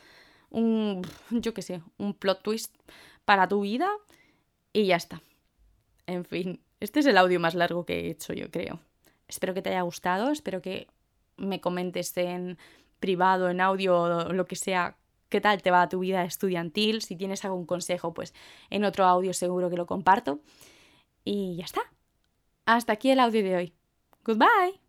un, 0.49 1.01
yo 1.29 1.53
qué 1.53 1.61
sé, 1.61 1.81
un 1.97 2.13
plot 2.13 2.43
twist 2.43 2.75
para 3.23 3.47
tu 3.47 3.61
vida 3.61 3.89
y 4.73 4.87
ya 4.87 4.97
está. 4.97 5.21
En 6.07 6.25
fin, 6.25 6.59
este 6.79 6.99
es 7.01 7.05
el 7.05 7.17
audio 7.17 7.39
más 7.39 7.55
largo 7.55 7.85
que 7.85 7.99
he 7.99 8.09
hecho, 8.09 8.33
yo 8.33 8.49
creo. 8.49 8.79
Espero 9.27 9.53
que 9.53 9.61
te 9.61 9.69
haya 9.69 9.81
gustado, 9.81 10.31
espero 10.31 10.61
que 10.61 10.87
me 11.37 11.61
comentes 11.61 12.15
en 12.17 12.57
privado, 12.99 13.49
en 13.49 13.61
audio 13.61 14.31
lo 14.33 14.45
que 14.45 14.55
sea, 14.55 14.97
qué 15.29 15.39
tal 15.41 15.61
te 15.61 15.71
va 15.71 15.89
tu 15.89 15.99
vida 15.99 16.23
estudiantil. 16.23 17.01
Si 17.01 17.15
tienes 17.15 17.45
algún 17.45 17.65
consejo, 17.65 18.13
pues 18.13 18.33
en 18.69 18.83
otro 18.83 19.05
audio 19.05 19.33
seguro 19.33 19.69
que 19.69 19.77
lo 19.77 19.85
comparto. 19.85 20.41
Y 21.23 21.57
ya 21.57 21.65
está. 21.65 21.81
Hasta 22.65 22.93
aquí 22.93 23.11
el 23.11 23.19
audio 23.19 23.43
de 23.43 23.55
hoy. 23.55 23.73
Goodbye. 24.23 24.79